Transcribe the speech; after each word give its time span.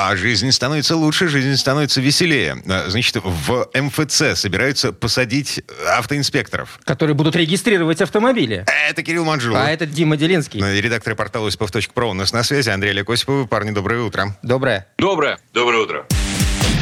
А 0.00 0.14
жизнь 0.14 0.52
становится 0.52 0.94
лучше, 0.94 1.26
жизнь 1.26 1.56
становится 1.56 2.00
веселее. 2.00 2.62
А, 2.68 2.88
Значит, 2.88 3.16
в 3.16 3.68
МФЦ 3.74 4.38
собираются 4.38 4.92
посадить 4.92 5.60
автоинспекторов. 5.88 6.78
Которые 6.84 7.16
будут 7.16 7.34
регистрировать 7.34 8.00
автомобили. 8.00 8.64
Это 8.88 9.02
Кирилл 9.02 9.24
Манжул. 9.24 9.56
А 9.56 9.68
это 9.70 9.86
Дима 9.86 10.16
Делинский. 10.16 10.60
Редактор 10.80 11.16
портала 11.16 11.48
Осипов.про 11.48 12.10
у 12.10 12.12
нас 12.12 12.32
на 12.32 12.44
связи. 12.44 12.70
Андрей 12.70 12.90
Олег 12.90 13.10
Осипов. 13.10 13.48
Парни, 13.48 13.72
доброе 13.72 14.02
утро. 14.02 14.38
Доброе. 14.44 14.86
Доброе. 14.98 15.40
Доброе 15.52 15.82
утро. 15.82 16.06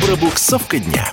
Пробуксовка 0.04 0.78
дня. 0.78 1.10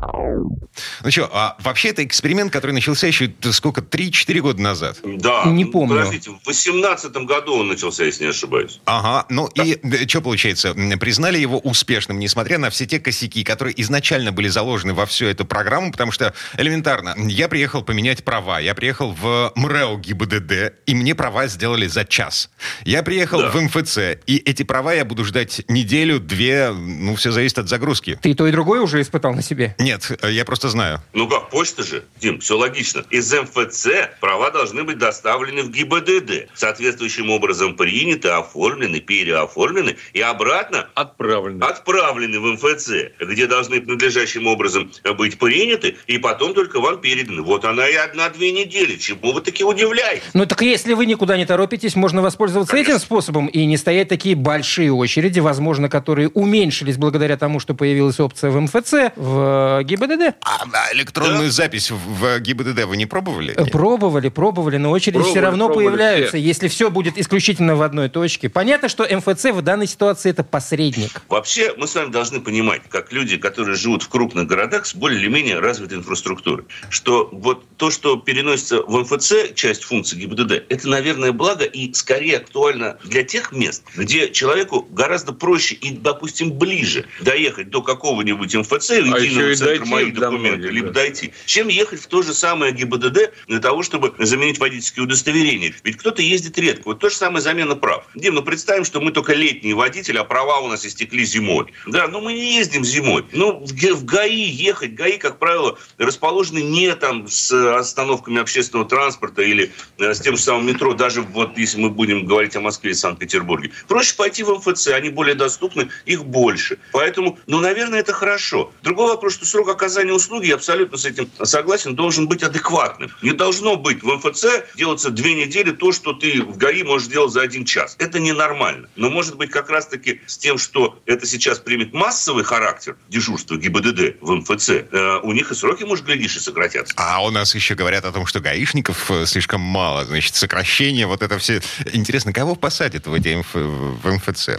Ну 0.00 1.10
что, 1.10 1.28
а 1.32 1.56
вообще 1.60 1.88
это 1.88 2.04
эксперимент, 2.04 2.52
который 2.52 2.72
начался 2.72 3.06
еще 3.06 3.32
сколько, 3.52 3.80
3-4 3.80 4.40
года 4.40 4.60
назад. 4.62 4.98
Да. 5.04 5.44
Не 5.46 5.64
ну, 5.64 5.70
помню. 5.70 5.96
Подождите, 5.96 6.30
в 6.30 6.46
18 6.46 7.12
году 7.12 7.54
он 7.54 7.68
начался, 7.68 8.04
если 8.04 8.24
не 8.24 8.30
ошибаюсь. 8.30 8.80
Ага, 8.84 9.26
ну 9.28 9.48
и 9.48 9.78
что 10.08 10.20
получается? 10.20 10.74
Признали 10.98 11.38
его 11.38 11.58
успешным, 11.58 12.18
несмотря 12.18 12.58
на 12.58 12.70
все 12.70 12.86
те 12.86 13.00
косяки, 13.00 13.44
которые 13.44 13.80
изначально 13.82 14.32
были 14.32 14.48
заложены 14.48 14.94
во 14.94 15.06
всю 15.06 15.26
эту 15.26 15.44
программу, 15.44 15.92
потому 15.92 16.12
что 16.12 16.34
элементарно, 16.56 17.14
я 17.28 17.48
приехал 17.48 17.82
поменять 17.82 18.24
права, 18.24 18.60
я 18.60 18.74
приехал 18.74 19.12
в 19.12 19.52
МРЭО 19.54 19.96
ГИБДД, 19.98 20.74
и 20.86 20.94
мне 20.94 21.14
права 21.14 21.46
сделали 21.46 21.86
за 21.86 22.04
час. 22.04 22.50
Я 22.84 23.02
приехал 23.02 23.40
Да. 23.40 23.50
в 23.50 23.60
МФЦ, 23.60 23.98
и 24.26 24.36
эти 24.36 24.62
права 24.62 24.92
я 24.92 25.04
буду 25.04 25.24
ждать 25.24 25.62
неделю, 25.68 26.20
две, 26.20 26.70
ну 26.70 27.14
все 27.16 27.30
зависит 27.30 27.58
от 27.58 27.68
загрузки. 27.68 28.18
Ты 28.20 28.30
и 28.30 28.34
то, 28.34 28.46
и 28.46 28.52
другое 28.52 28.80
уже 28.80 29.00
испытал 29.00 29.34
на 29.34 29.42
себе? 29.42 29.74
Нет, 29.88 30.10
я 30.22 30.44
просто 30.44 30.68
знаю. 30.68 31.00
Ну 31.14 31.26
как, 31.28 31.48
почта 31.48 31.82
же, 31.82 32.04
Дим, 32.20 32.40
все 32.40 32.58
логично. 32.58 33.04
Из 33.08 33.32
МФЦ 33.32 33.86
права 34.20 34.50
должны 34.50 34.84
быть 34.84 34.98
доставлены 34.98 35.62
в 35.62 35.70
ГИБДД. 35.70 36.50
Соответствующим 36.52 37.30
образом 37.30 37.74
приняты, 37.74 38.28
оформлены, 38.28 39.00
переоформлены 39.00 39.96
и 40.12 40.20
обратно 40.20 40.90
Отправлено. 40.94 41.64
отправлены 41.66 42.38
в 42.38 42.52
МФЦ, 42.52 42.90
где 43.18 43.46
должны 43.46 43.80
надлежащим 43.80 44.46
образом 44.46 44.92
быть 45.16 45.38
приняты, 45.38 45.96
и 46.06 46.18
потом 46.18 46.52
только 46.52 46.80
вам 46.80 47.00
переданы. 47.00 47.40
Вот 47.40 47.64
она 47.64 47.88
и 47.88 47.94
одна-две 47.94 48.52
недели. 48.52 48.96
Чему 48.96 49.32
вы 49.32 49.40
таки 49.40 49.64
удивляетесь? 49.64 50.28
Ну 50.34 50.44
так 50.44 50.60
если 50.60 50.92
вы 50.92 51.06
никуда 51.06 51.38
не 51.38 51.46
торопитесь, 51.46 51.96
можно 51.96 52.20
воспользоваться 52.20 52.76
этим 52.76 52.98
способом 52.98 53.46
и 53.46 53.64
не 53.64 53.78
стоять 53.78 54.10
такие 54.10 54.36
большие 54.36 54.92
очереди, 54.92 55.40
возможно, 55.40 55.88
которые 55.88 56.28
уменьшились 56.28 56.98
благодаря 56.98 57.38
тому, 57.38 57.58
что 57.58 57.72
появилась 57.72 58.20
опция 58.20 58.50
в 58.50 58.60
МФЦ, 58.60 59.14
в 59.16 59.77
ГИБДД. 59.82 60.36
А 60.42 60.64
а 60.72 60.94
электронную 60.94 61.50
запись 61.50 61.90
в 61.90 61.98
в 62.18 62.40
ГИБДД 62.40 62.84
вы 62.84 62.96
не 62.96 63.06
пробовали? 63.06 63.54
Э, 63.56 63.66
Пробовали, 63.66 64.28
пробовали, 64.28 64.76
но 64.76 64.90
очереди 64.90 65.18
все 65.18 65.32
Пробовали, 65.32 65.44
равно 65.44 65.66
пробовали 65.66 65.86
появляются, 65.86 66.36
все. 66.36 66.38
если 66.46 66.68
все 66.68 66.90
будет 66.90 67.18
исключительно 67.18 67.76
в 67.76 67.82
одной 67.82 68.08
точке. 68.08 68.48
Понятно, 68.48 68.88
что 68.88 69.04
МФЦ 69.04 69.44
в 69.52 69.62
данной 69.62 69.86
ситуации 69.86 70.30
это 70.30 70.42
посредник. 70.44 71.22
Вообще, 71.28 71.72
мы 71.76 71.86
с 71.86 71.94
вами 71.94 72.10
должны 72.10 72.40
понимать, 72.40 72.82
как 72.88 73.12
люди, 73.12 73.36
которые 73.36 73.76
живут 73.76 74.02
в 74.02 74.08
крупных 74.08 74.46
городах 74.46 74.86
с 74.86 74.94
более 74.94 75.20
или 75.20 75.28
менее 75.28 75.58
развитой 75.58 75.98
инфраструктурой, 75.98 76.64
что 76.90 77.28
вот 77.32 77.64
то, 77.76 77.90
что 77.90 78.16
переносится 78.16 78.82
в 78.82 78.98
МФЦ, 79.00 79.54
часть 79.54 79.84
функций 79.84 80.18
ГИБДД, 80.18 80.64
это, 80.68 80.88
наверное, 80.88 81.32
благо 81.32 81.64
и 81.64 81.92
скорее 81.94 82.38
актуально 82.38 82.98
для 83.04 83.22
тех 83.22 83.52
мест, 83.52 83.82
где 83.96 84.30
человеку 84.30 84.86
гораздо 84.90 85.32
проще 85.32 85.74
и, 85.76 85.90
допустим, 85.90 86.52
ближе 86.52 87.04
доехать 87.20 87.70
до 87.70 87.82
какого-нибудь 87.82 88.54
МФЦ, 88.54 88.90
и 88.90 89.00
А 89.10 89.14
уйти 89.14 89.26
еще 89.26 89.40
на 89.40 89.50
и 89.50 89.54
дойти 89.68 89.90
моих 89.90 90.14
до 90.14 90.20
документов, 90.20 90.58
многих, 90.58 90.72
либо 90.72 90.88
да. 90.88 91.00
дойти, 91.00 91.32
чем 91.46 91.68
ехать 91.68 92.00
в 92.00 92.06
то 92.06 92.22
же 92.22 92.34
самое 92.34 92.72
ГИБДД 92.72 93.32
для 93.46 93.58
того, 93.60 93.82
чтобы 93.82 94.14
заменить 94.18 94.58
водительские 94.58 95.04
удостоверения. 95.04 95.74
Ведь 95.84 95.96
кто-то 95.96 96.22
ездит 96.22 96.58
редко. 96.58 96.82
Вот 96.86 97.00
то 97.00 97.08
же 97.08 97.16
самое 97.16 97.40
замена 97.40 97.74
прав. 97.74 98.06
Дим, 98.14 98.34
ну 98.34 98.42
представим, 98.42 98.84
что 98.84 99.00
мы 99.00 99.12
только 99.12 99.34
летние 99.34 99.74
водители, 99.74 100.18
а 100.18 100.24
права 100.24 100.58
у 100.60 100.68
нас 100.68 100.84
истекли 100.84 101.24
зимой. 101.24 101.66
Да, 101.86 102.08
но 102.08 102.20
мы 102.20 102.32
не 102.32 102.56
ездим 102.56 102.84
зимой. 102.84 103.24
Ну, 103.32 103.64
в 103.64 104.04
ГАИ 104.04 104.48
ехать. 104.50 104.94
ГАИ, 104.94 105.18
как 105.18 105.38
правило, 105.38 105.78
расположены 105.98 106.62
не 106.62 106.94
там 106.94 107.28
с 107.28 107.52
остановками 107.76 108.40
общественного 108.40 108.88
транспорта 108.88 109.42
или 109.42 109.70
э, 109.98 110.14
с 110.14 110.20
тем 110.20 110.36
же 110.36 110.42
самым 110.42 110.66
метро, 110.66 110.94
даже 110.94 111.22
вот 111.22 111.56
если 111.58 111.80
мы 111.80 111.90
будем 111.90 112.24
говорить 112.24 112.56
о 112.56 112.60
Москве 112.60 112.92
и 112.92 112.94
Санкт-Петербурге. 112.94 113.72
Проще 113.86 114.16
пойти 114.16 114.42
в 114.42 114.50
МФЦ, 114.50 114.88
они 114.88 115.10
более 115.10 115.34
доступны, 115.34 115.88
их 116.06 116.24
больше. 116.24 116.78
Поэтому, 116.92 117.38
ну, 117.46 117.60
наверное, 117.60 118.00
это 118.00 118.12
хорошо. 118.12 118.72
Другой 118.82 119.08
вопрос, 119.08 119.34
что 119.34 119.46
срок 119.48 119.68
оказания 119.68 120.12
услуги, 120.12 120.46
я 120.46 120.54
абсолютно 120.54 120.98
с 120.98 121.04
этим 121.04 121.30
согласен, 121.42 121.94
должен 121.94 122.28
быть 122.28 122.42
адекватным. 122.42 123.10
Не 123.22 123.32
должно 123.32 123.76
быть 123.76 124.02
в 124.02 124.06
МФЦ 124.06 124.46
делаться 124.76 125.10
две 125.10 125.34
недели 125.34 125.70
то, 125.70 125.92
что 125.92 126.12
ты 126.12 126.42
в 126.42 126.56
ГАИ 126.56 126.82
можешь 126.82 127.08
делать 127.08 127.32
за 127.32 127.42
один 127.42 127.64
час. 127.64 127.96
Это 127.98 128.18
ненормально. 128.18 128.88
Но 128.96 129.10
может 129.10 129.36
быть 129.36 129.50
как 129.50 129.70
раз-таки 129.70 130.20
с 130.26 130.38
тем, 130.38 130.58
что 130.58 130.98
это 131.06 131.26
сейчас 131.26 131.58
примет 131.58 131.92
массовый 131.92 132.44
характер 132.44 132.96
дежурства 133.08 133.56
ГИБДД 133.56 134.16
в 134.20 134.32
МФЦ, 134.32 134.70
э, 134.70 135.20
у 135.22 135.32
них 135.32 135.50
и 135.50 135.54
сроки, 135.54 135.84
может, 135.84 136.04
глядишь, 136.04 136.36
и 136.36 136.40
сократятся. 136.40 136.94
А 136.96 137.24
у 137.24 137.30
нас 137.30 137.54
еще 137.54 137.74
говорят 137.74 138.04
о 138.04 138.12
том, 138.12 138.26
что 138.26 138.40
гаишников 138.40 139.10
э, 139.10 139.26
слишком 139.26 139.60
мало, 139.60 140.04
значит, 140.04 140.34
сокращение, 140.34 141.06
вот 141.06 141.22
это 141.22 141.38
все. 141.38 141.60
Интересно, 141.92 142.32
кого 142.32 142.54
посадят 142.54 143.06
в 143.06 143.14
эти 143.14 143.28
МФ- 143.28 144.00
в 144.02 144.10
МФЦ? 144.10 144.50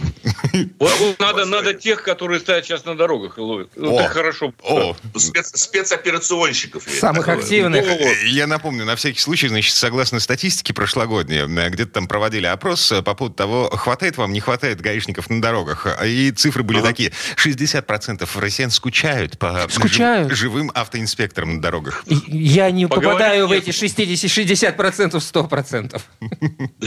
Вот, 0.78 1.18
надо, 1.18 1.44
надо 1.44 1.74
тех, 1.74 2.02
которые 2.02 2.40
стоят 2.40 2.64
сейчас 2.64 2.84
на 2.84 2.96
дорогах 2.96 3.38
и 3.38 3.40
ловят. 3.40 3.70
Ну, 3.76 3.94
О. 3.94 3.98
так 3.98 4.12
хорошо. 4.12 4.52
О, 4.62 4.79
Спец- 5.14 5.56
спецоперационщиков. 5.56 6.86
я 6.88 6.94
Самых 7.00 7.26
называю. 7.26 7.40
активных. 7.42 7.84
Э, 7.86 8.26
Я 8.26 8.46
напомню, 8.46 8.84
на 8.84 8.96
всякий 8.96 9.20
случай, 9.20 9.48
значит, 9.48 9.74
согласно 9.74 10.20
статистике 10.20 10.72
прошлогодней, 10.74 11.38
э, 11.40 11.68
где-то 11.70 11.92
там 11.92 12.06
проводили 12.08 12.46
опрос 12.46 12.90
э, 12.92 13.02
по 13.02 13.14
поводу 13.14 13.34
того, 13.34 13.70
хватает 13.70 14.16
вам, 14.16 14.32
не 14.32 14.40
хватает 14.40 14.80
гаишников 14.80 15.30
на 15.30 15.40
дорогах. 15.42 15.86
И 16.04 16.30
цифры 16.32 16.62
были 16.62 16.78
Ага. 16.78 16.88
такие. 16.88 17.12
60% 17.36 18.36
россиян 18.36 18.70
скучают 18.70 19.38
по 19.38 19.66
Скучают. 19.70 20.28
жив- 20.30 20.38
живым 20.38 20.70
автоинспекторам 20.74 21.56
на 21.56 21.60
дорогах. 21.62 22.04
Я 22.06 22.70
не 22.70 22.86
Поговорить 22.86 23.18
попадаю 23.18 23.46
в 23.46 23.52
эти 23.52 23.70
60-60%, 23.70 25.20
100%. 25.20 26.00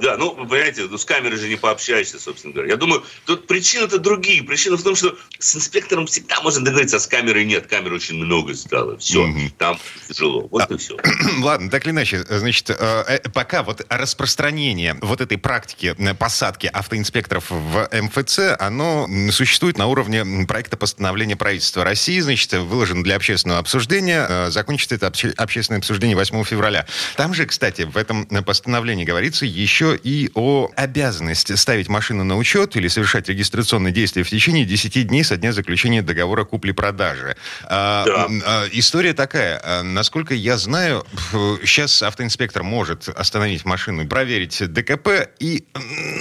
Да, 0.00 0.16
ну, 0.16 0.34
понимаете, 0.34 0.82
ну, 0.90 0.98
с 0.98 1.04
камерой 1.04 1.38
же 1.38 1.48
не 1.48 1.56
пообщаешься, 1.56 2.18
собственно 2.20 2.52
говоря. 2.54 2.70
Я 2.70 2.76
думаю, 2.76 3.02
тут 3.26 3.46
причины-то 3.46 3.98
другие. 3.98 4.42
Причина 4.42 4.76
в 4.76 4.82
том, 4.82 4.94
что 4.94 5.16
с 5.38 5.56
инспектором 5.56 6.06
всегда 6.06 6.40
можно 6.42 6.64
договориться, 6.64 6.83
а 6.92 6.98
с 7.00 7.06
камерой 7.06 7.44
нет. 7.44 7.66
Камер 7.68 7.92
очень 7.94 8.16
много 8.16 8.54
стало. 8.54 8.98
Все, 8.98 9.24
Мгм. 9.26 9.50
там 9.56 9.78
тяжело. 10.08 10.48
Вот 10.50 10.70
и 10.70 10.76
все. 10.76 10.96
Ладно, 11.40 11.70
так 11.70 11.84
или 11.84 11.92
иначе, 11.92 12.24
значит, 12.28 12.68
э, 12.70 12.74
э, 12.78 13.28
пока 13.30 13.62
вот 13.62 13.86
распространение 13.88 14.96
вот 15.00 15.20
этой 15.20 15.38
практики 15.38 15.94
посадки 16.18 16.66
автоинспекторов 16.66 17.50
в 17.50 17.88
МФЦ, 17.92 18.56
оно 18.58 19.08
существует 19.30 19.78
на 19.78 19.86
уровне 19.86 20.46
проекта 20.46 20.76
постановления 20.76 21.36
правительства 21.36 21.84
России, 21.84 22.20
значит, 22.20 22.52
выложен 22.54 23.02
для 23.02 23.16
общественного 23.16 23.60
обсуждения, 23.60 24.26
э, 24.28 24.50
закончится 24.50 24.94
это 24.96 25.06
обще- 25.08 25.32
общественное 25.36 25.78
обсуждение 25.78 26.16
8 26.16 26.42
февраля. 26.44 26.86
Там 27.16 27.34
же, 27.34 27.46
кстати, 27.46 27.82
в 27.82 27.96
этом 27.96 28.26
постановлении 28.26 29.04
говорится 29.04 29.46
еще 29.46 29.98
и 30.02 30.30
о 30.34 30.70
обязанности 30.76 31.54
ставить 31.54 31.88
машину 31.88 32.24
на 32.24 32.36
учет 32.36 32.76
или 32.76 32.88
совершать 32.88 33.28
регистрационные 33.28 33.92
действия 33.92 34.22
в 34.24 34.30
течение 34.30 34.64
10 34.64 35.02
дней 35.06 35.22
со 35.24 35.36
дня 35.36 35.52
заключения 35.52 36.02
договора 36.02 36.44
купли-продажи. 36.44 36.73
А, 37.66 38.04
Да. 38.04 38.28
а, 38.44 38.64
История 38.72 39.14
такая. 39.14 39.60
А, 39.62 39.82
Насколько 39.82 40.34
я 40.34 40.56
знаю, 40.58 41.06
сейчас 41.64 42.02
автоинспектор 42.02 42.62
может 42.62 43.08
остановить 43.08 43.64
машину 43.64 44.06
проверить 44.08 44.62
ДКП. 44.72 45.28
И, 45.38 45.64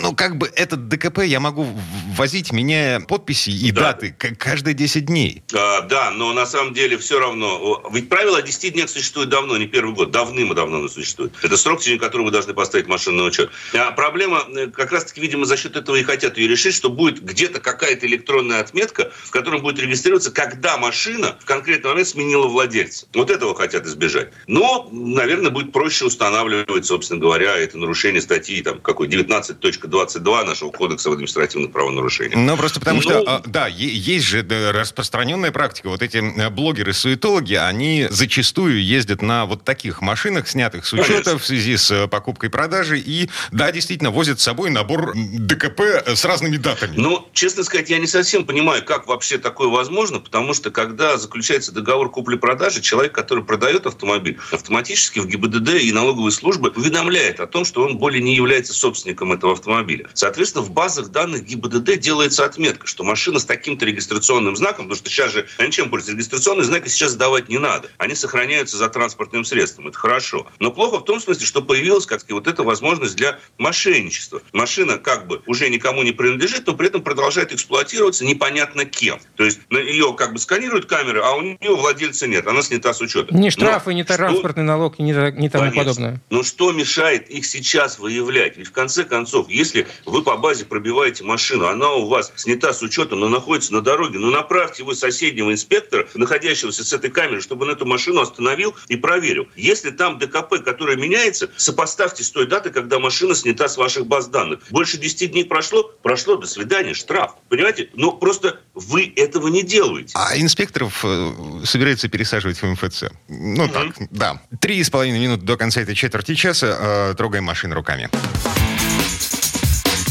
ну, 0.01 0.13
как 0.15 0.37
бы 0.37 0.49
этот 0.55 0.87
ДКП 0.87 1.19
я 1.25 1.39
могу 1.39 1.67
возить, 2.15 2.51
меняя 2.51 2.99
подписи 2.99 3.49
и 3.49 3.71
Да. 3.71 3.93
даты 3.93 4.11
каждые 4.37 4.73
10 4.73 5.05
дней. 5.05 5.43
А, 5.53 5.81
да, 5.81 6.11
но 6.11 6.33
на 6.33 6.45
самом 6.45 6.73
деле 6.73 6.97
все 6.97 7.19
равно. 7.19 7.83
Ведь 7.91 8.09
правило 8.09 8.37
о 8.37 8.41
10 8.41 8.73
днях 8.73 8.89
существует 8.89 9.29
давно, 9.29 9.57
не 9.57 9.67
первый 9.67 9.93
год. 9.95 10.11
Давным 10.11 10.51
и 10.51 10.55
давно 10.55 10.77
оно 10.77 10.87
существует. 10.87 11.33
Это 11.41 11.57
срок, 11.57 11.79
в 11.79 11.81
течение 11.81 11.99
которого 11.99 12.25
вы 12.25 12.31
должны 12.31 12.53
поставить 12.53 12.87
машину 12.87 13.17
на 13.17 13.23
учет. 13.25 13.49
А 13.73 13.91
проблема 13.91 14.43
э, 14.55 14.67
как 14.67 14.91
раз-таки, 14.91 15.21
видимо, 15.21 15.45
за 15.45 15.57
счет 15.57 15.75
этого 15.75 15.95
и 15.95 16.03
хотят 16.03 16.37
ее 16.37 16.47
решить, 16.47 16.75
что 16.75 16.89
будет 16.89 17.23
где-то 17.23 17.59
какая-то 17.59 18.05
электронная 18.07 18.59
отметка, 18.61 19.11
в 19.23 19.31
котором 19.31 19.61
будет 19.61 19.79
регистрироваться, 19.79 20.31
когда 20.43 20.77
машина 20.77 21.37
в 21.39 21.45
конкретный 21.45 21.91
момент 21.91 22.07
сменила 22.07 22.47
владельца. 22.47 23.05
Вот 23.13 23.29
этого 23.29 23.55
хотят 23.55 23.85
избежать. 23.85 24.29
Но, 24.45 24.89
наверное, 24.91 25.51
будет 25.51 25.71
проще 25.71 26.05
устанавливать, 26.05 26.85
собственно 26.85 27.21
говоря, 27.21 27.55
это 27.57 27.77
нарушение 27.77 28.21
статьи 28.21 28.61
там, 28.61 28.79
какой 28.81 29.07
19.22 29.07 30.43
нашего 30.43 30.69
кодекса 30.69 31.09
об 31.09 31.13
административных 31.13 31.71
правонарушениях. 31.71 32.35
Ну, 32.35 32.57
просто 32.57 32.81
потому 32.81 33.01
что, 33.01 33.19
ну, 33.19 33.23
а, 33.25 33.41
да, 33.45 33.67
есть 33.67 34.25
же 34.25 34.45
распространенная 34.73 35.51
практика. 35.51 35.87
Вот 35.87 36.01
эти 36.01 36.49
блогеры-суетологи, 36.49 37.53
они 37.53 38.07
зачастую 38.09 38.83
ездят 38.83 39.21
на 39.21 39.45
вот 39.45 39.63
таких 39.63 40.01
машинах, 40.01 40.49
снятых 40.49 40.85
с 40.85 40.93
учета 40.93 41.07
Конечно. 41.07 41.37
в 41.37 41.45
связи 41.45 41.77
с 41.77 41.89
э, 41.89 42.07
покупкой-продажей, 42.07 42.99
и, 42.99 43.29
да, 43.51 43.71
действительно, 43.71 44.11
возят 44.11 44.41
с 44.41 44.43
собой 44.43 44.71
набор 44.71 45.13
ДКП 45.15 45.81
с 46.05 46.25
разными 46.25 46.57
датами. 46.57 46.95
Ну, 46.97 47.27
честно 47.31 47.63
сказать, 47.63 47.89
я 47.89 47.99
не 47.99 48.07
совсем 48.07 48.45
понимаю, 48.45 48.83
как 48.83 49.07
вообще 49.07 49.37
такое 49.37 49.69
возможно, 49.69 50.19
потому 50.33 50.55
что, 50.55 50.71
когда 50.71 51.17
заключается 51.17 51.71
договор 51.71 52.09
купли-продажи, 52.09 52.81
человек, 52.81 53.13
который 53.13 53.43
продает 53.43 53.85
автомобиль, 53.85 54.39
автоматически 54.51 55.19
в 55.19 55.27
ГИБДД 55.27 55.75
и 55.75 55.91
налоговые 55.91 56.31
службы 56.31 56.73
уведомляет 56.75 57.39
о 57.39 57.45
том, 57.45 57.65
что 57.65 57.83
он 57.83 57.99
более 57.99 58.23
не 58.23 58.35
является 58.35 58.73
собственником 58.73 59.31
этого 59.31 59.53
автомобиля. 59.53 60.09
Соответственно, 60.15 60.63
в 60.63 60.71
базах 60.71 61.09
данных 61.09 61.45
ГИБДД 61.45 61.99
делается 61.99 62.45
отметка, 62.45 62.87
что 62.87 63.03
машина 63.03 63.37
с 63.37 63.45
таким-то 63.45 63.85
регистрационным 63.85 64.55
знаком, 64.55 64.85
потому 64.85 64.95
что 64.95 65.07
сейчас 65.07 65.33
же, 65.33 65.47
они 65.59 65.71
чем 65.71 65.91
пользуются? 65.91 66.17
Регистрационные 66.17 66.65
знаки 66.65 66.87
сейчас 66.87 67.11
сдавать 67.11 67.47
не 67.47 67.59
надо. 67.59 67.91
Они 67.99 68.15
сохраняются 68.15 68.77
за 68.77 68.89
транспортным 68.89 69.45
средством. 69.45 69.89
Это 69.89 69.99
хорошо. 69.99 70.47
Но 70.57 70.71
плохо 70.71 70.97
в 70.97 71.05
том 71.05 71.19
смысле, 71.19 71.45
что 71.45 71.61
появилась, 71.61 72.07
как 72.07 72.23
вот 72.29 72.47
эта 72.47 72.63
возможность 72.63 73.15
для 73.15 73.37
мошенничества. 73.59 74.41
Машина 74.51 74.97
как 74.97 75.27
бы 75.27 75.43
уже 75.45 75.69
никому 75.69 76.01
не 76.01 76.11
принадлежит, 76.11 76.65
но 76.65 76.73
при 76.73 76.87
этом 76.87 77.03
продолжает 77.03 77.53
эксплуатироваться 77.53 78.25
непонятно 78.25 78.85
кем. 78.85 79.19
То 79.35 79.43
есть 79.43 79.59
ее 79.69 80.15
как 80.23 80.31
бы 80.31 80.39
сканируют 80.39 80.85
камеры, 80.85 81.19
а 81.21 81.33
у 81.33 81.41
нее 81.41 81.75
владельца 81.75 82.27
нет. 82.27 82.47
Она 82.47 82.61
снята 82.61 82.93
с 82.93 83.01
учета. 83.01 83.35
Не 83.35 83.49
штрафы, 83.49 83.89
но 83.89 83.97
не 83.97 84.03
транспортный 84.05 84.63
налог, 84.63 84.97
не, 84.97 85.11
не 85.11 85.49
тому 85.49 85.65
Конечно. 85.65 85.83
подобное. 85.83 86.21
Но 86.29 86.43
что 86.43 86.71
мешает 86.71 87.29
их 87.29 87.45
сейчас 87.45 87.99
выявлять? 87.99 88.55
Ведь 88.55 88.67
в 88.67 88.71
конце 88.71 89.03
концов, 89.03 89.49
если 89.49 89.85
вы 90.05 90.23
по 90.23 90.37
базе 90.37 90.63
пробиваете 90.63 91.25
машину, 91.25 91.67
она 91.67 91.91
у 91.91 92.07
вас 92.07 92.31
снята 92.37 92.71
с 92.71 92.81
учета, 92.81 93.17
но 93.17 93.27
находится 93.27 93.73
на 93.73 93.81
дороге, 93.81 94.17
ну 94.17 94.31
направьте 94.31 94.85
вы 94.85 94.95
соседнего 94.95 95.51
инспектора, 95.51 96.07
находящегося 96.13 96.85
с 96.85 96.93
этой 96.93 97.09
камерой, 97.09 97.41
чтобы 97.41 97.65
он 97.65 97.71
эту 97.71 97.85
машину 97.85 98.21
остановил 98.21 98.73
и 98.87 98.95
проверил. 98.95 99.49
Если 99.57 99.89
там 99.89 100.19
ДКП, 100.19 100.63
которое 100.63 100.95
меняется, 100.95 101.49
сопоставьте 101.57 102.23
с 102.23 102.31
той 102.31 102.47
датой, 102.47 102.71
когда 102.71 102.99
машина 102.99 103.35
снята 103.35 103.67
с 103.67 103.75
ваших 103.75 104.07
баз 104.07 104.27
данных. 104.27 104.61
Больше 104.69 104.97
10 104.97 105.33
дней 105.33 105.43
прошло, 105.43 105.91
прошло, 106.01 106.37
до 106.37 106.47
свидания, 106.47 106.93
штраф. 106.93 107.35
Понимаете? 107.49 107.89
Но 107.93 108.13
просто 108.13 108.61
вы 108.73 109.11
этого 109.17 109.49
не 109.49 109.63
делаете. 109.63 110.12
А 110.13 110.37
инспекторов 110.37 111.03
э, 111.03 111.63
собирается 111.65 112.07
пересаживать 112.07 112.61
в 112.61 112.65
МФЦ. 112.65 113.05
Ну 113.27 113.65
mm-hmm. 113.65 113.71
так, 113.71 114.07
да. 114.11 114.41
Три 114.59 114.83
с 114.83 114.89
половиной 114.89 115.19
минуты 115.19 115.43
до 115.43 115.57
конца 115.57 115.81
этой 115.81 115.95
четверти 115.95 116.35
часа 116.35 116.77
э, 116.79 117.13
трогаем 117.17 117.45
машину 117.45 117.75
руками. 117.75 118.09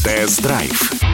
Тест-драйв. 0.03 1.12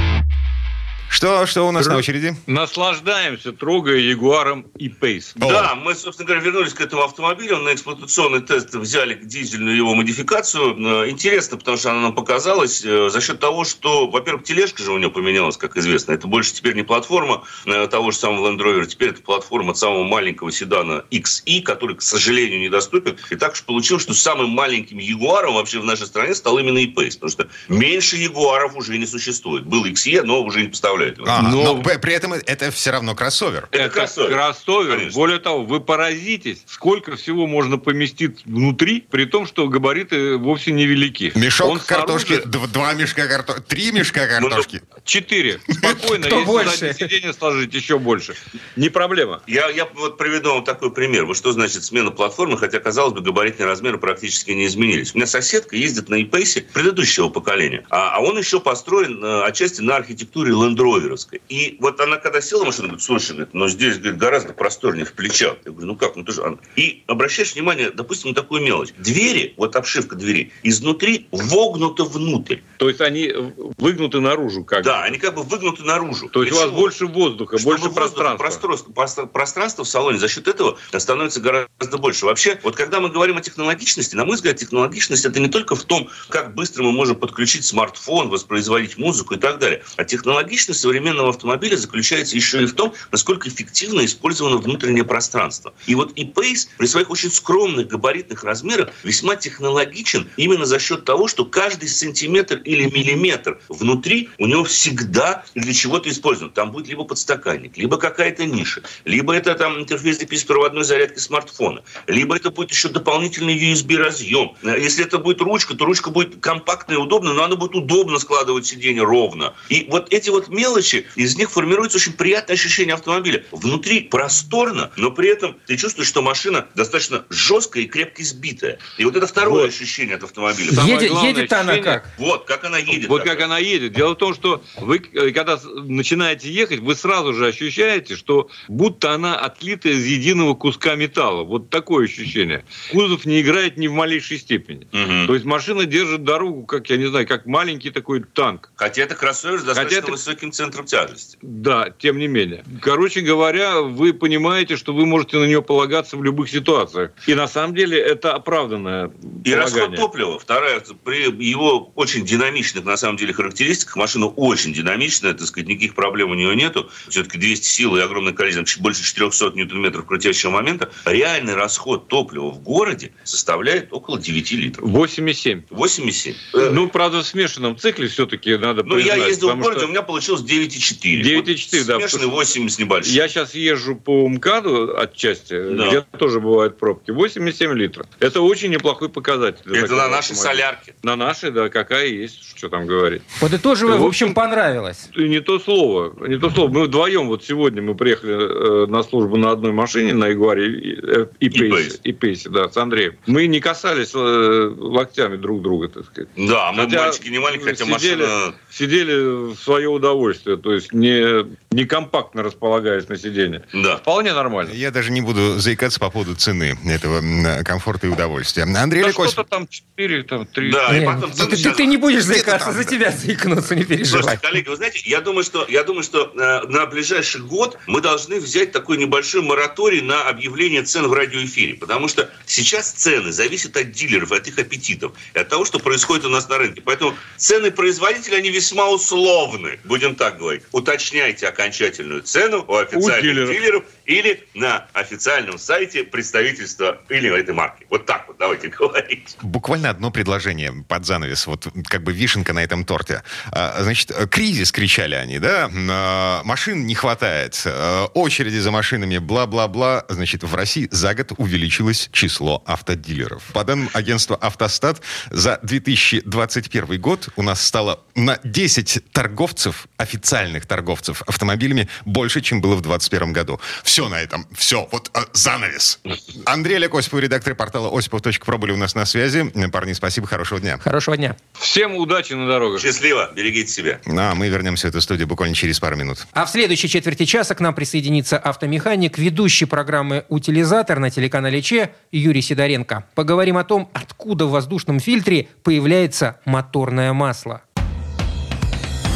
Что, 1.09 1.47
что 1.47 1.67
у 1.67 1.73
нас 1.73 1.87
Р... 1.87 1.93
на 1.93 1.99
очереди? 1.99 2.37
Наслаждаемся, 2.47 3.53
трогая 3.53 3.99
Ягуаром 3.99 4.67
и 4.77 4.89
Пейс. 4.89 5.33
Да, 5.37 5.75
мы, 5.75 5.95
собственно 5.95 6.27
говоря, 6.27 6.45
вернулись 6.45 6.75
к 6.75 6.81
этому 6.81 7.03
автомобилю. 7.03 7.59
На 7.59 7.75
эксплуатационный 7.75 8.41
тест 8.41 8.75
взяли 8.75 9.15
дизельную 9.15 9.77
его 9.77 9.95
модификацию. 9.95 10.77
Э, 10.77 11.11
интересно, 11.11 11.57
потому 11.57 11.77
что 11.77 11.91
она 11.93 12.01
нам 12.03 12.15
показалась 12.15 12.85
э, 12.85 13.09
за 13.09 13.21
счет 13.21 13.41
того, 13.41 13.65
что, 13.65 14.07
во-первых, 14.09 14.45
тележка 14.45 14.83
же 14.83 14.93
у 14.93 14.99
нее 14.99 15.11
поменялась, 15.11 15.57
как 15.57 15.77
известно. 15.77 16.13
Это 16.13 16.27
больше 16.27 16.53
теперь 16.53 16.75
не 16.75 16.83
платформа 16.83 17.43
э, 17.65 17.87
того 17.89 18.11
же 18.11 18.19
самого 18.19 18.51
Land 18.51 18.59
Rover, 18.59 18.87
теперь 18.87 19.11
это 19.11 19.23
платформа 19.23 19.75
самого 19.75 20.05
маленького 20.05 20.53
седана 20.53 21.05
XI, 21.11 21.63
который, 21.63 21.97
к 21.97 22.03
сожалению, 22.03 22.61
недоступен. 22.61 23.17
И 23.31 23.37
так 23.37 23.53
уж 23.55 23.63
получилось, 23.63 24.03
что 24.03 24.15
самым 24.15 24.51
маленьким 24.51 24.99
Ягуаром 24.99 25.55
вообще 25.55 25.81
в 25.81 25.85
нашей 25.85 26.07
стране 26.07 26.35
стал 26.35 26.59
именно 26.59 26.79
и 26.79 26.87
Pace, 26.87 27.15
потому 27.15 27.31
что 27.31 27.49
меньше 27.69 28.17
Ягуаров 28.17 28.77
уже 28.77 28.99
не 28.99 29.07
существует. 29.07 29.65
Был 29.65 29.87
XE, 29.87 30.23
но 30.23 30.43
уже 30.43 30.63
не 30.63 30.69
поставляют 30.69 30.98
этого. 31.07 31.29
А, 31.31 31.43
но... 31.43 31.75
но 31.75 31.83
при 31.83 32.13
этом 32.13 32.33
это 32.33 32.71
все 32.71 32.91
равно 32.91 33.15
кроссовер. 33.15 33.69
Это, 33.71 33.85
это 33.85 33.95
кроссовер. 33.95 34.31
кроссовер. 34.31 34.97
Конечно. 34.97 35.19
Более 35.19 35.39
того, 35.39 35.65
вы 35.65 35.81
поразитесь, 35.81 36.63
сколько 36.67 37.17
всего 37.17 37.47
можно 37.47 37.79
поместить 37.79 38.45
внутри, 38.45 39.07
при 39.11 39.25
том, 39.25 39.47
что 39.47 39.69
габариты 39.69 40.37
вовсе 40.37 40.73
невелики. 40.73 41.33
Мешок 41.35 41.69
Он 41.69 41.79
картошки, 41.81 42.41
снаружи... 42.43 42.69
два 42.73 42.95
мешка 42.95 43.27
картошки, 43.27 43.63
три 43.69 43.93
мешка 43.93 44.27
ну, 44.41 44.49
картошки. 44.49 44.83
Четыре. 45.05 45.61
Спокойно, 45.69 46.27
если 46.27 46.45
больше? 46.45 46.95
сиденье 46.95 47.33
сложить, 47.33 47.75
еще 47.75 47.99
больше. 47.99 48.35
Не 48.77 48.89
проблема. 48.89 49.43
Я, 49.47 49.69
я 49.71 49.87
вот 49.95 50.19
приведу 50.19 50.51
вам 50.51 50.65
такой 50.65 50.93
пример. 50.93 51.25
Вот 51.27 51.37
что 51.37 51.53
значит 51.53 51.85
смена 51.85 52.11
платформы, 52.11 52.59
хотя, 52.59 52.81
казалось 52.81 53.15
бы, 53.15 53.21
габаритные 53.21 53.67
размеры 53.67 53.99
практически 53.99 54.51
не 54.53 54.67
изменились. 54.67 55.15
У 55.15 55.19
меня 55.19 55.27
соседка 55.27 55.77
ездит 55.77 56.09
на 56.09 56.17
e 56.17 56.25
предыдущего 56.25 57.29
поколения, 57.29 57.85
а, 57.91 58.17
а 58.17 58.21
он 58.21 58.39
еще 58.39 58.61
построен 58.61 59.23
э, 59.23 59.45
отчасти 59.45 59.81
на 59.81 59.97
архитектуре 59.97 60.53
Land 60.53 60.77
Роверовской. 60.95 61.41
И 61.49 61.77
вот 61.81 62.01
она, 62.01 62.17
когда 62.17 62.41
села 62.41 62.65
в 62.65 62.67
машину, 62.67 62.89
говорит, 62.89 63.05
слушай, 63.05 63.33
говорит, 63.33 63.55
но 63.55 63.69
здесь 63.69 63.99
говорит, 63.99 64.19
гораздо 64.19 64.53
просторнее 64.53 65.05
в 65.05 65.13
плечах. 65.13 65.57
Я 65.65 65.73
говорю, 65.73 65.89
ну 65.89 65.97
как, 65.97 66.17
ну 66.17 66.25
тоже... 66.25 66.59
И 66.77 67.03
обращаешь 67.07 67.55
внимание, 67.55 67.91
допустим, 67.91 68.31
на 68.31 68.35
такую 68.35 68.63
мелочь. 68.63 68.91
Двери, 68.99 69.55
вот 69.57 69.77
обшивка 69.77 70.17
двери, 70.17 70.53
изнутри 70.63 71.27
вогнута 71.33 72.05
внутрь. 72.05 72.59
То 72.79 72.89
есть 72.89 73.01
они 73.01 73.33
выгнуты 73.79 74.21
наружу 74.21 74.65
как 74.65 74.85
Да, 74.85 75.03
они 75.03 75.19
как 75.19 75.35
бы 75.35 75.43
выгнуты 75.43 75.83
наружу. 75.83 76.29
То 76.29 76.43
есть 76.43 76.55
у 76.55 76.61
вас 76.61 76.71
больше 76.71 77.07
воздуха, 77.07 77.59
Чтобы 77.59 77.77
больше 77.77 77.95
пространства. 77.95 78.45
пространства. 78.45 79.27
Пространство 79.27 79.85
в 79.85 79.89
салоне 79.89 80.19
за 80.19 80.29
счет 80.29 80.49
этого 80.49 80.79
становится 80.97 81.41
гораздо 81.41 81.99
больше. 81.99 82.27
Вообще, 82.27 82.59
вот 82.63 82.77
когда 82.77 83.01
мы 83.01 83.09
говорим 83.09 83.37
о 83.37 83.41
технологичности, 83.41 84.15
на 84.15 84.25
мой 84.25 84.37
взгляд, 84.37 84.57
технологичность 84.57 85.25
это 85.25 85.41
не 85.41 85.49
только 85.49 85.75
в 85.75 85.85
том, 85.85 86.09
как 86.29 86.55
быстро 86.55 86.83
мы 86.83 86.93
можем 86.93 87.17
подключить 87.17 87.65
смартфон, 87.65 88.29
воспроизводить 88.29 88.99
музыку 88.99 89.35
и 89.35 89.39
так 89.39 89.59
далее. 89.59 89.83
А 89.97 90.05
технологичность 90.05 90.78
современного 90.79 91.31
автомобиля 91.31 91.77
заключается 91.77 92.37
еще 92.37 92.63
и 92.63 92.67
в 92.67 92.75
том, 92.75 92.95
насколько 93.13 93.49
эффективно 93.49 94.05
использовано 94.05 94.57
внутреннее 94.57 95.05
пространство. 95.05 95.75
И 95.87 95.95
вот 95.95 96.13
и 96.17 96.25
Pace 96.25 96.69
при 96.77 96.87
своих 96.87 97.11
очень 97.11 97.31
скромных 97.31 97.89
габаритных 97.89 98.45
размерах 98.45 98.91
весьма 99.03 99.37
технологичен 99.37 100.29
именно 100.37 100.65
за 100.65 100.79
счет 100.79 101.05
того, 101.05 101.29
что 101.29 101.45
каждый 101.45 101.89
сантиметр 101.89 102.57
или 102.65 102.85
миллиметр 102.85 103.61
внутри 103.69 104.29
у 104.39 104.47
него 104.47 104.65
всегда 104.65 105.45
для 105.55 105.73
чего-то 105.73 106.09
использован. 106.09 106.53
Там 106.53 106.71
будет 106.71 106.89
либо 106.89 107.05
подстаканник, 107.05 107.77
либо 107.77 107.97
какая-то 107.97 108.45
ниша, 108.45 108.83
либо 109.05 109.35
это 109.35 109.55
там 109.55 109.79
интерфейс 109.79 110.19
для 110.19 110.27
беспроводной 110.27 110.85
зарядки 110.85 111.19
смартфона, 111.19 111.83
либо 112.07 112.37
это 112.37 112.51
будет 112.51 112.71
еще 112.71 112.89
дополнительный 112.89 113.57
USB-разъем. 113.57 114.57
Если 114.63 115.05
это 115.05 115.19
будет 115.19 115.41
ручка, 115.41 115.75
то 115.75 115.85
ручка 115.85 116.11
будет 116.11 116.41
компактная 116.41 116.97
и 116.97 117.01
удобная, 117.01 117.33
но 117.33 117.45
она 117.45 117.57
будет 117.57 117.75
удобно 117.75 118.19
складывать 118.19 118.67
сиденье 118.67 119.03
ровно. 119.03 119.55
И 119.69 119.87
вот 119.91 120.13
эти 120.13 120.31
вот 120.31 120.49
мелочи 120.49 120.68
мелочи, 120.69 121.07
из 121.17 121.37
них 121.37 121.51
формируется 121.51 121.99
очень 121.99 122.13
приятное 122.13 122.55
ощущение 122.55 122.95
автомобиля. 122.95 123.45
Внутри 123.51 124.01
просторно, 124.01 124.91
но 124.97 125.11
при 125.11 125.29
этом 125.29 125.57
ты 125.67 125.77
чувствуешь, 125.77 126.09
что 126.09 126.23
машина 126.23 126.67
достаточно 126.75 127.25
жесткая 127.31 127.85
и 127.85 127.87
крепко 127.87 128.23
сбитая. 128.23 128.79
И 128.99 129.05
вот 129.05 129.17
это 129.17 129.27
второе 129.27 129.63
вот. 129.63 129.71
ощущение 129.71 130.17
от 130.17 130.25
автомобиля. 130.25 130.71
Едет, 130.83 131.13
едет 131.23 131.53
она 131.53 131.79
как? 131.79 132.09
Вот, 132.19 132.45
как 132.45 132.65
она 132.65 132.79
едет. 132.79 133.09
Вот 133.09 133.25
как 133.25 133.41
она 133.41 133.59
едет. 133.59 133.93
Дело 133.93 134.15
в 134.15 134.17
том, 134.17 134.35
что 134.35 134.63
вы, 134.79 135.03
э, 135.13 135.31
когда 135.31 135.59
начинаете 135.65 136.51
ехать, 136.51 136.81
вы 136.81 136.95
сразу 136.95 137.33
же 137.35 137.47
ощущаете, 137.47 138.17
что 138.17 138.51
будто 138.69 139.13
она 139.13 139.37
отлита 139.37 139.89
из 139.89 140.05
единого 140.05 140.55
куска 140.55 140.95
металла. 140.95 141.45
Вот 141.45 141.71
такое 141.71 142.07
ощущение. 142.07 142.65
Кузов 142.93 143.25
не 143.25 143.41
играет 143.41 143.77
ни 143.77 143.87
в 143.87 143.93
малейшей 143.93 144.39
степени. 144.39 144.87
Угу. 144.93 145.27
То 145.27 145.35
есть 145.35 145.45
машина 145.45 145.85
держит 145.85 146.25
дорогу, 146.25 146.65
как, 146.65 146.91
я 146.91 146.97
не 146.97 147.07
знаю, 147.07 147.27
как 147.27 147.47
маленький 147.47 147.91
такой 147.91 148.23
танк. 148.23 148.71
Хотя 148.77 149.03
это 149.03 149.15
кроссовер 149.15 149.61
с 149.61 149.65
достаточно 149.65 149.97
Хотя 149.97 150.03
это... 150.03 150.11
высоким 150.13 150.53
центром 150.59 150.87
тяжести. 150.87 151.39
Да, 151.41 151.91
тем 151.97 152.19
не 152.19 152.27
менее. 152.27 152.65
Короче 152.83 153.21
говоря, 153.21 153.81
вы 153.81 154.13
понимаете, 154.13 154.77
что 154.77 154.93
вы 154.93 155.07
можете 155.07 155.39
на 155.39 155.45
нее 155.45 155.63
полагаться 155.63 156.17
в 156.17 156.25
любых 156.25 156.51
ситуациях. 156.51 157.13
И 157.29 157.35
на 157.37 157.47
самом 157.47 157.77
деле 157.77 157.97
это 157.97 158.35
оправданное 158.35 159.13
И 159.45 159.55
расход 159.55 159.95
топлива. 159.95 160.37
Вторая, 160.37 160.83
при 161.05 161.31
его 161.45 161.93
очень 161.95 162.25
динамичных, 162.25 162.85
на 162.85 162.97
самом 162.97 163.19
деле, 163.19 163.33
характеристиках, 163.33 163.95
машина 163.95 164.27
очень 164.27 164.73
динамичная, 164.73 165.33
так 165.35 165.47
сказать, 165.47 165.69
никаких 165.69 165.95
проблем 165.95 166.33
у 166.33 166.35
нее 166.35 166.57
нету. 166.57 166.91
Все-таки 167.09 167.39
200 167.39 167.65
сил 167.65 167.97
и 167.97 168.01
огромное 168.01 168.33
количество, 168.33 168.83
больше 168.83 169.05
400 169.05 169.53
ньютон-метров 169.55 170.07
крутящего 170.07 170.51
момента. 170.51 170.91
Реальный 171.05 171.55
расход 171.55 172.09
топлива 172.09 172.51
в 172.51 172.61
городе 172.61 173.13
составляет 173.23 173.93
около 173.93 174.19
9 174.19 174.53
литров. 174.53 174.91
8,7. 174.91 175.69
8,7. 175.71 176.35
Ну, 176.73 176.89
правда, 176.89 177.19
в 177.23 177.27
смешанном 177.27 177.79
цикле 177.79 178.09
все-таки 178.09 178.57
надо 178.57 178.83
Ну, 178.83 178.99
я 178.99 179.15
ездил 179.15 179.53
в 179.53 179.59
городе, 179.61 179.81
что... 179.81 179.87
у 179.87 179.91
меня 179.91 180.03
получилось 180.03 180.43
9,4. 180.49 181.23
9,4, 181.23 181.79
вот 181.79 181.87
да. 181.87 181.99
Смешанный 182.01 182.27
8 182.27 182.69
с 182.69 182.79
небольшим. 182.79 183.13
Я 183.13 183.29
сейчас 183.29 183.55
езжу 183.55 183.97
по 183.97 184.29
МКАДу 184.29 184.99
отчасти, 184.99 185.75
да. 185.75 185.89
где 185.89 186.01
тоже 186.19 186.41
бывают 186.41 186.79
пробки. 186.79 187.11
8,7 187.11 187.75
литров. 187.75 188.07
Это 188.21 188.41
очень 188.41 188.71
неплохой 188.71 189.09
показатель. 189.09 189.63
Это 189.71 189.95
на 189.95 190.09
нашей 190.09 190.35
солярке. 190.35 190.95
На 191.03 191.17
нашей, 191.17 191.51
да, 191.51 191.69
какая 191.69 192.07
есть, 192.07 192.57
что 192.57 192.69
там 192.69 192.87
говорить. 192.87 193.23
Подытоживая, 193.41 193.99
в 193.99 194.07
общем, 194.07 194.35
понравилось. 194.35 195.11
Не 195.15 195.41
то 195.41 195.59
слово, 195.59 196.15
не 196.27 196.39
то 196.39 196.51
слово. 196.51 196.71
Мы 196.71 196.85
вдвоем, 196.85 197.29
вот 197.29 197.45
сегодня 197.45 197.83
мы 197.83 197.95
приехали 197.95 198.85
э, 198.85 198.87
на 198.87 199.03
службу 199.03 199.37
на 199.37 199.51
одной 199.51 199.73
машине, 199.73 200.15
на 200.15 200.29
Ягуаре 200.29 200.69
и, 200.79 201.47
и, 201.47 201.49
Пейсе, 201.49 201.99
и 202.03 202.13
Пейсе, 202.13 202.49
да, 202.49 202.69
с 202.69 202.77
Андреем. 202.77 203.17
Мы 203.27 203.47
не 203.47 203.61
касались 203.61 204.13
э, 204.15 204.75
локтями 204.77 205.37
друг 205.37 205.63
друга, 205.63 205.89
так 205.89 206.07
сказать. 206.07 206.29
Да, 206.37 206.73
мы 206.73 206.85
хотя 206.85 207.07
мальчики 207.07 207.29
не 207.29 207.39
маленькие, 207.39 207.71
хотя 207.71 207.85
сидели, 207.85 208.23
машина... 208.23 208.55
Сидели 208.71 209.53
в 209.53 209.57
свое 209.57 209.89
удовольствие 209.89 210.38
удовольствие, 210.39 210.57
то 210.57 210.73
есть 210.73 210.93
не, 210.93 211.47
не 211.71 211.85
компактно 211.85 212.43
располагаясь 212.43 213.09
на 213.09 213.17
сиденье. 213.17 213.65
Да. 213.73 213.97
Вполне 213.97 214.33
нормально. 214.33 214.71
Я 214.73 214.91
даже 214.91 215.11
не 215.11 215.21
буду 215.21 215.59
заикаться 215.59 216.01
по 216.01 216.11
поводу 216.11 216.35
цены 216.35 216.79
этого 216.87 217.23
комфорта 217.65 218.07
и 218.07 218.11
удовольствия. 218.11 218.63
Андрей 218.65 219.03
Да 219.03 219.09
Лекось... 219.09 219.33
что-то 219.33 219.51
там 219.51 219.69
4, 219.69 220.23
там 220.25 220.47
3. 220.47 220.71
Да, 220.71 220.97
и 220.97 221.05
потом... 221.05 221.31
ты, 221.33 221.57
ты- 221.57 221.71
ты 221.73 221.87
не 221.87 221.97
будешь 221.97 222.25
заикаться, 222.25 222.73
за 222.73 222.85
тебя 222.85 223.11
заикнуться, 223.11 223.75
не 223.75 223.85
переживай. 223.85 224.23
Слушайте, 224.23 224.47
коллеги, 224.47 224.69
вы 224.69 224.77
знаете, 224.77 225.01
я 225.05 225.21
думаю, 225.21 225.45
что, 225.45 225.67
я 225.69 225.85
думаю, 225.85 226.03
что 226.03 226.33
э, 226.35 226.67
на 226.69 226.87
ближайший 226.87 227.41
год 227.41 227.79
мы 227.87 228.01
должны 228.01 228.41
взять 228.41 228.73
такой 228.73 228.97
небольшой 228.97 229.43
мораторий 229.43 230.01
на 230.01 230.29
объявление 230.29 230.83
цен 230.83 231.07
в 231.07 231.13
радиоэфире. 231.13 231.75
Потому 231.75 232.09
что 232.09 232.31
сейчас 232.47 232.91
цены 232.91 233.33
зависят 233.33 233.77
от 233.77 233.93
дилеров, 233.93 234.33
от 234.33 234.47
их 234.49 234.59
аппетитов, 234.59 235.13
и 235.35 235.39
от 235.39 235.49
того, 235.49 235.65
что 235.65 235.79
происходит 235.79 236.25
у 236.25 236.29
нас 236.29 236.49
на 236.49 236.59
рынке. 236.59 236.83
Поэтому 236.85 237.15
цены 237.37 237.71
производителя, 237.71 238.37
они 238.37 238.51
весьма 238.51 238.89
условны, 238.89 239.79
будем 239.85 240.15
так 240.15 240.28
говорить. 240.37 240.63
Уточняйте 240.73 241.49
окончательную 241.49 242.23
цену 242.23 242.65
у 242.67 242.75
официальных 242.77 243.23
дилеров. 243.23 243.51
дилеров 243.51 243.85
или 244.07 244.45
на 244.55 244.87
официальном 244.93 245.59
сайте 245.59 246.05
представительства 246.05 247.01
или 247.09 247.29
этой 247.39 247.55
марки. 247.55 247.87
Вот 247.91 248.07
так 248.07 248.27
вот 248.29 248.37
давайте 248.39 248.69
говорить. 248.79 249.37
Буквально 249.43 249.91
одно 249.91 250.11
предложение 250.11 250.73
под 250.89 251.07
занавес, 251.07 251.47
вот 251.47 251.69
как 251.85 252.03
бы 252.03 252.13
вишенка 252.13 252.53
на 252.53 252.63
этом 252.63 252.85
торте. 252.85 253.23
А, 253.53 253.83
Значит, 253.83 254.13
кризис, 254.31 254.73
кричали 254.73 255.15
они, 255.15 255.39
да? 255.39 255.71
А, 255.73 256.43
Машин 256.45 256.87
не 256.87 256.95
хватает, 256.95 257.61
э, 257.65 258.07
очереди 258.15 258.59
за 258.59 258.71
машинами, 258.71 259.19
бла-бла-бла. 259.19 260.05
Значит, 260.09 260.43
в 260.43 260.55
России 260.55 260.89
за 260.91 261.15
год 261.15 261.33
увеличилось 261.37 262.09
число 262.13 262.63
автодилеров. 262.67 263.43
По 263.53 263.65
данным 263.65 263.91
агентства 263.93 264.37
«Автостат», 264.37 265.01
за 265.31 265.59
2021 265.63 267.01
год 267.01 267.29
у 267.37 267.43
нас 267.43 267.65
стало 267.65 268.01
на 268.15 268.39
10 268.45 269.11
торговцев, 269.13 269.87
официальных 270.09 270.67
торговцев 270.67 271.23
автомобилями 271.27 271.89
больше, 272.07 272.41
чем 272.41 272.61
было 272.61 272.77
в 272.77 272.81
2021 272.81 273.33
году. 273.33 273.61
Все 273.83 274.09
на 274.09 274.21
этом, 274.21 274.47
все, 274.57 274.89
вот 274.91 275.11
э, 275.15 275.21
занавес. 275.35 276.01
Андрей 276.47 276.77
Олег 276.77 276.95
Осипов, 276.95 277.21
редактор 277.21 277.55
портала 277.55 277.97
осипов.про 277.97 278.59
были 278.59 278.73
у 278.73 278.77
нас 278.77 278.95
на 278.95 279.05
связи. 279.05 279.53
Парни, 279.71 279.93
спасибо, 279.93 280.27
хорошего 280.27 280.61
дня. 280.61 280.79
Хорошего 280.79 281.17
дня. 281.17 281.37
Всем 281.53 281.95
удачи 281.97 282.33
на 282.33 282.47
дорогах. 282.47 282.81
Счастливо, 282.81 283.31
берегите 283.35 283.71
себя. 283.71 284.01
Ну, 284.07 284.21
а 284.21 284.35
мы 284.35 284.49
вернемся 284.49 284.87
в 284.87 284.91
эту 284.91 285.01
студию 285.03 285.29
буквально 285.29 285.55
через 285.55 285.79
пару 285.79 285.97
минут. 285.97 286.27
А 286.33 286.47
в 286.47 286.51
следующей 286.51 286.89
четверти 286.89 287.27
часа 287.27 287.55
к 287.55 287.61
нам 287.61 287.75
присоединится 287.75 288.39
автомеханик, 288.39 289.19
ведущий 289.19 289.67
программы 289.67 290.25
«Утилизатор» 290.29 290.99
на 290.99 291.11
телеканале 291.11 291.61
ЧЕ 291.61 291.91
Юрий 292.13 292.43
Сидоренко. 292.43 293.05
Поговорим 293.15 293.59
о 293.59 293.65
том, 293.65 293.91
откуда 293.93 294.47
в 294.47 294.51
воздушном 294.51 295.01
фильтре 295.01 295.49
появляется 295.63 296.41
моторное 296.47 297.13
масло. 297.13 297.63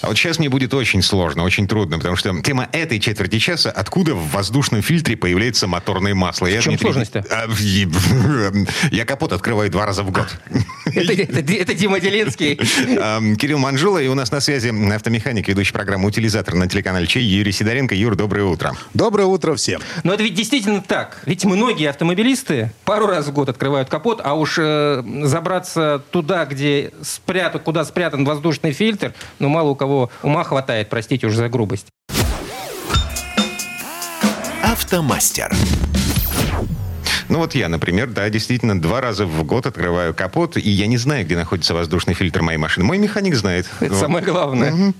А 0.00 0.06
вот 0.08 0.16
сейчас 0.16 0.38
мне 0.38 0.48
будет 0.48 0.72
очень 0.74 1.02
сложно, 1.02 1.42
очень 1.42 1.66
трудно, 1.66 1.98
потому 1.98 2.16
что 2.16 2.40
тема 2.42 2.68
этой 2.72 3.00
четверти 3.00 3.38
часа, 3.38 3.70
откуда 3.70 4.14
в 4.14 4.30
воздушном 4.30 4.80
фильтре 4.82 5.16
появляется 5.16 5.66
моторное 5.66 6.14
масло. 6.14 6.46
Я, 6.46 6.60
В 6.60 6.64
чем 6.64 6.72
Дмитрий, 6.76 6.86
сложность-то? 6.92 7.24
а, 7.30 7.46
Я 8.90 9.04
капот 9.04 9.32
открываю 9.32 9.70
два 9.70 9.86
раза 9.86 10.02
в 10.02 10.10
год. 10.10 10.28
Это, 10.86 11.12
это- 11.12 11.52
это 11.52 11.74
Дима 11.74 12.00
Делинский. 12.00 12.56
Кирилл 13.36 13.58
Манжула, 13.58 13.98
и 13.98 14.08
у 14.08 14.14
нас 14.14 14.30
на 14.30 14.40
связи 14.40 14.68
автомеханик, 14.94 15.48
ведущий 15.48 15.72
программу 15.72 16.08
«Утилизатор» 16.08 16.54
на 16.54 16.68
телеканале 16.68 17.06
Чей, 17.06 17.24
Юрий 17.24 17.52
Сидоренко. 17.52 17.94
Юр, 17.94 18.16
доброе 18.16 18.44
утро. 18.44 18.74
Доброе 18.94 19.26
утро 19.26 19.54
всем. 19.54 19.80
Но 20.04 20.14
это 20.14 20.22
ведь 20.22 20.34
действительно 20.34 20.80
так. 20.80 21.20
Ведь 21.26 21.44
многие 21.44 21.88
автомобилисты 21.90 22.72
пару 22.84 23.06
раз 23.06 23.26
в 23.26 23.32
год 23.32 23.48
открывают 23.48 23.88
капот, 23.88 24.20
а 24.22 24.34
уж 24.34 24.56
э, 24.58 25.02
забраться 25.24 26.02
туда, 26.10 26.44
где 26.44 26.92
спрятан, 27.02 27.60
куда 27.60 27.84
спрятан 27.84 28.24
воздушный 28.24 28.72
фильтр, 28.72 29.14
ну 29.38 29.48
мало 29.48 29.70
у 29.70 29.74
кого 29.74 29.87
ума 30.22 30.44
хватает, 30.44 30.88
простите 30.88 31.26
уж 31.26 31.34
за 31.34 31.48
грубость. 31.48 31.88
Автомастер. 34.62 35.54
Ну 37.28 37.38
вот 37.38 37.54
я, 37.54 37.68
например, 37.68 38.08
да, 38.08 38.28
действительно, 38.30 38.80
два 38.80 39.00
раза 39.00 39.26
в 39.26 39.44
год 39.44 39.66
открываю 39.66 40.14
капот, 40.14 40.56
и 40.56 40.68
я 40.70 40.86
не 40.86 40.96
знаю, 40.96 41.24
где 41.24 41.36
находится 41.36 41.74
воздушный 41.74 42.14
фильтр 42.14 42.42
моей 42.42 42.58
машины. 42.58 42.86
Мой 42.86 42.98
механик 42.98 43.34
знает. 43.34 43.66
Это 43.80 43.92
Вот. 43.92 44.00
самое 44.00 44.24
главное. 44.24 44.72
Мгм. 44.72 44.94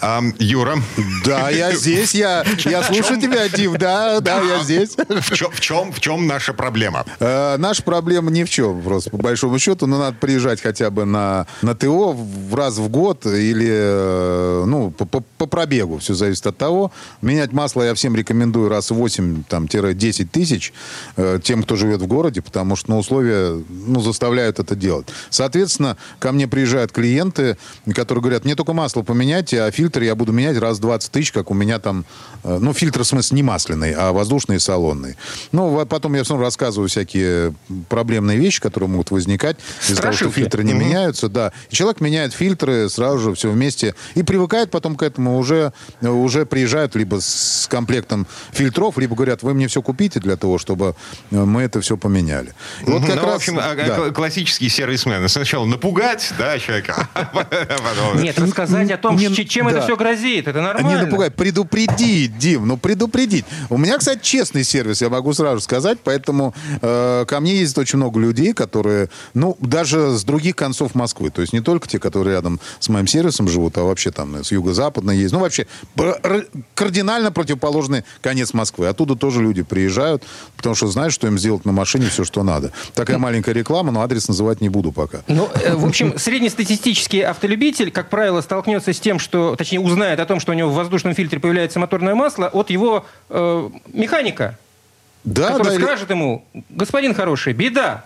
Ам, 0.00 0.34
Юра, 0.38 0.76
Да, 1.24 1.50
я 1.50 1.72
здесь, 1.72 2.14
я, 2.14 2.44
я 2.64 2.82
слушаю 2.82 3.20
тебя, 3.20 3.48
Дим, 3.48 3.76
да, 3.76 4.20
да, 4.20 4.40
я 4.42 4.62
здесь. 4.62 4.96
в 4.96 5.34
чем, 5.34 5.50
в 5.50 5.60
чем, 5.60 5.92
в 5.92 6.00
чем 6.00 6.26
наша 6.26 6.52
проблема? 6.54 7.04
Э, 7.20 7.56
наша 7.58 7.82
проблема 7.82 8.30
ни 8.30 8.44
в 8.44 8.50
чем, 8.50 8.80
просто 8.82 9.10
по 9.10 9.16
большому 9.18 9.58
счету, 9.58 9.86
но 9.86 9.98
надо 9.98 10.16
приезжать 10.18 10.60
хотя 10.62 10.90
бы 10.90 11.04
на, 11.04 11.46
на 11.62 11.74
ТО 11.74 12.12
в 12.12 12.54
раз 12.54 12.78
в 12.78 12.88
год 12.88 13.26
или, 13.26 13.68
э, 13.70 14.64
ну, 14.66 14.90
по, 14.90 15.04
по- 15.04 15.24
по 15.38 15.46
пробегу, 15.46 15.98
все 15.98 16.14
зависит 16.14 16.46
от 16.46 16.56
того. 16.56 16.92
Менять 17.20 17.52
масло 17.52 17.82
я 17.82 17.94
всем 17.94 18.14
рекомендую 18.16 18.68
раз 18.68 18.90
в 18.90 18.94
8-10 19.04 20.28
тысяч 20.30 20.72
э, 21.16 21.38
тем, 21.42 21.62
кто 21.62 21.71
живет 21.76 22.00
в 22.00 22.06
городе, 22.06 22.42
потому 22.42 22.76
что 22.76 22.90
ну, 22.90 22.98
условия 22.98 23.62
ну, 23.68 24.00
заставляют 24.00 24.58
это 24.58 24.74
делать. 24.74 25.08
Соответственно, 25.30 25.96
ко 26.18 26.32
мне 26.32 26.48
приезжают 26.48 26.92
клиенты, 26.92 27.56
которые 27.94 28.22
говорят, 28.22 28.44
мне 28.44 28.54
только 28.54 28.72
масло 28.72 29.02
поменять, 29.02 29.52
а 29.54 29.70
фильтр 29.70 30.02
я 30.02 30.14
буду 30.14 30.32
менять 30.32 30.58
раз 30.58 30.78
в 30.78 30.80
20 30.80 31.10
тысяч, 31.10 31.32
как 31.32 31.50
у 31.50 31.54
меня 31.54 31.78
там, 31.78 32.04
э, 32.44 32.58
ну, 32.60 32.72
фильтр, 32.72 33.02
в 33.02 33.06
смысле, 33.06 33.36
не 33.36 33.42
масляный, 33.42 33.92
а 33.92 34.12
воздушный 34.12 34.56
и 34.56 34.58
салонный. 34.58 35.16
Ну, 35.52 35.84
потом 35.86 36.14
я 36.14 36.24
все 36.24 36.34
равно 36.34 36.46
рассказываю 36.46 36.88
всякие 36.88 37.54
проблемные 37.88 38.38
вещи, 38.38 38.60
которые 38.60 38.88
могут 38.88 39.10
возникать 39.10 39.56
из-за 39.88 40.00
того, 40.00 40.12
что 40.12 40.30
фильтры 40.30 40.64
не 40.64 40.72
меняются, 40.72 41.28
да. 41.28 41.52
И 41.70 41.74
человек 41.74 42.00
меняет 42.00 42.32
фильтры 42.32 42.88
сразу 42.88 43.18
же 43.18 43.34
все 43.34 43.50
вместе 43.50 43.94
и 44.14 44.22
привыкает 44.22 44.70
потом 44.70 44.96
к 44.96 45.02
этому, 45.02 45.38
уже, 45.38 45.72
уже 46.00 46.46
приезжают 46.46 46.94
либо 46.94 47.20
с 47.20 47.66
комплектом 47.68 48.26
фильтров, 48.52 48.98
либо 48.98 49.14
говорят, 49.14 49.42
вы 49.42 49.54
мне 49.54 49.68
все 49.68 49.82
купите 49.82 50.20
для 50.20 50.36
того, 50.36 50.58
чтобы 50.58 50.94
э, 51.30 51.44
мы 51.62 51.66
это 51.66 51.80
все 51.80 51.96
поменяли. 51.96 52.52
И 52.86 52.90
вот 52.90 53.04
как 53.04 53.16
ну, 53.16 53.22
в 53.22 53.24
раз, 53.24 53.36
общем, 53.36 53.58
а, 53.58 53.74
да. 53.74 54.10
к- 54.10 54.12
классический 54.12 54.68
сервисмен. 54.68 55.28
Сначала 55.28 55.64
напугать, 55.64 56.32
да, 56.38 56.58
человека. 56.58 57.08
а 57.14 58.16
Нет, 58.16 58.38
рассказать 58.38 58.90
о 58.90 58.98
том, 58.98 59.16
Не- 59.16 59.32
чем 59.46 59.68
это 59.68 59.78
да. 59.78 59.84
все 59.84 59.96
грозит, 59.96 60.48
это 60.48 60.58
Не 60.58 60.64
нормально. 60.64 61.02
напугай, 61.04 61.30
предупредить, 61.30 62.36
Дим, 62.38 62.66
ну 62.66 62.76
предупредить. 62.76 63.44
У 63.70 63.78
меня, 63.78 63.98
кстати, 63.98 64.20
честный 64.22 64.64
сервис, 64.64 65.00
я 65.02 65.08
могу 65.08 65.32
сразу 65.32 65.60
сказать, 65.60 65.98
поэтому 66.02 66.54
э, 66.80 67.24
ко 67.26 67.40
мне 67.40 67.56
ездит 67.56 67.78
очень 67.78 67.98
много 67.98 68.18
людей, 68.18 68.52
которые, 68.52 69.08
ну, 69.34 69.56
даже 69.60 70.16
с 70.16 70.24
других 70.24 70.56
концов 70.56 70.94
Москвы, 70.94 71.30
то 71.30 71.40
есть 71.42 71.52
не 71.52 71.60
только 71.60 71.88
те, 71.88 71.98
которые 71.98 72.34
рядом 72.34 72.60
с 72.80 72.88
моим 72.88 73.06
сервисом 73.06 73.48
живут, 73.48 73.78
а 73.78 73.82
вообще 73.82 74.10
там 74.10 74.44
с 74.44 74.50
юго-западной 74.50 75.16
есть. 75.16 75.32
Ну, 75.32 75.38
вообще, 75.40 75.66
кардинально 76.74 77.30
противоположный 77.32 78.04
конец 78.20 78.52
Москвы. 78.52 78.88
Оттуда 78.88 79.14
тоже 79.14 79.42
люди 79.42 79.62
приезжают, 79.62 80.24
потому 80.56 80.74
что 80.74 80.88
знают, 80.88 81.12
что 81.12 81.26
им 81.26 81.38
сделать 81.38 81.51
на 81.64 81.72
машине 81.72 82.08
все, 82.08 82.24
что 82.24 82.42
надо. 82.42 82.72
Такая 82.94 83.18
маленькая 83.18 83.52
реклама, 83.52 83.92
но 83.92 84.02
адрес 84.02 84.28
называть 84.28 84.60
не 84.60 84.68
буду 84.68 84.92
пока. 84.92 85.22
Ну, 85.28 85.48
э, 85.54 85.74
в 85.74 85.86
общем, 85.86 86.14
среднестатистический 86.18 87.20
автолюбитель, 87.20 87.90
как 87.90 88.08
правило, 88.08 88.40
столкнется 88.40 88.92
с 88.92 89.00
тем, 89.00 89.18
что, 89.18 89.56
точнее, 89.56 89.80
узнает 89.80 90.20
о 90.20 90.26
том, 90.26 90.40
что 90.40 90.52
у 90.52 90.54
него 90.54 90.70
в 90.70 90.74
воздушном 90.74 91.14
фильтре 91.14 91.38
появляется 91.40 91.78
моторное 91.78 92.14
масло 92.14 92.48
от 92.48 92.70
его 92.70 93.04
э, 93.30 93.70
механика, 93.92 94.58
Да, 95.24 95.50
который 95.50 95.78
да, 95.78 95.84
скажет 95.84 96.10
ему, 96.10 96.44
господин 96.70 97.14
хороший, 97.14 97.52
беда. 97.52 98.04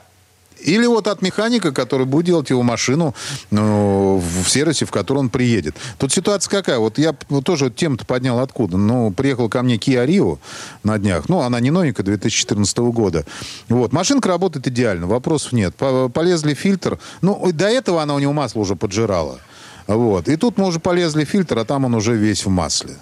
Или 0.61 0.87
вот 0.87 1.07
от 1.07 1.23
механика, 1.23 1.71
который 1.73 2.07
будет 2.07 2.27
делать 2.27 2.51
его 2.51 2.63
машину 2.63 3.15
ну, 3.51 4.23
в 4.43 4.49
сервисе, 4.49 4.85
в 4.87 4.91
который 4.91 5.19
он 5.19 5.29
приедет. 5.29 5.77
Тут 5.99 6.13
ситуация 6.13 6.51
какая? 6.51 6.79
Вот 6.79 6.99
я 6.99 7.13
п- 7.13 7.43
тоже 7.43 7.65
вот 7.65 7.77
тему-то 7.77 8.05
поднял 8.05 8.41
откуда. 8.41 8.77
Ну, 8.77 9.11
приехал 9.13 9.49
ко 9.49 9.63
мне 9.63 9.77
Kia 9.77 10.07
Rio 10.07 10.39
на 10.83 10.99
днях. 10.99 11.29
Ну, 11.29 11.41
она 11.41 11.61
не 11.61 11.71
новенькая, 11.71 12.05
2014 12.05 12.79
года. 12.79 13.25
Вот. 13.69 13.93
Машинка 13.93 14.29
работает 14.29 14.67
идеально, 14.67 15.07
вопросов 15.07 15.53
нет. 15.53 15.75
По- 15.77 16.09
Полезли 16.09 16.55
фильтр. 16.55 16.99
Ну, 17.21 17.51
до 17.53 17.67
этого 17.69 18.03
она 18.03 18.15
у 18.15 18.19
него 18.19 18.33
масло 18.33 18.61
уже 18.61 18.77
поджирала. 18.77 19.39
Вот. 19.87 20.29
И 20.29 20.37
тут 20.37 20.59
мы 20.59 20.67
уже 20.67 20.81
полезли 20.81 21.25
фильтр, 21.25 21.59
а 21.59 21.65
там 21.65 21.85
он 21.85 21.95
уже 21.95 22.17
весь 22.17 22.45
в 22.45 22.49
масле. 22.49 22.95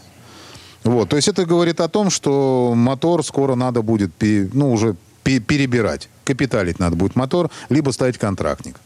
Вот, 0.83 1.09
то 1.09 1.17
есть 1.17 1.29
это 1.29 1.47
говорит 1.47 1.81
о 1.81 1.89
том, 1.89 2.11
что 2.11 2.75
мотор 2.77 3.25
скоро 3.25 3.55
надо 3.55 3.81
будет, 3.81 4.11
ну, 4.21 4.71
уже 4.71 4.97
перебирать. 5.25 6.09
Капиталить 6.25 6.79
надо 6.79 6.97
будет 6.97 7.17
мотор, 7.17 7.51
либо 7.69 7.91
ставить 7.91 8.19
контрактник. 8.19 8.77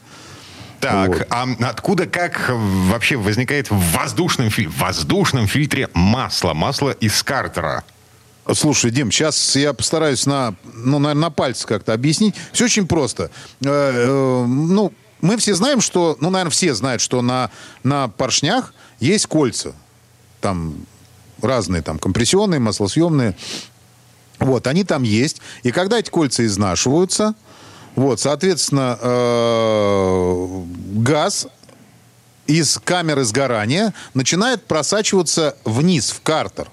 Так, 0.80 1.09
Вот. 1.09 1.26
а 1.30 1.47
откуда, 1.62 2.07
как 2.07 2.50
вообще 2.50 3.16
возникает 3.16 3.71
в 3.71 3.76
воздушном, 3.97 4.49
филь- 4.50 4.68
в 4.68 4.78
воздушном 4.78 5.49
фильтре 5.49 5.88
масло? 5.92 6.54
Масло 6.54 6.90
из 6.90 7.23
картера. 7.23 7.83
Слушай, 8.54 8.90
Дим, 8.92 9.11
сейчас 9.11 9.57
я 9.57 9.73
постараюсь 9.75 10.25
на, 10.25 10.54
ну, 10.73 10.99
наверное, 10.99 11.23
на 11.23 11.30
пальце 11.30 11.66
как-то 11.66 11.92
объяснить. 11.92 12.35
Все 12.52 12.64
очень 12.64 12.87
просто. 12.87 13.25
Э, 13.62 13.68
э, 13.68 14.45
ну, 14.47 14.92
мы 15.21 15.37
все 15.37 15.54
знаем, 15.54 15.80
что, 15.80 16.16
ну, 16.21 16.30
наверное, 16.30 16.52
все 16.52 16.75
знают, 16.75 17.02
что 17.02 17.21
на, 17.23 17.50
на 17.83 18.09
поршнях 18.09 18.73
есть 19.00 19.26
кольца. 19.26 19.75
Там 20.40 20.76
разные, 21.42 21.83
там, 21.83 21.99
компрессионные, 21.99 22.61
маслосъемные. 22.61 23.37
Вот, 24.38 24.66
они 24.66 24.85
там 24.85 25.02
есть. 25.02 25.40
И 25.62 25.71
когда 25.73 25.99
эти 25.99 26.11
кольца 26.11 26.45
изнашиваются, 26.45 27.35
Вот, 27.99 28.21
соответственно, 28.21 28.97
э, 29.00 30.62
газ 30.95 31.49
из 32.47 32.78
камеры 32.85 33.25
сгорания 33.25 33.92
начинает 34.14 34.64
просачиваться 34.64 35.57
вниз, 35.64 36.11
в 36.11 36.23
картер. 36.23 36.68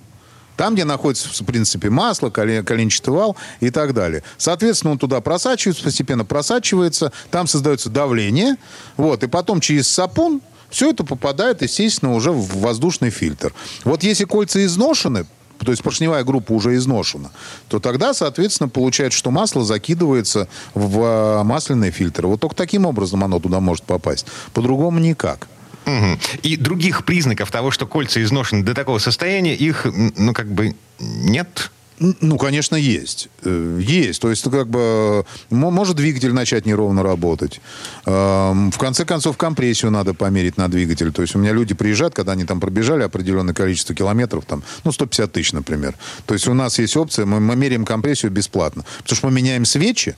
Там, 0.55 0.75
где 0.75 0.85
находится, 0.85 1.27
в 1.27 1.45
принципе, 1.45 1.89
масло, 1.89 2.29
коленчатый 2.29 3.11
вал 3.11 3.35
и 3.59 3.71
так 3.71 3.95
далее. 3.95 4.21
Соответственно, 4.37 4.91
он 4.91 4.99
туда 4.99 5.19
просачивается, 5.19 5.83
постепенно 5.83 6.25
просачивается, 6.25 7.11
там 7.31 7.47
создается 7.47 7.89
давление, 7.89 8.57
вот, 8.95 9.23
и 9.23 9.27
потом 9.27 9.61
через 9.61 9.87
сапун 9.89 10.41
все 10.69 10.91
это 10.91 11.03
попадает, 11.03 11.63
естественно, 11.63 12.13
уже 12.13 12.31
в 12.31 12.59
воздушный 12.59 13.09
фильтр. 13.09 13.51
Вот 13.83 14.03
если 14.03 14.25
кольца 14.25 14.63
изношены, 14.63 15.25
то 15.59 15.71
есть 15.71 15.83
поршневая 15.83 16.23
группа 16.23 16.51
уже 16.51 16.75
изношена, 16.75 17.31
то 17.67 17.79
тогда, 17.79 18.13
соответственно, 18.13 18.69
получается, 18.69 19.17
что 19.17 19.31
масло 19.31 19.63
закидывается 19.63 20.47
в 20.73 20.99
а, 21.03 21.43
масляный 21.43 21.91
фильтр. 21.91 22.27
Вот 22.27 22.39
только 22.39 22.55
таким 22.55 22.85
образом 22.85 23.23
оно 23.23 23.39
туда 23.39 23.59
может 23.59 23.83
попасть. 23.83 24.25
По-другому 24.53 24.99
никак. 24.99 25.47
Угу. 25.85 26.19
И 26.43 26.57
других 26.57 27.05
признаков 27.05 27.51
того, 27.51 27.71
что 27.71 27.85
кольца 27.85 28.21
изношены 28.21 28.63
до 28.63 28.73
такого 28.73 28.99
состояния, 28.99 29.53
их, 29.55 29.85
ну, 30.17 30.33
как 30.33 30.51
бы 30.51 30.75
нет? 30.99 31.71
Ну, 31.99 32.37
конечно, 32.37 32.75
есть. 32.75 33.29
Э, 33.43 33.79
есть. 33.81 34.21
То 34.21 34.29
есть, 34.29 34.43
как 34.49 34.67
бы, 34.67 35.25
может 35.49 35.95
двигатель 35.95 36.33
начать 36.33 36.65
неровно 36.65 37.03
работать. 37.03 37.61
Эм, 38.05 38.71
в 38.71 38.77
конце 38.77 39.05
концов, 39.05 39.37
компрессию 39.37 39.91
надо 39.91 40.13
померить 40.13 40.57
на 40.57 40.67
двигатель. 40.67 41.11
То 41.11 41.21
есть, 41.21 41.35
у 41.35 41.39
меня 41.39 41.53
люди 41.53 41.73
приезжают, 41.73 42.13
когда 42.13 42.33
они 42.33 42.43
там 42.43 42.59
пробежали 42.59 43.03
определенное 43.03 43.53
количество 43.53 43.95
километров, 43.95 44.45
там, 44.45 44.63
ну, 44.83 44.91
150 44.91 45.31
тысяч, 45.31 45.53
например. 45.53 45.95
То 46.25 46.33
есть, 46.33 46.47
у 46.47 46.53
нас 46.53 46.79
есть 46.79 46.97
опция, 46.97 47.25
мы, 47.25 47.39
мы 47.39 47.55
меряем 47.55 47.85
компрессию 47.85 48.31
бесплатно. 48.31 48.83
Потому 48.97 49.17
что 49.17 49.27
мы 49.27 49.33
меняем 49.33 49.63
свечи, 49.63 50.15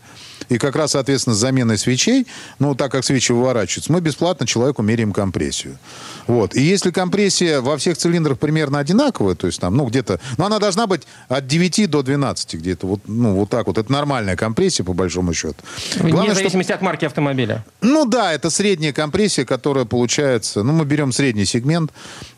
и 0.50 0.58
как 0.58 0.76
раз, 0.76 0.92
соответственно, 0.92 1.36
с 1.36 1.40
заменой 1.40 1.78
свечей, 1.78 2.28
ну, 2.60 2.74
так 2.76 2.92
как 2.92 3.04
свечи 3.04 3.32
выворачиваются, 3.32 3.92
мы 3.92 4.02
бесплатно 4.02 4.48
человеку 4.48 4.82
меряем 4.82 5.12
компрессию. 5.12 5.78
Вот. 6.26 6.56
И 6.56 6.62
если 6.62 6.92
компрессия 6.92 7.62
во 7.62 7.78
всех 7.78 7.98
цилиндрах 7.98 8.40
примерно 8.40 8.80
одинаковая, 8.80 9.36
то 9.36 9.48
есть 9.48 9.60
там, 9.60 9.76
ну, 9.76 9.86
где-то... 9.86 10.20
Ну, 10.38 10.46
она 10.46 10.60
должна 10.60 10.88
быть 10.88 11.04
от 11.28 11.48
9 11.48 11.67
до 11.88 12.04
12 12.04 12.56
где-то. 12.56 12.88
Вот, 12.88 13.02
ну, 13.08 13.36
вот 13.36 13.50
так 13.50 13.68
вот. 13.68 13.78
Это 13.78 13.92
нормальная 13.92 14.36
компрессия, 14.36 14.86
по 14.86 14.94
большому 14.94 15.34
счету. 15.34 15.56
Главное, 15.98 16.26
Вне 16.26 16.36
зависимости 16.36 16.72
чтобы... 16.72 16.76
от 16.76 16.82
марки 16.82 17.06
автомобиля. 17.06 17.66
Ну, 17.82 18.06
да, 18.06 18.34
это 18.34 18.50
средняя 18.50 18.94
компрессия, 18.94 19.46
которая 19.46 19.86
получается... 19.86 20.64
Ну, 20.64 20.74
мы 20.74 20.86
берем 20.86 21.12
средний 21.12 21.46
сегмент, 21.46 21.92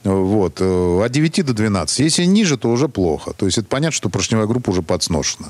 вот, 0.03 0.59
э, 0.62 1.01
от 1.05 1.12
9 1.12 1.45
до 1.45 1.53
12. 1.53 2.00
Если 2.00 2.25
ниже, 2.25 2.57
то 2.57 2.69
уже 2.69 2.88
плохо. 2.88 3.33
То 3.33 3.45
есть 3.45 3.57
это 3.57 3.67
понятно, 3.67 3.95
что 3.95 4.09
поршневая 4.09 4.48
группа 4.48 4.71
уже 4.71 4.81
подсношена. 4.81 5.50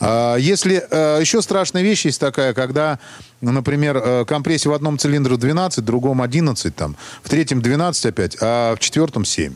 А 0.00 0.36
если... 0.36 0.84
Э, 0.90 1.18
еще 1.20 1.42
страшная 1.42 1.82
вещь 1.82 2.04
есть 2.06 2.20
такая, 2.20 2.54
когда 2.54 2.98
например, 3.40 3.96
э, 3.96 4.24
компрессия 4.24 4.70
в 4.70 4.74
одном 4.74 4.98
цилиндре 4.98 5.36
12, 5.36 5.78
в 5.78 5.84
другом 5.84 6.22
11, 6.22 6.74
там, 6.74 6.96
в 7.22 7.28
третьем 7.28 7.62
12 7.62 8.06
опять, 8.06 8.36
а 8.40 8.74
в 8.74 8.78
четвертом 8.80 9.24
7. 9.24 9.54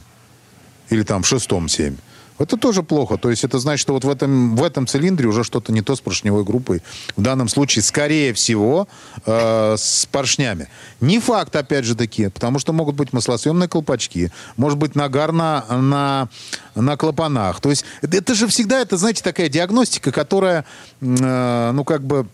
Или 0.91 1.03
там 1.03 1.23
в 1.23 1.27
шестом 1.27 1.69
7. 1.69 1.97
Это 2.39 2.57
тоже 2.57 2.83
плохо. 2.83 3.17
То 3.17 3.31
есть 3.31 3.45
это 3.45 3.59
значит, 3.59 3.83
что 3.83 3.93
вот 3.93 4.05
в 4.05 4.11
этом, 4.11 4.57
в 4.57 4.63
этом 4.63 4.87
цилиндре 4.87 5.29
уже 5.29 5.45
что-то 5.45 5.73
не 5.73 5.83
то 5.83 5.95
с 5.95 6.01
поршневой 6.01 6.45
группой. 6.45 6.83
В 7.17 7.23
данном 7.23 7.49
случае, 7.49 7.83
скорее 7.83 8.33
всего, 8.33 8.89
э, 9.27 9.77
с 9.79 10.07
поршнями. 10.07 10.69
Не 11.01 11.21
факт, 11.21 11.55
опять 11.57 11.85
же 11.85 11.95
таки, 11.95 12.29
потому 12.29 12.59
что 12.59 12.73
могут 12.73 12.97
быть 12.97 13.13
маслосъемные 13.13 13.69
колпачки, 13.69 14.31
может 14.57 14.79
быть 14.79 14.95
нагар 14.95 15.33
на, 15.33 15.65
на, 15.69 16.29
на 16.75 16.97
клапанах. 16.97 17.61
То 17.61 17.71
есть 17.71 17.85
это, 18.01 18.17
это 18.17 18.35
же 18.35 18.47
всегда, 18.49 18.81
это, 18.81 18.97
знаете, 18.97 19.23
такая 19.23 19.49
диагностика, 19.49 20.13
которая, 20.13 20.65
э, 21.01 21.71
ну, 21.73 21.85
как 21.85 22.03
бы 22.03 22.27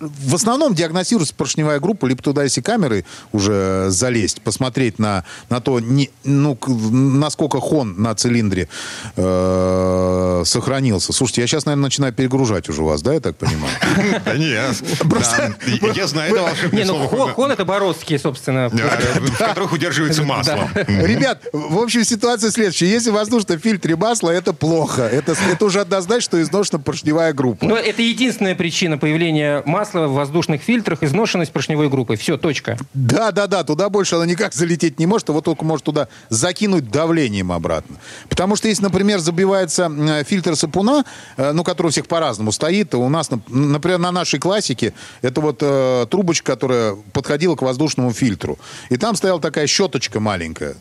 в 0.00 0.34
основном 0.34 0.74
диагностируется 0.74 1.34
поршневая 1.34 1.80
группа, 1.80 2.06
либо 2.06 2.22
туда, 2.22 2.44
если 2.44 2.60
камеры 2.60 3.04
уже 3.32 3.86
залезть, 3.88 4.42
посмотреть 4.42 4.98
на, 4.98 5.24
на 5.48 5.60
то, 5.60 5.80
не, 5.80 6.10
ну, 6.24 6.58
насколько 6.66 7.60
хон 7.60 8.00
на 8.00 8.14
цилиндре 8.14 8.68
э, 9.16 10.42
сохранился. 10.44 11.12
Слушайте, 11.12 11.40
я 11.42 11.46
сейчас, 11.46 11.66
наверное, 11.66 11.84
начинаю 11.84 12.12
перегружать 12.12 12.68
уже 12.68 12.82
вас, 12.82 13.02
да, 13.02 13.14
я 13.14 13.20
так 13.20 13.36
понимаю? 13.36 13.72
Да 14.24 14.36
нет. 14.36 14.76
Я 15.94 16.06
знаю 16.06 16.34
это 16.34 16.76
Не, 16.76 16.84
ну 16.84 17.06
хон 17.08 17.50
это 17.50 17.64
бороздкие, 17.64 18.18
собственно. 18.18 18.68
В 19.26 19.38
которых 19.38 19.72
удерживается 19.72 20.22
масло. 20.22 20.68
Ребят, 20.86 21.42
в 21.52 21.78
общем, 21.78 22.04
ситуация 22.04 22.50
следующая. 22.50 22.88
Если 22.88 23.10
в 23.10 23.14
воздушном 23.14 23.58
фильтре 23.58 23.96
масло, 23.96 24.30
это 24.30 24.52
плохо. 24.52 25.02
Это 25.02 25.34
уже 25.64 25.80
однозначно, 25.80 26.20
что 26.20 26.42
изношена 26.42 26.78
поршневая 26.78 27.32
группа. 27.32 27.64
Но 27.64 27.76
это 27.76 28.02
единственная 28.02 28.54
причина 28.54 28.98
появления 28.98 29.62
масла 29.64 29.85
масло 29.86 30.08
в 30.08 30.14
воздушных 30.14 30.62
фильтрах, 30.62 31.02
изношенность 31.02 31.52
поршневой 31.52 31.88
группы. 31.88 32.16
Все, 32.16 32.36
точка. 32.36 32.76
Да, 32.92 33.30
да, 33.30 33.46
да, 33.46 33.62
туда 33.62 33.88
больше 33.88 34.16
она 34.16 34.26
никак 34.26 34.52
залететь 34.52 34.98
не 34.98 35.06
может, 35.06 35.30
а 35.30 35.32
вот 35.32 35.44
только 35.44 35.64
может 35.64 35.84
туда 35.84 36.08
закинуть 36.28 36.90
давлением 36.90 37.52
обратно. 37.52 37.96
Потому 38.28 38.56
что 38.56 38.66
если, 38.66 38.82
например, 38.82 39.20
забивается 39.20 40.24
фильтр 40.26 40.56
сапуна, 40.56 41.04
э, 41.36 41.52
ну, 41.52 41.62
который 41.62 41.88
у 41.88 41.90
всех 41.90 42.08
по-разному 42.08 42.50
стоит, 42.50 42.94
у 42.94 43.08
нас, 43.08 43.30
например, 43.48 43.98
на 43.98 44.10
нашей 44.10 44.40
классике, 44.40 44.92
это 45.22 45.40
вот 45.40 45.58
э, 45.60 46.06
трубочка, 46.10 46.52
которая 46.52 46.96
подходила 47.12 47.54
к 47.54 47.62
воздушному 47.62 48.12
фильтру. 48.12 48.58
И 48.90 48.96
там 48.96 49.14
стояла 49.14 49.40
такая 49.40 49.66
щеточка 49.66 50.18
маленькая. 50.18 50.74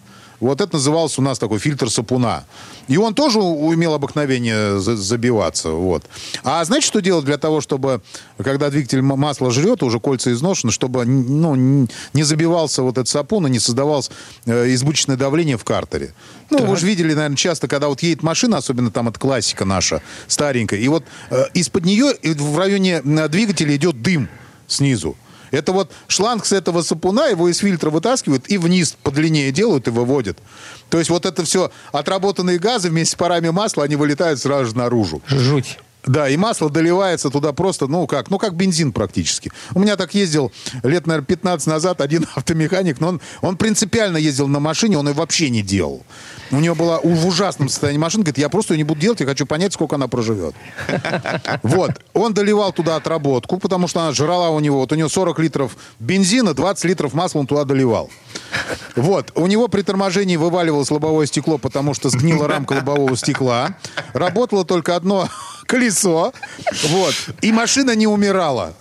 Вот 0.45 0.61
это 0.61 0.75
назывался 0.75 1.21
у 1.21 1.23
нас 1.23 1.39
такой 1.39 1.59
фильтр 1.59 1.89
сапуна. 1.89 2.45
И 2.87 2.97
он 2.97 3.15
тоже 3.15 3.39
имел 3.39 3.93
обыкновение 3.93 4.79
забиваться. 4.79 5.69
Вот. 5.71 6.03
А 6.43 6.63
знаете, 6.63 6.85
что 6.85 7.01
делать 7.01 7.25
для 7.25 7.37
того, 7.37 7.61
чтобы, 7.61 8.01
когда 8.37 8.69
двигатель 8.69 9.01
масло 9.01 9.51
жрет, 9.51 9.81
уже 9.81 9.99
кольца 9.99 10.31
изношены, 10.31 10.71
чтобы 10.71 11.05
ну, 11.05 11.87
не 12.13 12.23
забивался 12.23 12.83
вот 12.83 12.97
этот 12.97 13.07
сапун 13.07 13.47
и 13.47 13.49
не 13.49 13.59
создавалось 13.59 14.11
э, 14.45 14.73
избыточное 14.73 15.17
давление 15.17 15.57
в 15.57 15.63
картере? 15.63 16.13
Ну, 16.49 16.59
так. 16.59 16.67
вы 16.67 16.77
же 16.77 16.85
видели, 16.85 17.13
наверное, 17.13 17.37
часто, 17.37 17.67
когда 17.67 17.87
вот 17.87 18.03
едет 18.03 18.21
машина, 18.21 18.57
особенно 18.57 18.91
там 18.91 19.07
от 19.07 19.17
классика 19.17 19.65
наша, 19.65 20.01
старенькая, 20.27 20.79
и 20.79 20.87
вот 20.87 21.03
э, 21.31 21.45
из-под 21.55 21.85
нее 21.85 22.13
в 22.23 22.57
районе 22.57 23.01
двигателя 23.01 23.75
идет 23.75 24.01
дым 24.01 24.29
снизу. 24.67 25.15
Это 25.55 25.71
вот 25.71 25.91
шланг 26.07 26.45
с 26.45 26.51
этого 26.51 26.81
сапуна, 26.81 27.27
его 27.27 27.49
из 27.49 27.57
фильтра 27.57 27.89
вытаскивают 27.89 28.49
и 28.49 28.57
вниз 28.57 28.95
по 29.03 29.11
длине 29.11 29.51
делают 29.51 29.87
и 29.87 29.91
выводят. 29.91 30.37
То 30.89 30.99
есть 30.99 31.09
вот 31.09 31.25
это 31.25 31.43
все 31.43 31.71
отработанные 31.91 32.59
газы 32.59 32.89
вместе 32.89 33.13
с 33.13 33.15
парами 33.15 33.49
масла, 33.49 33.83
они 33.83 33.95
вылетают 33.95 34.39
сразу 34.39 34.65
же 34.67 34.77
наружу. 34.77 35.21
Жуть. 35.27 35.79
Да, 36.05 36.29
и 36.29 36.37
масло 36.37 36.69
доливается 36.69 37.29
туда 37.29 37.51
просто, 37.51 37.87
ну 37.87 38.05
как, 38.05 38.29
ну 38.29 38.37
как 38.37 38.53
бензин 38.53 38.91
практически. 38.91 39.51
У 39.73 39.79
меня 39.79 39.95
так 39.95 40.13
ездил 40.13 40.51
лет, 40.83 41.07
наверное, 41.07 41.25
15 41.25 41.67
назад 41.67 42.01
один 42.01 42.27
автомеханик, 42.35 42.99
но 42.99 43.07
он, 43.09 43.21
он 43.41 43.57
принципиально 43.57 44.17
ездил 44.17 44.47
на 44.47 44.59
машине, 44.59 44.99
он 44.99 45.07
ее 45.07 45.13
вообще 45.13 45.49
не 45.49 45.63
делал. 45.63 46.05
У 46.51 46.57
него 46.57 46.75
была 46.75 46.99
в 46.99 47.27
ужасном 47.27 47.69
состоянии 47.69 47.99
машина, 47.99 48.23
говорит, 48.23 48.37
я 48.37 48.49
просто 48.49 48.73
ее 48.73 48.79
не 48.79 48.83
буду 48.83 49.01
делать, 49.01 49.19
я 49.19 49.25
хочу 49.25 49.45
понять, 49.45 49.73
сколько 49.73 49.95
она 49.95 50.07
проживет. 50.07 50.55
Вот. 51.63 51.91
Он 52.13 52.33
доливал 52.33 52.71
туда 52.71 52.95
отработку, 52.95 53.57
потому 53.57 53.87
что 53.87 54.01
она 54.01 54.11
жрала 54.11 54.49
у 54.49 54.59
него, 54.59 54.79
вот 54.79 54.91
у 54.91 54.95
него 54.95 55.09
40 55.09 55.39
литров 55.39 55.75
бензина, 55.99 56.53
20 56.53 56.85
литров 56.85 57.13
масла 57.13 57.39
он 57.39 57.47
туда 57.47 57.63
доливал. 57.63 58.09
Вот. 58.95 59.31
У 59.35 59.47
него 59.47 59.67
при 59.67 59.81
торможении 59.81 60.37
вываливалось 60.37 60.91
лобовое 60.91 61.25
стекло, 61.25 61.57
потому 61.57 61.93
что 61.93 62.09
сгнила 62.09 62.47
рамка 62.47 62.73
лобового 62.79 63.17
стекла. 63.17 63.75
Работало 64.13 64.65
только 64.65 64.95
одно 64.95 65.27
колесо. 65.65 66.33
Вот. 66.89 67.15
И 67.41 67.51
машина 67.51 67.95
не 67.95 68.07
умирала. 68.07 68.73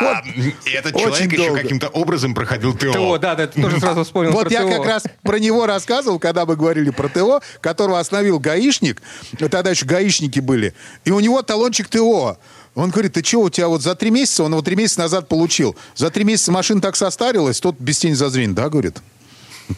А, 0.00 0.22
этот 0.66 0.96
человек 0.96 1.32
еще 1.32 1.54
каким-то 1.54 1.88
образом 1.88 2.34
проходил 2.34 2.74
ТО. 2.74 2.92
ТО, 2.92 3.18
да, 3.18 3.34
да, 3.34 3.46
ты 3.46 3.60
тоже 3.60 3.80
сразу 3.80 4.04
вспомнил 4.04 4.32
Вот 4.32 4.50
я 4.50 4.62
как 4.64 4.86
раз 4.86 5.04
про 5.22 5.38
него 5.38 5.66
рассказывал, 5.66 6.18
когда 6.18 6.46
мы 6.46 6.56
говорили 6.56 6.90
про 6.90 7.08
ТО, 7.08 7.40
которого 7.60 7.98
остановил 7.98 8.38
гаишник. 8.38 9.02
Тогда 9.38 9.70
еще 9.70 9.86
гаишники 9.86 10.40
были. 10.40 10.74
И 11.04 11.10
у 11.10 11.20
него 11.20 11.42
талончик 11.42 11.88
ТО. 11.88 12.38
Он 12.74 12.90
говорит, 12.90 13.14
ты 13.14 13.24
что, 13.24 13.40
у 13.40 13.50
тебя 13.50 13.68
вот 13.68 13.82
за 13.82 13.96
три 13.96 14.10
месяца, 14.10 14.44
он 14.44 14.52
его 14.52 14.62
три 14.62 14.76
месяца 14.76 15.00
назад 15.00 15.26
получил. 15.26 15.76
За 15.96 16.10
три 16.10 16.22
месяца 16.22 16.52
машина 16.52 16.80
так 16.80 16.94
состарилась, 16.94 17.60
тот 17.60 17.76
без 17.78 17.98
тени 17.98 18.14
зазрень, 18.14 18.54
да, 18.54 18.68
говорит? 18.68 18.98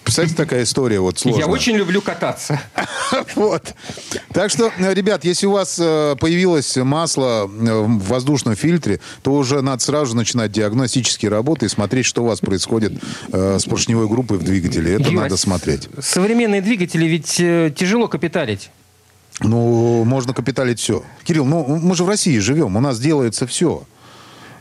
Представляете, 0.05 0.37
такая 0.37 0.63
история 0.63 1.01
вот 1.01 1.19
сложная. 1.19 1.47
Я 1.47 1.51
очень 1.51 1.77
люблю 1.77 2.01
кататься. 2.01 2.61
Вот. 3.35 3.75
Так 4.33 4.51
что, 4.51 4.71
ребят, 4.79 5.25
если 5.25 5.47
у 5.47 5.53
вас 5.53 5.77
э, 5.81 6.15
появилось 6.21 6.77
масло 6.77 7.47
э, 7.47 7.49
в 7.49 7.99
воздушном 8.05 8.55
фильтре, 8.55 9.01
то 9.23 9.33
уже 9.33 9.63
надо 9.63 9.83
сразу 9.83 10.15
начинать 10.15 10.53
диагностические 10.53 11.31
работы 11.31 11.67
и 11.67 11.69
смотреть, 11.69 12.07
что 12.07 12.23
у 12.23 12.27
вас 12.27 12.39
происходит 12.39 12.93
э, 13.33 13.59
с 13.59 13.65
поршневой 13.65 14.09
группой 14.09 14.39
в 14.39 14.45
двигателе. 14.45 14.95
Это 14.95 15.11
надо 15.11 15.37
смотреть. 15.37 15.89
Современные 16.01 16.63
двигатели 16.63 17.07
ведь 17.07 17.35
тяжело 17.77 18.07
капиталить. 18.07 18.71
Ну, 19.41 20.05
можно 20.05 20.33
капиталить 20.33 20.79
все. 20.79 21.03
Кирилл, 21.25 21.45
ну 21.45 21.65
мы 21.65 21.95
же 21.97 22.05
в 22.05 22.09
России 22.09 22.39
живем, 22.39 22.77
у 22.77 22.81
нас 22.81 23.01
делается 23.01 23.47
все. 23.47 23.83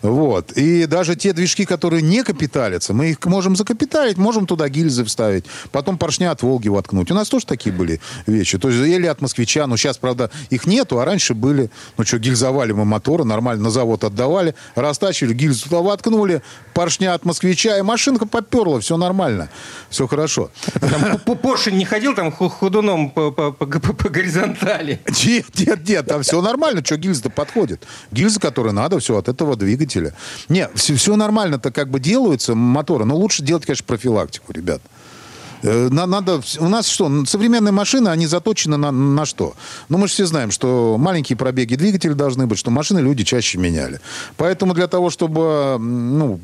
Вот. 0.02 0.52
И 0.54 0.86
даже 0.86 1.16
те 1.16 1.34
движки, 1.34 1.66
которые 1.66 2.02
не 2.02 2.24
капиталятся, 2.24 2.94
мы 2.94 3.12
их 3.12 3.26
можем 3.26 3.56
закапиталить, 3.56 4.18
можем 4.18 4.46
туда 4.46 4.70
гильзы 4.70 5.04
вставить, 5.04 5.46
потом 5.72 5.98
поршня 5.98 6.32
от 6.32 6.42
Волги 6.42 6.70
воткнуть. 6.70 7.12
У 7.12 7.14
нас 7.14 7.30
тоже 7.30 7.46
такие 7.46 7.74
были 7.76 8.00
вещи. 8.26 8.58
То 8.58 8.70
есть 8.70 8.80
или 8.80 9.08
от 9.08 9.22
москвича, 9.22 9.68
но 9.68 9.78
сейчас, 9.78 9.98
правда, 9.98 10.32
их 10.50 10.66
нету, 10.66 11.00
а 11.00 11.06
раньше 11.06 11.34
были. 11.34 11.70
Ну 11.98 12.06
что, 12.06 12.18
гильзовали 12.18 12.72
мы 12.72 12.86
моторы, 12.86 13.24
нормально 13.24 13.64
на 13.64 13.70
завод 13.72 14.04
отдавали, 14.04 14.56
растачили, 14.76 15.34
гильзу 15.34 15.66
туда 15.66 15.82
воткнули, 15.82 16.42
поршня 16.74 17.14
от 17.14 17.26
москвича, 17.26 17.78
и 17.78 17.82
машинка 17.82 18.26
поперла, 18.26 18.80
все 18.80 18.98
нормально, 18.98 19.50
все 19.90 20.08
хорошо. 20.08 20.52
Там 20.80 21.20
Поршень 21.40 21.78
не 21.78 21.86
ходил 21.86 22.14
там 22.14 22.32
худуном 22.32 23.10
по, 23.12 23.32
по, 23.32 23.52
по, 23.52 23.66
по 23.66 24.10
горизонтали? 24.10 25.00
Нет, 25.26 25.46
нет, 25.58 25.88
нет, 25.88 26.06
там 26.06 26.22
все 26.22 26.42
нормально, 26.42 26.84
что 26.84 26.98
гильза-то 26.98 27.30
подходит. 27.30 27.88
Гильза, 28.12 28.40
которая 28.40 28.74
надо, 28.74 29.00
все 29.00 29.18
от 29.18 29.30
этого 29.30 29.56
двигателя. 29.90 30.14
Не, 30.48 30.70
все, 30.76 30.96
все 30.96 31.16
нормально-то 31.16 31.72
как 31.72 31.90
бы 31.90 32.00
делаются 32.00 32.56
моторы, 32.56 33.06
но 33.06 33.16
лучше 33.16 33.44
делать, 33.44 33.66
конечно, 33.66 33.86
профилактику, 33.86 34.54
ребят. 34.54 34.82
Э, 35.62 35.90
надо, 35.90 36.42
у 36.60 36.70
нас 36.70 36.88
что, 36.88 37.26
современные 37.26 37.74
машины, 37.74 38.10
они 38.10 38.28
заточены 38.28 38.78
на, 38.78 38.92
на 38.92 39.26
что? 39.26 39.56
Ну, 39.90 39.98
мы 39.98 40.08
же 40.08 40.14
все 40.14 40.26
знаем, 40.26 40.52
что 40.52 40.96
маленькие 40.98 41.36
пробеги 41.36 41.76
двигателя 41.76 42.14
должны 42.14 42.48
быть, 42.48 42.58
что 42.58 42.72
машины 42.72 43.00
люди 43.00 43.24
чаще 43.24 43.58
меняли. 43.58 44.00
Поэтому 44.38 44.74
для 44.74 44.88
того, 44.88 45.10
чтобы 45.10 45.78
ну, 45.80 46.40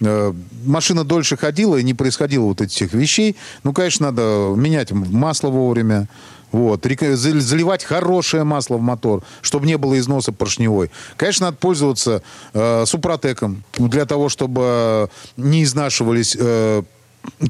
э, 0.00 0.32
машина 0.66 1.04
дольше 1.04 1.36
ходила 1.36 1.76
и 1.76 1.82
не 1.82 1.94
происходило 1.94 2.44
вот 2.44 2.60
этих 2.60 2.92
вещей, 2.92 3.36
ну, 3.64 3.72
конечно, 3.72 4.06
надо 4.06 4.52
менять 4.54 4.92
масло 4.92 5.48
вовремя, 5.48 6.08
вот, 6.52 6.86
заливать 7.16 7.82
хорошее 7.82 8.44
масло 8.44 8.76
в 8.76 8.82
мотор, 8.82 9.22
чтобы 9.40 9.66
не 9.66 9.76
было 9.76 9.98
износа 9.98 10.32
поршневой. 10.32 10.90
Конечно, 11.16 11.46
надо 11.46 11.56
пользоваться 11.56 12.22
э, 12.52 12.84
супротеком 12.86 13.64
для 13.78 14.04
того, 14.04 14.28
чтобы 14.28 15.08
не 15.36 15.64
изнашивались 15.64 16.36
э, 16.38 16.82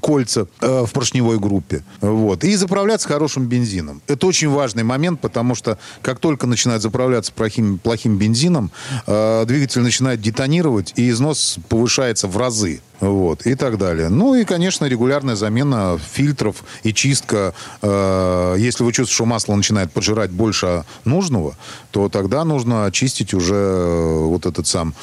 кольца 0.00 0.46
э, 0.60 0.84
в 0.86 0.92
поршневой 0.92 1.38
группе. 1.38 1.82
Вот. 2.00 2.44
И 2.44 2.54
заправляться 2.56 3.08
хорошим 3.08 3.46
бензином. 3.46 4.02
Это 4.06 4.26
очень 4.26 4.48
важный 4.48 4.82
момент, 4.82 5.20
потому 5.20 5.54
что 5.54 5.78
как 6.02 6.18
только 6.18 6.46
начинает 6.46 6.82
заправляться 6.82 7.32
плохим, 7.32 7.78
плохим 7.78 8.16
бензином, 8.16 8.70
э, 9.06 9.44
двигатель 9.46 9.82
начинает 9.82 10.20
детонировать, 10.20 10.92
и 10.96 11.08
износ 11.10 11.58
повышается 11.68 12.28
в 12.28 12.36
разы. 12.36 12.80
Вот, 13.02 13.46
и 13.46 13.56
так 13.56 13.78
далее. 13.78 14.08
Ну 14.10 14.36
и, 14.36 14.44
конечно, 14.44 14.84
регулярная 14.84 15.34
замена 15.34 15.98
фильтров 15.98 16.62
и 16.84 16.94
чистка. 16.94 17.52
Э, 17.82 18.54
если 18.56 18.84
вы 18.84 18.92
чувствуете, 18.92 19.14
что 19.14 19.26
масло 19.26 19.56
начинает 19.56 19.90
поджирать 19.90 20.30
больше 20.30 20.84
нужного, 21.04 21.56
то 21.90 22.08
тогда 22.08 22.44
нужно 22.44 22.84
очистить 22.84 23.34
уже 23.34 23.56
э, 23.56 24.18
вот 24.20 24.46
этот 24.46 24.68
сам 24.68 24.94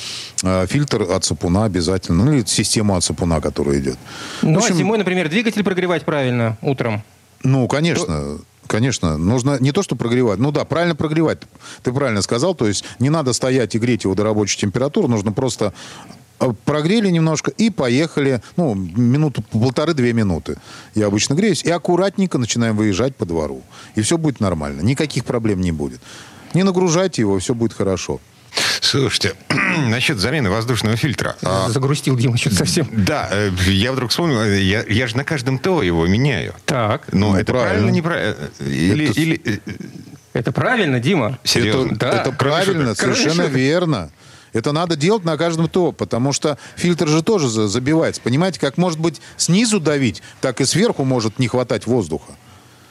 э, 0.44 0.66
фильтр 0.68 1.02
от 1.12 1.26
сапуна 1.26 1.66
обязательно. 1.66 2.24
Ну 2.24 2.32
или 2.32 2.46
систему 2.46 2.96
от 2.96 3.04
сапуна, 3.04 3.42
которая 3.42 3.80
идет. 3.80 3.98
Ну, 4.44 4.59
общем, 4.60 4.76
а 4.76 4.78
зимой, 4.78 4.98
например, 4.98 5.30
двигатель 5.30 5.64
прогревать 5.64 6.04
правильно 6.06 6.58
утром? 6.62 7.04
Ну, 7.44 7.68
конечно. 7.68 8.06
То... 8.06 8.42
Конечно, 8.68 9.18
нужно 9.18 9.58
не 9.60 9.72
то, 9.72 9.82
что 9.82 9.96
прогревать. 9.96 10.38
Ну 10.38 10.52
да, 10.52 10.64
правильно 10.64 10.96
прогревать. 10.96 11.40
Ты 11.82 11.92
правильно 11.92 12.22
сказал. 12.22 12.54
То 12.54 12.68
есть 12.68 12.86
не 13.00 13.10
надо 13.10 13.34
стоять 13.34 13.74
и 13.74 13.80
греть 13.80 14.04
его 14.04 14.14
до 14.14 14.24
рабочей 14.24 14.60
температуры. 14.60 15.08
Нужно 15.08 15.32
просто 15.32 15.74
а, 16.38 16.54
прогрели 16.66 17.10
немножко 17.10 17.50
и 17.50 17.72
поехали, 17.72 18.44
ну, 18.58 18.76
минуту, 18.76 19.42
полторы-две 19.42 20.14
минуты. 20.14 20.58
Я 20.94 21.08
обычно 21.08 21.34
греюсь. 21.34 21.64
И 21.64 21.72
аккуратненько 21.72 22.38
начинаем 22.38 22.78
выезжать 22.78 23.16
по 23.16 23.26
двору. 23.26 23.64
И 23.96 24.02
все 24.02 24.20
будет 24.20 24.40
нормально. 24.40 24.82
Никаких 24.82 25.26
проблем 25.26 25.62
не 25.62 25.72
будет. 25.72 26.00
Не 26.54 26.62
нагружайте 26.62 27.24
его, 27.24 27.40
все 27.40 27.56
будет 27.56 27.74
хорошо. 27.74 28.20
Слушайте, 28.82 29.34
насчет 29.88 30.20
замены 30.20 30.50
воздушного 30.50 30.96
фильтра. 30.96 31.36
А, 31.44 31.70
Загрустил 31.70 32.16
Дима 32.16 32.38
что-то 32.38 32.56
совсем. 32.56 32.88
Да, 32.92 33.28
э, 33.32 33.52
я 33.68 33.92
вдруг 33.92 34.12
вспомнил, 34.12 34.42
э, 34.42 34.62
я, 34.62 34.84
я 34.88 35.08
же 35.08 35.18
на 35.18 35.24
каждом 35.24 35.60
ТО 35.60 35.82
его 35.82 36.08
меняю. 36.08 36.54
Так. 36.66 37.12
Но 37.12 37.32
ну, 37.32 37.38
это 37.38 37.52
правильно, 37.52 37.90
неправильно? 37.90 38.50
Или, 38.60 39.10
это... 39.10 39.20
или... 39.20 39.42
Э, 39.46 39.60
это 40.34 40.52
правильно, 40.52 41.00
Дима? 41.00 41.40
Серьезно? 41.44 41.94
Это, 41.94 41.96
да. 41.96 42.22
это 42.22 42.32
правильно, 42.32 42.96
совершенно 42.96 43.44
верно. 43.44 44.12
Это 44.54 44.72
надо 44.72 44.96
делать 44.96 45.26
на 45.26 45.38
каждом 45.38 45.68
ТО, 45.68 45.92
потому 45.92 46.34
что 46.34 46.58
фильтр 46.76 47.08
же 47.08 47.22
тоже 47.22 47.50
забивается. 47.50 48.22
Понимаете, 48.22 48.60
как 48.60 48.78
может 48.78 49.00
быть 49.00 49.22
снизу 49.38 49.80
давить, 49.80 50.24
так 50.42 50.62
и 50.62 50.66
сверху 50.66 51.04
может 51.04 51.40
не 51.40 51.48
хватать 51.48 51.86
воздуха. 51.86 52.34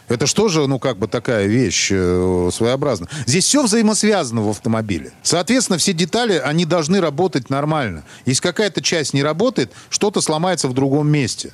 Это 0.09 0.27
что 0.27 0.49
же, 0.49 0.67
ну, 0.67 0.79
как 0.79 0.99
бы 0.99 1.07
такая 1.07 1.47
вещь 1.47 1.89
э, 1.91 2.51
своеобразная. 2.53 3.09
Здесь 3.27 3.45
все 3.45 3.63
взаимосвязано 3.63 4.43
в 4.43 4.49
автомобиле. 4.49 5.13
Соответственно, 5.23 5.79
все 5.79 5.93
детали, 5.93 6.41
они 6.43 6.65
должны 6.65 7.01
работать 7.01 7.51
нормально. 7.51 8.05
Если 8.25 8.43
какая-то 8.43 8.81
часть 8.83 9.15
не 9.15 9.23
работает, 9.23 9.73
что-то 9.91 10.21
сломается 10.21 10.69
в 10.69 10.73
другом 10.73 11.09
месте. 11.09 11.53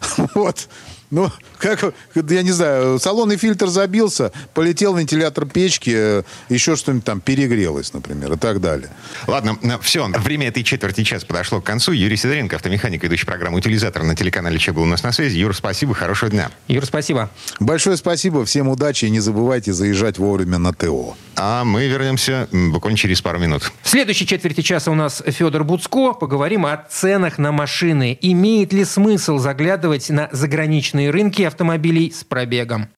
Вот. 0.34 0.68
Ну, 1.10 1.30
как, 1.62 1.94
я 2.14 2.42
не 2.42 2.50
знаю, 2.50 2.98
салонный 2.98 3.36
фильтр 3.36 3.68
забился, 3.68 4.32
полетел 4.52 4.96
вентилятор 4.96 5.46
печки, 5.46 5.92
э, 5.94 6.22
еще 6.48 6.76
что-нибудь 6.76 7.04
там 7.04 7.20
перегрелось, 7.20 7.92
например, 7.92 8.32
и 8.32 8.36
так 8.36 8.60
далее. 8.60 8.90
Ладно, 9.26 9.56
все, 9.80 10.06
время 10.08 10.48
этой 10.48 10.64
четверти 10.64 11.04
час 11.04 11.24
подошло 11.24 11.60
к 11.60 11.64
концу. 11.64 11.92
Юрий 11.92 12.16
Сидоренко, 12.16 12.56
автомеханик, 12.56 13.02
ведущий 13.04 13.26
программу 13.26 13.58
«Утилизатор» 13.58 14.02
на 14.02 14.16
телеканале 14.16 14.58
«Че 14.58 14.72
был 14.72 14.82
у 14.82 14.86
нас 14.86 15.02
на 15.02 15.12
связи». 15.12 15.38
Юр, 15.38 15.54
спасибо, 15.54 15.94
хорошего 15.94 16.30
дня. 16.30 16.50
Юр, 16.66 16.84
спасибо. 16.84 17.30
Большое 17.60 17.96
спасибо, 17.96 18.44
всем 18.44 18.68
удачи 18.68 19.04
и 19.04 19.10
не 19.10 19.20
забывайте 19.20 19.72
заезжать 19.72 20.18
вовремя 20.18 20.58
на 20.58 20.74
ТО. 20.74 21.16
А 21.36 21.64
мы 21.64 21.86
вернемся 21.86 22.48
буквально 22.50 22.98
через 22.98 23.22
пару 23.22 23.38
минут. 23.38 23.70
В 23.82 23.88
следующей 23.88 24.26
четверти 24.26 24.62
часа 24.62 24.90
у 24.90 24.94
нас 24.94 25.22
Федор 25.26 25.64
Буцко. 25.64 26.12
Поговорим 26.12 26.66
о 26.66 26.84
ценах 26.90 27.38
на 27.38 27.52
машины. 27.52 28.18
Имеет 28.20 28.72
ли 28.72 28.84
смысл 28.84 29.38
заглядывать 29.38 30.10
на 30.10 30.28
заграничные 30.32 31.10
рынки 31.10 31.42
автомобилей 31.52 32.10
с 32.10 32.24
пробегом? 32.24 32.88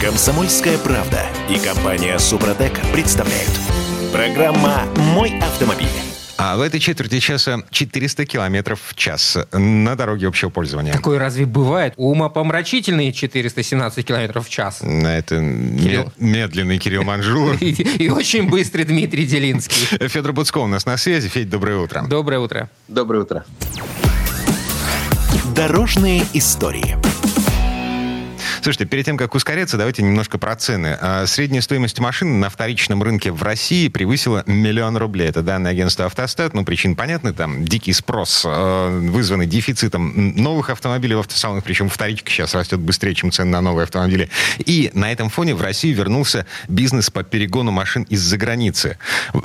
Комсомольская 0.00 0.76
правда 0.78 1.22
и 1.48 1.58
компания 1.58 2.18
Супротек 2.18 2.78
представляют. 2.92 3.50
Программа 4.12 4.84
«Мой 5.14 5.32
автомобиль». 5.40 5.88
А 6.36 6.56
в 6.56 6.60
этой 6.60 6.78
четверти 6.78 7.18
часа 7.18 7.64
400 7.70 8.26
километров 8.26 8.80
в 8.86 8.94
час 8.94 9.38
на 9.52 9.96
дороге 9.96 10.28
общего 10.28 10.50
пользования. 10.50 10.92
Такое 10.92 11.18
разве 11.18 11.46
бывает? 11.46 11.94
Умопомрачительные 11.96 13.12
417 13.12 14.06
километров 14.06 14.46
в 14.46 14.50
час. 14.50 14.80
Это 14.82 15.36
Кирилл... 15.36 16.12
медленный 16.18 16.78
Кирилл 16.78 17.02
Манжулов. 17.02 17.60
И, 17.62 17.72
и 18.04 18.08
очень 18.08 18.48
быстрый 18.48 18.84
Дмитрий 18.84 19.26
Делинский. 19.26 20.08
Федор 20.08 20.32
Буцко 20.32 20.58
у 20.58 20.68
нас 20.68 20.86
на 20.86 20.96
связи. 20.96 21.28
Федь, 21.28 21.50
доброе 21.50 21.78
утро. 21.78 22.04
Доброе 22.06 22.38
утро. 22.38 22.70
Доброе 22.86 23.22
утро. 23.22 23.44
Дорожные 25.58 26.22
истории. 26.34 26.96
Слушайте, 28.68 28.84
перед 28.84 29.06
тем, 29.06 29.16
как 29.16 29.34
ускоряться, 29.34 29.78
давайте 29.78 30.02
немножко 30.02 30.36
про 30.36 30.54
цены. 30.54 30.98
А, 31.00 31.24
средняя 31.24 31.62
стоимость 31.62 31.98
машины 32.00 32.34
на 32.34 32.50
вторичном 32.50 33.02
рынке 33.02 33.32
в 33.32 33.42
России 33.42 33.88
превысила 33.88 34.42
миллион 34.44 34.98
рублей. 34.98 35.26
Это 35.26 35.40
данные 35.40 35.70
агентства 35.70 36.04
«Автостат». 36.04 36.52
Ну, 36.52 36.66
причин 36.66 36.94
понятны. 36.94 37.32
Там 37.32 37.64
дикий 37.64 37.94
спрос, 37.94 38.42
а, 38.44 38.90
вызванный 38.90 39.46
дефицитом 39.46 40.34
новых 40.36 40.68
автомобилей 40.68 41.14
в 41.14 41.20
автосалонах. 41.20 41.64
Причем 41.64 41.88
вторичка 41.88 42.30
сейчас 42.30 42.54
растет 42.54 42.78
быстрее, 42.78 43.14
чем 43.14 43.32
цены 43.32 43.52
на 43.52 43.62
новые 43.62 43.84
автомобили. 43.84 44.28
И 44.58 44.90
на 44.92 45.10
этом 45.10 45.30
фоне 45.30 45.54
в 45.54 45.62
Россию 45.62 45.96
вернулся 45.96 46.44
бизнес 46.68 47.08
по 47.08 47.22
перегону 47.22 47.70
машин 47.70 48.02
из-за 48.10 48.36
границы. 48.36 48.98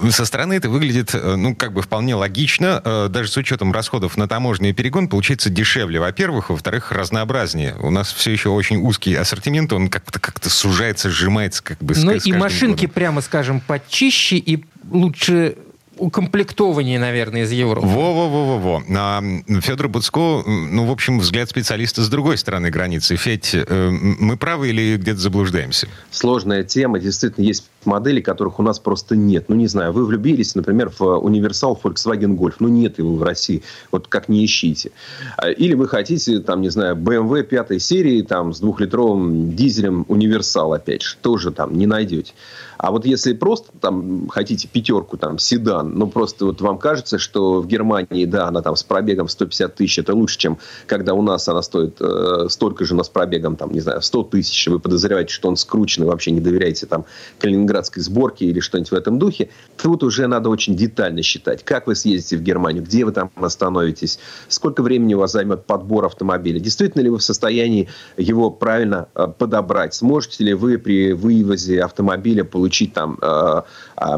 Со 0.09 0.25
стороны 0.25 0.55
это 0.55 0.67
выглядит, 0.69 1.15
э, 1.15 1.35
ну, 1.37 1.55
как 1.55 1.71
бы 1.71 1.81
вполне 1.81 2.13
логично. 2.15 2.81
Э, 2.83 3.07
даже 3.09 3.29
с 3.29 3.37
учетом 3.37 3.71
расходов 3.71 4.17
на 4.17 4.27
таможню 4.27 4.71
и 4.71 4.73
перегон 4.73 5.07
получается 5.07 5.49
дешевле, 5.49 6.01
во-первых. 6.01 6.49
Во-вторых, 6.49 6.91
разнообразнее. 6.91 7.77
У 7.79 7.89
нас 7.89 8.11
все 8.11 8.29
еще 8.29 8.49
очень 8.49 8.85
узкий 8.85 9.12
узкий 9.13 9.15
ассортимент, 9.15 9.71
он 9.73 9.89
как-то 9.89 10.19
как 10.19 10.43
сужается, 10.45 11.09
сжимается, 11.09 11.63
как 11.63 11.79
бы. 11.79 11.93
Ну 11.95 12.11
и 12.11 12.33
машинки, 12.33 12.81
годом. 12.81 12.93
прямо 12.93 13.21
скажем, 13.21 13.59
почище 13.61 14.37
и 14.37 14.65
лучше 14.89 15.55
укомплектованнее, 16.03 16.99
наверное, 16.99 17.43
из 17.43 17.51
Европы. 17.51 17.87
Во-во-во-во-во. 17.87 18.83
А, 18.95 19.23
Федор 19.61 19.87
Буцко, 19.87 20.43
ну, 20.45 20.85
в 20.85 20.91
общем, 20.91 21.19
взгляд 21.19 21.49
специалиста 21.49 22.01
с 22.03 22.09
другой 22.09 22.37
стороны 22.37 22.69
границы. 22.69 23.15
Федь, 23.15 23.51
э, 23.53 23.89
мы 23.89 24.37
правы 24.37 24.69
или 24.69 24.97
где-то 24.97 25.19
заблуждаемся? 25.19 25.87
Сложная 26.11 26.63
тема. 26.63 26.99
Действительно, 26.99 27.45
есть 27.45 27.69
модели, 27.85 28.21
которых 28.21 28.59
у 28.59 28.63
нас 28.63 28.79
просто 28.79 29.15
нет. 29.15 29.45
Ну, 29.47 29.55
не 29.55 29.67
знаю, 29.67 29.93
вы 29.93 30.05
влюбились, 30.05 30.55
например, 30.55 30.91
в 30.97 31.03
универсал 31.17 31.79
Volkswagen 31.81 32.37
Golf. 32.37 32.55
Ну, 32.59 32.67
нет 32.67 32.99
его 32.99 33.15
в 33.15 33.23
России. 33.23 33.63
Вот 33.91 34.07
как 34.07 34.29
не 34.29 34.45
ищите. 34.45 34.91
А, 35.37 35.49
или 35.49 35.73
вы 35.73 35.87
хотите, 35.87 36.39
там, 36.39 36.61
не 36.61 36.69
знаю, 36.69 36.95
BMW 36.95 37.43
пятой 37.43 37.79
серии, 37.79 38.21
там, 38.21 38.53
с 38.53 38.59
двухлитровым 38.59 39.55
дизелем 39.55 40.05
универсал, 40.07 40.73
опять 40.73 41.01
же. 41.01 41.15
Тоже 41.21 41.51
там 41.51 41.77
не 41.77 41.85
найдете. 41.85 42.33
А 42.77 42.91
вот 42.91 43.05
если 43.05 43.31
просто 43.31 43.69
там 43.79 44.27
хотите 44.27 44.67
пятерку, 44.67 45.15
там, 45.15 45.39
седан, 45.39 45.92
ну, 45.93 46.07
просто 46.07 46.45
вот 46.45 46.61
вам 46.61 46.77
кажется, 46.77 47.17
что 47.17 47.61
в 47.61 47.67
Германии, 47.67 48.25
да, 48.25 48.47
она 48.47 48.61
там 48.61 48.75
с 48.75 48.83
пробегом 48.83 49.27
150 49.27 49.75
тысяч, 49.75 49.99
это 49.99 50.13
лучше, 50.13 50.37
чем 50.37 50.57
когда 50.87 51.13
у 51.13 51.21
нас 51.21 51.47
она 51.47 51.61
стоит 51.61 51.97
э, 51.99 52.47
столько 52.49 52.85
же, 52.85 52.95
но 52.95 53.03
с 53.03 53.09
пробегом, 53.09 53.55
там, 53.55 53.71
не 53.71 53.79
знаю, 53.79 54.01
100 54.01 54.23
тысяч, 54.23 54.67
вы 54.67 54.79
подозреваете, 54.79 55.33
что 55.33 55.49
он 55.49 55.55
скрученный, 55.55 56.07
вообще 56.07 56.31
не 56.31 56.41
доверяете 56.41 56.85
там 56.85 57.05
калининградской 57.39 58.01
сборке 58.01 58.45
или 58.45 58.59
что-нибудь 58.59 58.91
в 58.91 58.95
этом 58.95 59.19
духе, 59.19 59.49
тут 59.81 60.03
уже 60.03 60.27
надо 60.27 60.49
очень 60.49 60.75
детально 60.75 61.21
считать, 61.21 61.63
как 61.63 61.87
вы 61.87 61.95
съездите 61.95 62.37
в 62.37 62.41
Германию, 62.41 62.83
где 62.83 63.05
вы 63.05 63.11
там 63.11 63.31
остановитесь, 63.35 64.19
сколько 64.47 64.81
времени 64.83 65.13
у 65.13 65.19
вас 65.19 65.31
займет 65.31 65.65
подбор 65.65 66.05
автомобиля, 66.05 66.59
действительно 66.59 67.01
ли 67.01 67.09
вы 67.09 67.17
в 67.17 67.23
состоянии 67.23 67.89
его 68.17 68.49
правильно 68.49 69.07
э, 69.15 69.27
подобрать, 69.27 69.93
сможете 69.93 70.43
ли 70.43 70.53
вы 70.53 70.77
при 70.77 71.13
вывозе 71.13 71.81
автомобиля 71.81 72.43
получить 72.43 72.93
там 72.93 73.17
э, 73.21 73.61
э, 73.97 74.17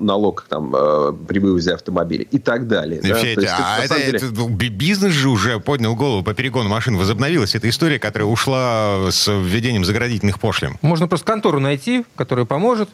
налог 0.00 0.39
там 0.48 0.74
э, 0.74 1.12
при 1.28 1.38
вывозе 1.38 1.74
автомобиля 1.74 2.24
и 2.30 2.38
так 2.38 2.68
далее. 2.68 3.00
Да? 3.02 3.14
Федя, 3.14 3.40
есть, 3.42 3.54
а 3.56 3.78
это, 3.82 3.96
деле... 3.96 4.18
это, 4.18 4.26
ну, 4.26 4.48
бизнес 4.48 5.12
же 5.12 5.28
уже 5.28 5.60
поднял 5.60 5.94
голову 5.94 6.22
по 6.22 6.34
перегону 6.34 6.68
машин, 6.68 6.96
возобновилась 6.96 7.54
эта 7.54 7.68
история, 7.68 7.98
которая 7.98 8.28
ушла 8.28 9.10
с 9.10 9.30
введением 9.30 9.84
заградительных 9.84 10.38
пошлин. 10.38 10.76
Можно 10.82 11.08
просто 11.08 11.26
контору 11.26 11.60
найти, 11.60 12.04
которая 12.16 12.46
поможет, 12.46 12.88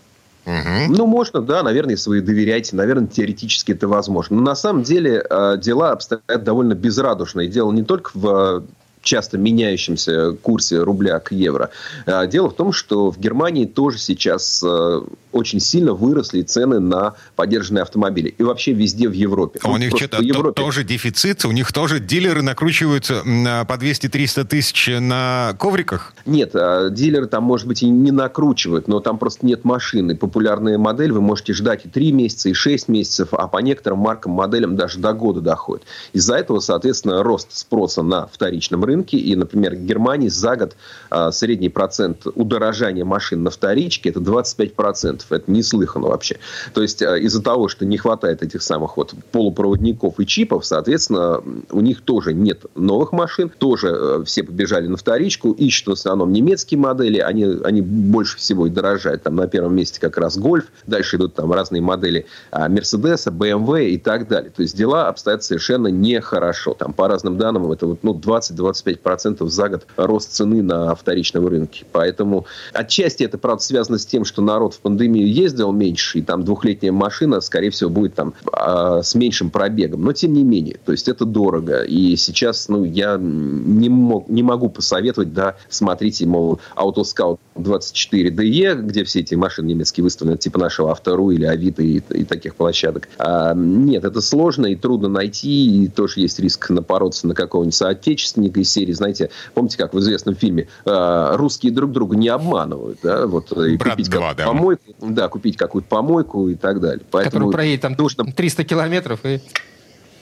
Угу. 0.47 0.95
Ну, 0.97 1.07
можно, 1.07 1.41
да, 1.41 1.65
наверное, 1.65 1.95
если 1.95 2.09
вы 2.09 2.21
доверяете, 2.21 2.77
наверное, 2.77 3.09
теоретически 3.09 3.73
это 3.73 3.89
возможно. 3.89 4.37
Но 4.37 4.43
на 4.43 4.55
самом 4.55 4.85
деле 4.85 5.25
э, 5.29 5.57
дела 5.61 5.91
обстоят 5.91 6.45
довольно 6.45 6.75
безрадужно. 6.75 7.41
И 7.41 7.49
дело 7.49 7.73
не 7.73 7.83
только 7.83 8.13
в 8.15 8.63
часто 9.07 9.39
меняющемся 9.39 10.33
курсе 10.43 10.81
рубля 10.81 11.19
к 11.21 11.33
евро. 11.33 11.71
А, 12.05 12.27
дело 12.27 12.51
в 12.51 12.55
том, 12.55 12.73
что 12.73 13.11
в 13.11 13.19
Германии 13.19 13.65
тоже 13.65 13.99
сейчас 13.99 14.63
э, 14.67 15.01
очень 15.33 15.61
сильно 15.61 15.95
выросли 15.95 16.43
цены 16.43 16.81
на 16.81 17.15
поддержанные 17.37 17.83
автомобили. 17.83 18.35
И 18.37 18.43
вообще 18.43 18.73
везде 18.73 19.09
в 19.09 19.13
Европе. 19.13 19.61
А 19.63 19.71
у 19.71 19.77
них 19.77 19.97
что-то 19.97 20.21
Европе... 20.21 20.61
тоже 20.61 20.85
дефицит? 20.85 21.45
У 21.45 21.53
них 21.53 21.73
тоже 21.73 22.01
дилеры 22.01 22.43
накручиваются 22.43 23.23
по 23.23 23.75
200-300 23.75 24.45
тысяч 24.45 24.91
на 25.01 25.55
ковриках? 25.59 26.13
Нет, 26.27 26.51
а, 26.55 26.91
дилеры 26.91 27.27
там, 27.27 27.45
может 27.45 27.69
быть, 27.69 27.83
и 27.83 27.89
не 27.89 28.11
накручивают, 28.11 28.89
но 28.89 29.01
там 29.01 29.19
просто 29.19 29.47
нет 29.47 29.65
машины. 29.65 30.17
Популярная 30.17 30.79
модель 30.79 31.13
вы 31.13 31.21
можете 31.21 31.53
ждать 31.53 31.87
и 31.87 31.89
3 31.89 32.11
месяца, 32.11 32.49
и 32.49 32.55
6 32.55 32.89
месяцев, 32.89 33.29
а 33.33 33.47
по 33.47 33.59
некоторым 33.59 34.01
маркам, 34.01 34.33
моделям 34.33 34.75
даже 34.75 34.99
до 34.99 35.13
года 35.13 35.41
доходит. 35.41 35.87
Из-за 36.13 36.35
этого, 36.35 36.59
соответственно, 36.59 37.23
рост 37.23 37.57
спроса 37.57 38.03
на 38.03 38.27
вторичном 38.27 38.85
рынке 38.85 38.96
рынке. 38.97 39.17
И, 39.17 39.37
например, 39.37 39.75
в 39.75 39.85
Германии 39.85 40.29
за 40.29 40.57
год 40.57 40.77
а, 41.11 41.31
средний 41.31 41.69
процент 41.69 42.27
удорожания 42.35 43.05
машин 43.05 43.43
на 43.43 43.51
вторичке 43.51 44.11
это 44.11 44.21
25%. 44.21 45.23
Это 45.29 45.51
неслыханно 45.51 46.09
вообще. 46.09 46.39
То 46.75 46.83
есть 46.83 47.03
а, 47.03 47.17
из-за 47.19 47.43
того, 47.43 47.69
что 47.69 47.85
не 47.85 47.99
хватает 47.99 48.43
этих 48.43 48.63
самых 48.63 48.97
вот 48.97 49.15
полупроводников 49.33 50.19
и 50.19 50.27
чипов, 50.27 50.65
соответственно, 50.65 51.43
у 51.71 51.81
них 51.81 52.01
тоже 52.01 52.33
нет 52.33 52.65
новых 52.75 53.13
машин. 53.13 53.51
Тоже 53.59 53.89
а, 53.91 54.25
все 54.25 54.43
побежали 54.43 54.87
на 54.87 54.97
вторичку. 54.97 55.53
Ищут 55.53 55.89
в 55.89 55.93
основном 55.93 56.33
немецкие 56.33 56.79
модели. 56.79 57.19
Они, 57.19 57.45
они 57.65 57.83
больше 57.83 58.39
всего 58.39 58.67
и 58.67 58.71
дорожают. 58.71 59.23
Там 59.23 59.37
на 59.37 59.47
первом 59.47 59.75
месте 59.75 60.01
как 60.01 60.17
раз 60.19 60.39
Гольф. 60.39 60.67
Дальше 60.87 61.17
идут 61.17 61.35
там 61.35 61.53
разные 61.53 61.83
модели 61.83 62.27
Мерседеса, 62.53 63.31
BMW 63.31 63.91
и 63.91 63.99
так 63.99 64.29
далее. 64.29 64.51
То 64.51 64.63
есть 64.63 64.77
дела 64.77 65.09
обстоят 65.09 65.43
совершенно 65.43 65.89
нехорошо. 65.89 66.75
Там 66.75 66.93
по 66.93 67.09
разным 67.09 67.37
данным 67.37 67.67
это 67.77 67.87
вот, 67.87 67.99
ну, 68.03 68.15
20-25 68.15 68.86
25% 68.87 69.47
за 69.49 69.69
год 69.69 69.87
рост 69.97 70.33
цены 70.33 70.63
на 70.63 70.95
вторичном 70.95 71.47
рынке. 71.47 71.85
Поэтому 71.93 72.47
отчасти 72.73 73.25
это, 73.25 73.39
правда, 73.39 73.63
связано 73.63 73.99
с 73.99 74.07
тем, 74.07 74.25
что 74.25 74.43
народ 74.43 74.75
в 74.75 74.81
пандемию 74.81 75.31
ездил 75.31 75.73
меньше, 75.73 76.19
и 76.19 76.23
там 76.23 76.45
двухлетняя 76.45 76.93
машина, 76.93 77.41
скорее 77.41 77.71
всего, 77.71 77.91
будет 77.91 78.15
там 78.15 78.35
э, 78.53 79.01
с 79.03 79.15
меньшим 79.15 79.51
пробегом. 79.51 80.05
Но 80.05 80.13
тем 80.13 80.33
не 80.33 80.45
менее, 80.45 80.79
то 80.85 80.93
есть 80.93 81.09
это 81.09 81.25
дорого. 81.25 81.83
И 81.83 82.17
сейчас, 82.17 82.69
ну, 82.69 82.85
я 82.85 83.17
не, 83.21 83.89
мог, 83.89 84.29
не 84.29 84.43
могу 84.43 84.69
посоветовать, 84.69 85.33
да, 85.33 85.57
смотрите, 85.69 86.27
мол, 86.27 86.61
Autoscout 86.77 87.39
24DE, 87.57 88.83
где 88.83 89.05
все 89.05 89.21
эти 89.21 89.35
машины 89.35 89.69
немецкие 89.69 90.05
выставлены, 90.05 90.37
типа 90.37 90.59
нашего 90.59 90.91
Автору 90.91 91.31
или 91.31 91.45
Авито 91.45 91.83
и, 91.83 92.01
и 92.11 92.25
таких 92.25 92.55
площадок. 92.55 93.09
А, 93.19 93.55
нет, 93.55 94.05
это 94.05 94.21
сложно 94.21 94.67
и 94.67 94.77
трудно 94.77 95.09
найти, 95.09 95.85
и 95.85 95.89
тоже 95.89 96.21
есть 96.21 96.39
риск 96.39 96.71
напороться 96.71 97.27
на 97.27 97.35
какого-нибудь 97.35 97.75
соотечественника 97.75 98.61
из 98.67 98.73
серии, 98.73 98.93
знаете, 98.93 99.31
помните, 99.55 99.79
как 99.79 99.95
в 99.95 99.99
известном 100.01 100.35
фильме 100.35 100.69
э, 100.85 101.37
русские 101.37 101.73
друг 101.73 101.93
друга 101.93 102.17
не 102.17 102.29
обманывают, 102.29 102.99
да, 103.03 103.27
вот 103.27 103.53
и 103.53 103.77
Брат 103.77 103.93
купить 103.93 104.11
2, 104.11 104.35
да. 104.35 104.47
помойку, 104.47 104.95
да, 105.01 105.29
купить 105.29 105.57
какую-то 105.57 105.89
помойку 105.89 106.49
и 106.49 106.55
так 106.55 106.81
далее. 106.81 107.05
Поэтому 107.11 107.47
Который 107.47 107.53
проедет 107.53 107.81
там 107.83 107.95
нужно 107.99 108.31
300 108.33 108.65
километров 108.65 109.21
и 109.25 109.41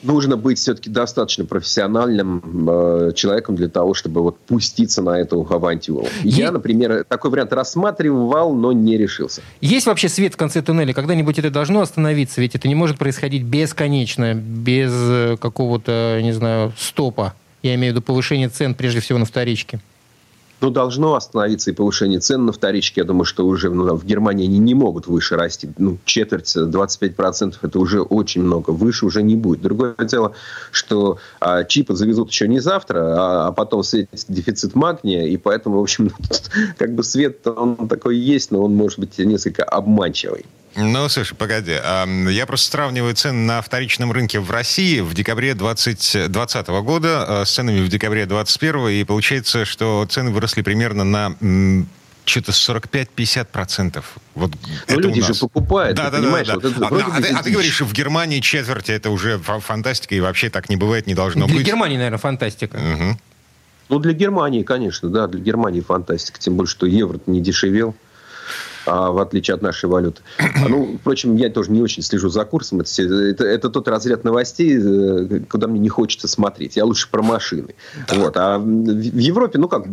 нужно 0.05 0.37
быть 0.37 0.59
все-таки 0.59 0.91
достаточно 0.91 1.45
профессиональным 1.45 2.69
э, 2.69 3.13
человеком 3.15 3.57
для 3.57 3.69
того, 3.69 3.95
чтобы 3.95 4.23
вот 4.23 4.39
пуститься 4.39 5.03
на 5.03 5.19
эту 5.19 5.47
авантюру. 5.49 6.07
Есть... 6.23 6.39
Я, 6.39 6.53
например, 6.53 7.05
такой 7.09 7.31
вариант 7.31 7.53
рассматривал, 7.53 8.55
но 8.55 8.73
не 8.73 8.97
решился. 8.97 9.43
Есть 9.61 9.87
вообще 9.87 10.09
свет 10.09 10.35
в 10.35 10.37
конце 10.37 10.63
туннеля? 10.63 10.93
Когда-нибудь 10.93 11.39
это 11.39 11.51
должно 11.51 11.81
остановиться? 11.81 12.41
Ведь 12.41 12.55
это 12.55 12.69
не 12.69 12.75
может 12.75 12.99
происходить 12.99 13.43
бесконечно, 13.43 14.35
без 14.35 14.93
э, 14.93 15.37
какого-то, 15.41 16.21
не 16.23 16.33
знаю, 16.33 16.73
стопа. 16.79 17.35
Я 17.65 17.77
имею 17.77 17.95
в 17.95 17.97
виду 17.97 18.05
повышение 18.05 18.51
цен, 18.51 18.75
прежде 18.75 19.01
всего, 19.01 19.19
на 19.19 19.25
вторичке. 19.25 19.81
Ну, 20.61 20.69
должно 20.69 21.15
остановиться 21.15 21.71
и 21.71 21.75
повышение 21.75 22.21
цен 22.21 22.45
на 22.45 22.53
вторичке. 22.53 23.01
Я 23.01 23.07
думаю, 23.07 23.25
что 23.25 23.47
уже 23.47 23.71
ну, 23.71 23.97
в 23.97 24.05
Германии 24.05 24.45
они 24.47 24.59
не 24.59 24.75
могут 24.75 25.07
выше 25.07 25.37
расти. 25.37 25.71
Ну, 25.79 25.97
четверть, 26.05 26.55
25% 26.55 27.55
это 27.63 27.79
уже 27.79 28.03
очень 28.03 28.43
много. 28.43 28.71
Выше 28.71 29.07
уже 29.07 29.23
не 29.23 29.35
будет. 29.35 29.63
Другое 29.63 29.95
дело, 29.99 30.33
что 30.73 31.19
а, 31.41 31.65
чипы 31.65 31.95
завезут 31.95 32.31
еще 32.31 32.49
не 32.49 32.61
завтра, 32.61 32.99
а, 32.99 33.49
а 33.49 33.53
потом 33.53 33.83
светит 33.83 34.27
дефицит 34.29 34.75
магния, 34.75 35.27
и 35.27 35.39
поэтому, 35.39 35.79
в 35.79 35.83
общем, 35.83 36.13
как 36.77 36.95
бы 36.95 37.03
свет 37.03 37.47
он 37.47 37.89
такой 37.89 38.19
есть, 38.19 38.51
но 38.51 38.63
он 38.63 38.75
может 38.77 38.99
быть 38.99 39.17
несколько 39.17 39.65
обманчивый. 39.65 40.45
Ну, 40.77 41.09
слушай, 41.09 41.35
погоди. 41.35 41.73
Я 41.73 42.47
просто 42.47 42.71
сравниваю 42.71 43.15
цены 43.15 43.39
на 43.47 43.63
вторичном 43.63 44.11
рынке 44.13 44.41
в 44.41 44.51
России 44.51 45.01
в 45.01 45.15
декабре 45.15 45.55
2020 45.55 46.67
года 46.69 47.25
э, 47.29 47.45
с 47.45 47.51
ценами 47.53 47.81
в 47.81 47.89
декабре 47.89 48.27
2021, 48.27 48.89
и 48.89 49.05
получается, 49.05 49.65
что 49.65 50.05
цены 50.09 50.31
выросли 50.31 50.63
примерно 50.63 51.05
на 51.05 51.37
что-то 52.25 52.53
45-50%. 52.53 54.03
Вот 54.35 54.53
Но 54.89 55.01
люди 55.01 55.21
же 55.21 55.35
покупают, 55.35 55.97
да, 55.97 56.11
да, 56.11 56.19
понимаешь? 56.19 56.47
Да, 56.47 56.57
да, 56.57 56.69
Вот 56.69 56.77
это, 56.77 56.87
а, 56.87 57.19
а, 57.19 57.23
ты, 57.23 57.29
а 57.29 57.43
ты 57.43 57.51
говоришь, 57.51 57.81
в 57.81 57.93
Германии 57.93 58.41
четверти 58.41 58.93
это 58.93 59.11
уже 59.11 59.39
фантастика, 59.39 60.15
и 60.15 60.21
вообще 60.21 60.51
так 60.51 60.69
не 60.71 60.77
бывает, 60.77 61.07
не 61.07 61.15
должно 61.15 61.47
для 61.47 61.55
быть. 61.55 61.65
Для 61.65 61.73
Германии, 61.73 61.97
наверное, 61.97 62.19
фантастика. 62.19 62.77
Угу. 62.77 63.19
Ну, 63.91 63.99
для 63.99 64.13
Германии, 64.15 64.63
конечно, 64.63 65.11
да, 65.11 65.27
для 65.27 65.41
Германии 65.41 65.81
фантастика. 65.81 66.41
Тем 66.41 66.55
более, 66.55 66.71
что 66.71 66.87
евро 66.87 67.21
не 67.27 67.41
дешевел 67.41 67.91
а, 67.91 68.04
в 68.87 69.19
отличие 69.21 69.55
от 69.55 69.63
нашей 69.63 69.89
валюты. 69.89 70.23
А, 70.39 70.69
ну, 70.69 70.99
впрочем, 71.01 71.37
я 71.37 71.51
тоже 71.51 71.71
не 71.71 71.81
очень 71.81 72.03
слежу 72.03 72.29
за 72.29 72.45
курсом. 72.45 72.81
Это, 72.81 73.03
это, 73.03 73.45
это 73.45 73.71
тот 73.71 73.89
разряд 73.89 74.25
новостей, 74.25 74.79
э, 74.79 75.41
куда 75.49 75.67
мне 75.67 75.81
не 75.81 75.89
хочется 75.89 76.29
смотреть. 76.29 76.77
Я 76.77 76.85
лучше 76.85 77.11
про 77.11 77.23
машины. 77.23 77.75
Да. 78.09 78.17
Вот. 78.17 78.37
А 78.37 78.59
в 78.59 79.19
Европе, 79.19 79.59
ну 79.59 79.69
как, 79.69 79.87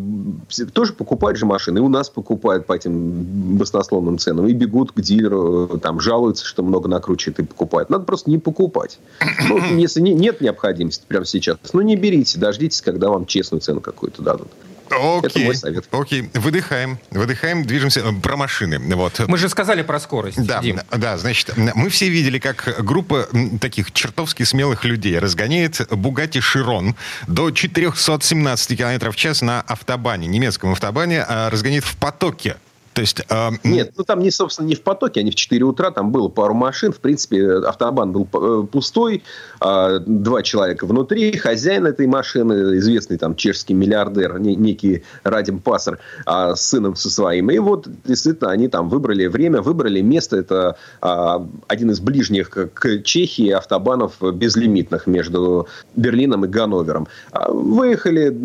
тоже 0.73 0.93
покупают 0.93 1.37
же 1.37 1.45
машины. 1.45 1.79
И 1.79 1.81
у 1.81 1.89
нас 1.89 2.09
покупают 2.09 2.65
по 2.65 2.73
этим 2.73 3.57
баснословным 3.57 4.17
ценам. 4.17 4.47
И 4.47 4.53
бегут 4.53 4.91
к 4.91 5.01
дилеру, 5.01 5.79
там, 5.81 5.99
жалуются, 5.99 6.45
что 6.45 6.63
много 6.63 6.89
накручивают 6.89 7.39
и 7.39 7.43
покупают. 7.43 7.89
Надо 7.89 8.05
просто 8.05 8.29
не 8.29 8.37
покупать. 8.37 8.99
Ну, 9.51 9.57
если 9.77 10.01
не, 10.01 10.13
нет 10.13 10.39
необходимости 10.39 11.03
прямо 11.07 11.25
сейчас, 11.25 11.57
ну, 11.73 11.81
не 11.81 11.95
берите, 11.95 12.39
дождитесь, 12.39 12.81
когда 12.81 13.09
вам 13.09 13.25
честную 13.25 13.59
цену 13.59 13.81
какую-то 13.81 14.21
дадут. 14.21 14.47
Окей. 14.91 15.29
Это 15.29 15.39
мой 15.39 15.55
совет. 15.55 15.85
Окей. 15.91 16.29
Выдыхаем. 16.33 16.99
Выдыхаем, 17.11 17.65
движемся 17.65 18.01
э, 18.01 18.11
про 18.21 18.35
машины. 18.35 18.79
Вот. 18.95 19.19
Мы 19.27 19.37
же 19.37 19.49
сказали 19.49 19.81
про 19.81 19.99
скорость, 19.99 20.43
Да, 20.45 20.61
Дим. 20.61 20.79
да, 20.91 21.17
значит, 21.17 21.51
мы 21.55 21.89
все 21.89 22.09
видели, 22.09 22.39
как 22.39 22.75
группа 22.79 23.27
таких 23.59 23.91
чертовски 23.91 24.43
смелых 24.43 24.83
людей 24.85 25.17
разгоняет 25.19 25.87
Бугати 25.91 26.39
Широн 26.39 26.95
до 27.27 27.51
417 27.51 28.77
км 28.77 29.11
в 29.11 29.15
час 29.15 29.41
на 29.41 29.61
автобане, 29.61 30.27
немецком 30.27 30.71
автобане, 30.71 31.23
а 31.27 31.49
разгоняет 31.49 31.83
в 31.85 31.95
потоке 31.97 32.57
то 32.93 33.01
есть, 33.01 33.21
э, 33.29 33.49
Нет, 33.63 33.93
ну 33.97 34.03
там 34.03 34.19
не, 34.19 34.31
собственно, 34.31 34.67
не 34.67 34.75
в 34.75 34.81
потоке, 34.81 35.21
они 35.21 35.31
в 35.31 35.35
4 35.35 35.63
утра, 35.63 35.91
там 35.91 36.11
было 36.11 36.27
пару 36.27 36.53
машин, 36.53 36.91
в 36.91 36.99
принципе, 36.99 37.59
автобан 37.59 38.11
был 38.11 38.27
э, 38.33 38.67
пустой, 38.69 39.23
э, 39.61 39.99
два 40.05 40.43
человека 40.43 40.85
внутри, 40.85 41.37
хозяин 41.37 41.85
этой 41.85 42.07
машины, 42.07 42.77
известный 42.77 43.17
там 43.17 43.35
чешский 43.35 43.73
миллиардер, 43.73 44.39
не, 44.39 44.55
некий 44.55 45.03
Радим 45.23 45.59
Пассер, 45.59 45.99
э, 46.25 46.55
с 46.55 46.61
сыном 46.61 46.97
со 46.97 47.09
своим. 47.09 47.49
И 47.49 47.59
вот, 47.59 47.87
действительно, 48.03 48.51
они 48.51 48.67
там 48.67 48.89
выбрали 48.89 49.27
время, 49.27 49.61
выбрали 49.61 50.01
место, 50.01 50.37
это 50.37 50.75
э, 51.01 51.39
один 51.67 51.91
из 51.91 52.01
ближних 52.01 52.49
к 52.49 53.03
Чехии 53.03 53.51
автобанов 53.51 54.15
безлимитных 54.21 55.07
между 55.07 55.67
Берлином 55.95 56.43
и 56.43 56.47
Ганновером. 56.49 57.07
Выехали 57.47 58.35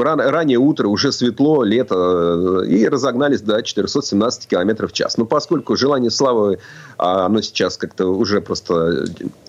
ран, 0.00 0.20
раннее 0.20 0.58
утро, 0.58 0.88
уже 0.88 1.12
светло, 1.12 1.62
лето, 1.62 2.62
и 2.66 2.88
разогнались 2.88 3.40
до 3.40 3.62
4 3.62 3.83
417 3.86 4.48
км 4.48 4.86
в 4.86 4.92
час. 4.92 5.16
Но 5.16 5.26
поскольку 5.26 5.76
желание 5.76 6.10
славы, 6.10 6.58
а, 6.98 7.26
оно 7.26 7.40
сейчас 7.42 7.76
как-то 7.76 8.06
уже 8.06 8.40
просто 8.40 9.04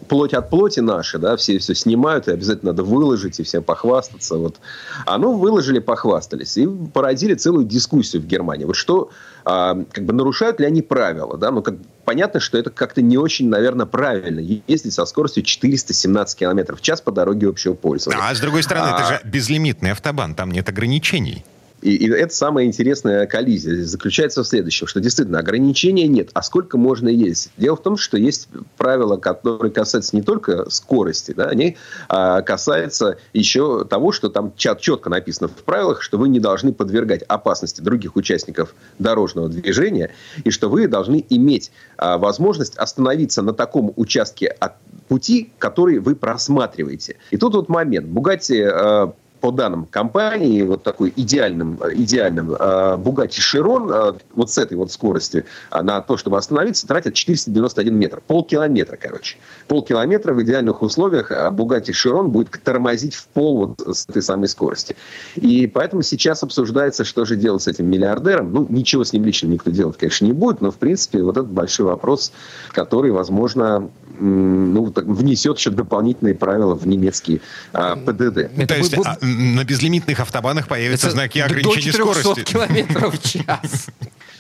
плоть 0.07 0.33
от 0.33 0.49
плоти 0.49 0.79
наши, 0.79 1.17
да, 1.17 1.35
все 1.35 1.57
все 1.57 1.75
снимают, 1.75 2.27
и 2.27 2.31
обязательно 2.31 2.71
надо 2.71 2.83
выложить, 2.83 3.39
и 3.39 3.43
всем 3.43 3.63
похвастаться. 3.63 4.37
Вот. 4.37 4.57
А 5.05 5.17
ну, 5.17 5.37
выложили, 5.37 5.79
похвастались. 5.79 6.57
И 6.57 6.67
породили 6.67 7.35
целую 7.35 7.65
дискуссию 7.65 8.21
в 8.21 8.25
Германии. 8.25 8.65
Вот 8.65 8.75
что, 8.75 9.09
а, 9.43 9.75
как 9.91 10.05
бы 10.05 10.13
нарушают 10.13 10.59
ли 10.59 10.65
они 10.65 10.81
правила, 10.81 11.37
да, 11.37 11.51
ну, 11.51 11.61
как 11.61 11.75
понятно, 12.03 12.39
что 12.39 12.57
это 12.57 12.69
как-то 12.69 13.01
не 13.01 13.17
очень, 13.17 13.49
наверное, 13.49 13.85
правильно 13.85 14.39
ездить 14.39 14.93
со 14.93 15.05
скоростью 15.05 15.43
417 15.43 16.37
км 16.37 16.75
в 16.75 16.81
час 16.81 17.01
по 17.01 17.11
дороге 17.11 17.49
общего 17.49 17.73
пользования. 17.73 18.21
А 18.23 18.33
с 18.33 18.39
другой 18.39 18.63
стороны, 18.63 18.89
а... 18.89 18.99
это 18.99 19.07
же 19.07 19.21
безлимитный 19.23 19.91
автобан, 19.91 20.35
там 20.35 20.51
нет 20.51 20.69
ограничений. 20.69 21.43
И, 21.85 21.97
и 21.97 22.09
это 22.09 22.33
самая 22.33 22.65
интересная 22.65 23.27
коллизия 23.27 23.83
заключается 23.83 24.43
в 24.43 24.47
следующем, 24.47 24.87
что 24.87 24.99
действительно 24.99 25.37
ограничения 25.37 26.07
нет, 26.07 26.31
а 26.33 26.41
сколько 26.41 26.79
можно 26.79 27.09
ездить. 27.09 27.51
Дело 27.57 27.75
в 27.75 27.83
том, 27.83 27.95
что 27.95 28.17
есть 28.17 28.47
правила, 28.75 29.17
которые 29.17 29.71
касаются 29.71 30.15
не 30.15 30.23
только 30.23 30.67
скорости, 30.71 31.31
да, 31.37 31.45
они 31.45 31.77
а, 32.09 32.41
касаются 32.41 33.17
еще 33.33 33.85
того, 33.85 34.11
что 34.11 34.29
там 34.29 34.53
четко 34.57 35.11
написано 35.11 35.47
в 35.47 35.63
правилах, 35.63 36.01
что 36.01 36.17
вы 36.17 36.27
не 36.27 36.39
должны 36.39 36.73
подвергать 36.73 37.21
опасности 37.21 37.81
других 37.81 38.15
участников 38.15 38.73
дорожного 38.97 39.47
движения, 39.47 40.09
и 40.43 40.49
что 40.49 40.69
вы 40.69 40.87
должны 40.87 41.23
иметь 41.29 41.71
а, 41.97 42.17
возможность 42.17 42.75
остановиться 42.77 43.43
на 43.43 43.53
таком 43.53 43.93
участке 43.95 44.47
от 44.47 44.73
пути, 45.07 45.51
который 45.59 45.99
вы 45.99 46.15
просматриваете. 46.15 47.17
И 47.29 47.37
тут 47.37 47.53
вот 47.53 47.69
момент. 47.69 48.07
Бугатти 48.07 48.63
а, 48.63 49.13
по 49.45 49.51
данным 49.51 49.86
компании, 49.86 50.63
вот 50.63 50.81
такой 50.81 51.13
идеальным, 51.15 51.79
идеальным 51.93 52.53
Bugatti 52.53 53.38
Chiron 53.38 54.19
вот 54.34 54.49
с 54.49 54.58
этой 54.58 54.75
вот 54.75 54.91
скорости 54.91 55.45
а, 55.69 55.84
на 55.84 56.01
то, 56.01 56.17
чтобы 56.17 56.39
остановиться, 56.39 56.88
тратят 56.88 57.13
491 57.13 57.95
метр. 57.95 58.23
Полкилометра, 58.25 58.97
короче. 58.99 59.38
Полкилометра 59.67 60.34
в 60.34 60.41
идеальных 60.41 60.81
условиях 60.81 61.29
Bugatti 61.29 61.91
Chiron 61.91 62.29
будет 62.29 62.49
тормозить 62.63 63.13
в 63.13 63.27
пол 63.27 63.75
вот 63.77 63.95
с 63.95 64.10
этой 64.10 64.23
самой 64.23 64.47
скорости. 64.47 64.95
И 65.36 65.67
поэтому 65.67 66.01
сейчас 66.01 66.41
обсуждается, 66.41 67.03
что 67.03 67.23
же 67.23 67.36
делать 67.36 67.62
с 67.62 67.67
этим 67.67 67.86
миллиардером. 67.86 68.51
Ну, 68.51 68.65
ничего 68.67 69.03
с 69.03 69.13
ним 69.13 69.25
лично 69.25 69.45
никто 69.45 69.69
делать, 69.69 69.95
конечно, 69.99 70.25
не 70.25 70.34
будет, 70.34 70.62
но, 70.62 70.71
в 70.71 70.77
принципе, 70.77 71.21
вот 71.21 71.38
этот 71.38 71.51
большой 71.51 71.86
вопрос, 71.86 72.31
который, 72.71 73.12
возможно, 73.12 73.91
ну, 74.19 74.91
внесет 74.95 75.58
еще 75.58 75.69
дополнительные 75.69 76.36
правила 76.36 76.73
в 76.73 76.88
немецкий 76.88 77.41
а, 77.73 77.95
ПДД. 77.95 78.38
Это 78.58 78.67
То 78.67 78.75
есть, 78.75 78.97
а, 79.05 79.17
на 79.35 79.63
безлимитных 79.63 80.19
автобанах 80.19 80.67
появятся 80.67 81.07
Это 81.07 81.15
знаки 81.15 81.39
ограничения 81.39 81.91
до 81.91 82.13
скорости. 82.13 82.43
километров 82.43 83.19
в 83.19 83.23
час. 83.45 83.87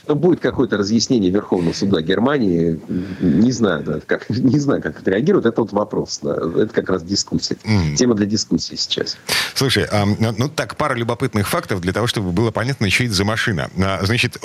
Ну, 0.07 0.15
будет 0.15 0.39
какое-то 0.39 0.77
разъяснение 0.77 1.31
Верховного 1.31 1.73
суда 1.73 2.01
Германии. 2.01 2.79
Не 3.19 3.51
знаю, 3.51 3.83
да, 3.83 3.99
как, 4.05 4.29
не 4.29 4.59
знаю, 4.59 4.81
как 4.81 4.99
отреагируют. 4.99 5.45
Это 5.45 5.61
вот 5.61 5.71
вопрос. 5.73 6.19
Да. 6.21 6.35
Это 6.35 6.67
как 6.67 6.89
раз 6.89 7.03
дискуссия. 7.03 7.57
Mm. 7.63 7.95
Тема 7.95 8.15
для 8.15 8.25
дискуссии 8.25 8.75
сейчас. 8.75 9.17
Слушай, 9.55 9.85
а, 9.91 10.05
ну 10.05 10.49
так, 10.49 10.75
пара 10.75 10.93
любопытных 10.95 11.47
фактов 11.49 11.81
для 11.81 11.93
того, 11.93 12.07
чтобы 12.07 12.31
было 12.31 12.51
понятно, 12.51 12.89
что 12.89 13.03
это 13.03 13.13
за 13.13 13.25
машина. 13.25 13.69
А, 13.77 14.05
значит, 14.05 14.37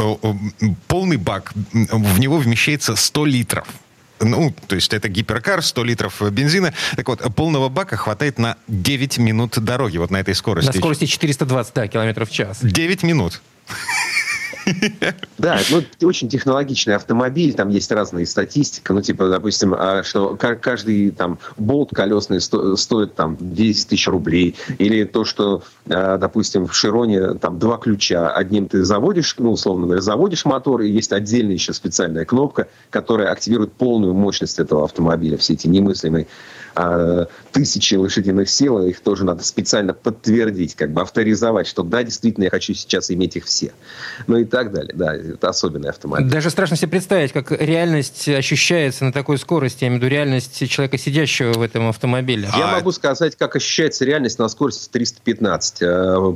полный 0.88 1.16
бак, 1.16 1.52
в 1.72 2.18
него 2.20 2.38
вмещается 2.38 2.96
100 2.96 3.26
литров. 3.26 3.68
Ну, 4.20 4.54
то 4.66 4.74
есть 4.74 4.92
это 4.92 5.08
гиперкар, 5.08 5.62
100 5.62 5.84
литров 5.84 6.22
бензина. 6.30 6.74
Так 6.96 7.08
вот, 7.08 7.22
полного 7.34 7.68
бака 7.68 7.96
хватает 7.96 8.38
на 8.38 8.56
9 8.68 9.18
минут 9.18 9.58
дороги 9.58 9.96
вот 9.96 10.10
на 10.10 10.18
этой 10.18 10.34
скорости. 10.34 10.68
На 10.68 10.72
скорости 10.74 11.06
420 11.06 11.74
да, 11.74 11.88
километров 11.88 12.28
в 12.28 12.32
час. 12.32 12.58
9 12.62 13.02
минут. 13.02 13.40
Да, 15.38 15.58
ну, 15.70 15.82
очень 16.06 16.28
технологичный 16.28 16.96
автомобиль, 16.96 17.54
там 17.54 17.70
есть 17.70 17.90
разные 17.90 18.26
статистика, 18.26 18.92
ну, 18.92 19.00
типа, 19.00 19.28
допустим, 19.28 19.74
а, 19.74 20.02
что 20.02 20.36
каждый 20.36 21.10
там 21.12 21.38
болт 21.56 21.90
колесный 21.94 22.42
сто, 22.42 22.76
стоит 22.76 23.14
там 23.14 23.38
10 23.40 23.88
тысяч 23.88 24.06
рублей, 24.06 24.54
или 24.78 25.04
то, 25.04 25.24
что, 25.24 25.62
а, 25.88 26.18
допустим, 26.18 26.66
в 26.66 26.74
Широне 26.74 27.34
там 27.34 27.58
два 27.58 27.78
ключа, 27.78 28.30
одним 28.30 28.68
ты 28.68 28.84
заводишь, 28.84 29.34
ну, 29.38 29.52
условно 29.52 29.86
говоря, 29.86 30.02
заводишь 30.02 30.44
мотор, 30.44 30.82
и 30.82 30.90
есть 30.90 31.12
отдельная 31.12 31.54
еще 31.54 31.72
специальная 31.72 32.24
кнопка, 32.26 32.68
которая 32.90 33.32
активирует 33.32 33.72
полную 33.72 34.12
мощность 34.12 34.58
этого 34.58 34.84
автомобиля, 34.84 35.38
все 35.38 35.54
эти 35.54 35.68
немыслимые 35.68 36.26
а, 36.74 37.26
тысячи 37.52 37.94
лошадиных 37.94 38.48
сил, 38.48 38.82
их 38.82 39.00
тоже 39.00 39.24
надо 39.24 39.42
специально 39.42 39.92
подтвердить, 39.92 40.74
как 40.74 40.92
бы 40.92 41.00
авторизовать, 41.02 41.66
что 41.66 41.82
да, 41.82 42.02
действительно, 42.02 42.44
я 42.44 42.50
хочу 42.50 42.74
сейчас 42.74 43.10
иметь 43.10 43.36
их 43.36 43.44
все. 43.44 43.72
Ну 44.26 44.36
и 44.36 44.44
так 44.44 44.59
далее. 44.68 44.92
Да, 44.94 45.14
это 45.14 45.48
особенный 45.48 45.90
автомобиль. 45.90 46.30
Даже 46.30 46.50
страшно 46.50 46.76
себе 46.76 46.88
представить, 46.88 47.32
как 47.32 47.50
реальность 47.52 48.28
ощущается 48.28 49.04
на 49.04 49.12
такой 49.12 49.38
скорости, 49.38 49.84
я 49.84 49.88
имею 49.88 50.00
в 50.00 50.04
виду 50.04 50.12
реальность 50.12 50.68
человека, 50.68 50.98
сидящего 50.98 51.52
в 51.54 51.62
этом 51.62 51.88
автомобиле. 51.88 52.48
Я 52.56 52.70
а... 52.70 52.76
могу 52.76 52.92
сказать, 52.92 53.36
как 53.36 53.56
ощущается 53.56 54.04
реальность 54.04 54.38
на 54.38 54.48
скорости 54.48 54.88
315. 54.90 55.82
Э, 55.82 55.86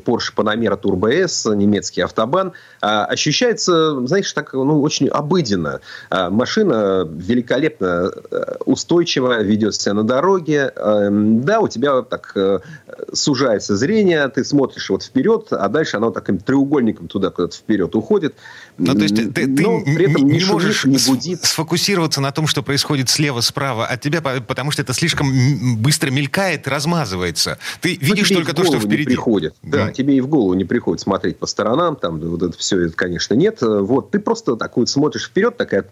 Porsche 0.04 0.32
Panamera 0.34 0.80
Turbo 0.80 1.10
S, 1.12 1.46
немецкий 1.46 2.00
автобан. 2.00 2.52
А, 2.80 3.04
ощущается, 3.04 4.06
знаешь, 4.06 4.32
так, 4.32 4.52
ну, 4.52 4.80
очень 4.80 5.08
обыденно. 5.08 5.80
А, 6.10 6.30
машина 6.30 7.06
великолепно 7.10 8.10
э, 8.30 8.56
устойчива, 8.64 9.42
ведет 9.42 9.74
себя 9.74 9.94
на 9.94 10.04
дороге, 10.04 10.72
эм, 10.76 11.42
да, 11.42 11.60
у 11.60 11.68
тебя 11.68 12.02
так 12.02 12.32
э, 12.36 12.60
сужается 13.12 13.76
зрение, 13.76 14.28
ты 14.28 14.44
смотришь 14.44 14.90
вот 14.90 15.02
вперед, 15.02 15.48
а 15.50 15.68
дальше 15.68 15.96
оно 15.96 16.10
таким 16.10 16.38
треугольником 16.38 17.08
туда 17.08 17.30
куда-то 17.30 17.56
вперед 17.56 17.94
уходит. 17.94 18.13
Ну, 18.76 18.94
то 18.94 19.02
есть 19.02 19.14
ты, 19.14 19.30
ты, 19.30 19.46
Но 19.46 19.80
при 19.82 20.10
этом 20.10 20.26
не, 20.26 20.38
не 20.38 20.44
можешь 20.44 20.84
не 20.84 20.98
будит. 21.06 21.44
сфокусироваться 21.44 22.20
на 22.20 22.32
том, 22.32 22.46
что 22.46 22.62
происходит 22.62 23.08
слева, 23.08 23.40
справа 23.40 23.86
от 23.86 24.00
тебя, 24.00 24.20
потому 24.20 24.72
что 24.72 24.82
это 24.82 24.92
слишком 24.92 25.76
быстро 25.76 26.10
мелькает, 26.10 26.66
размазывается. 26.66 27.58
Ты 27.80 27.98
ну, 28.00 28.08
видишь 28.08 28.28
только 28.30 28.52
то, 28.52 28.64
что 28.64 28.80
впереди. 28.80 29.04
Приходит. 29.04 29.54
Да, 29.62 29.88
mm. 29.88 29.92
тебе 29.92 30.16
и 30.16 30.20
в 30.20 30.26
голову 30.26 30.54
не 30.54 30.64
приходит 30.64 31.00
смотреть 31.00 31.38
по 31.38 31.46
сторонам, 31.46 31.96
там 31.96 32.18
вот 32.18 32.42
это 32.42 32.58
все, 32.58 32.80
это, 32.80 32.96
конечно, 32.96 33.34
нет. 33.34 33.58
Вот, 33.60 34.10
ты 34.10 34.18
просто 34.18 34.56
так 34.56 34.76
вот 34.76 34.88
смотришь 34.88 35.26
вперед, 35.26 35.56
такая, 35.56 35.84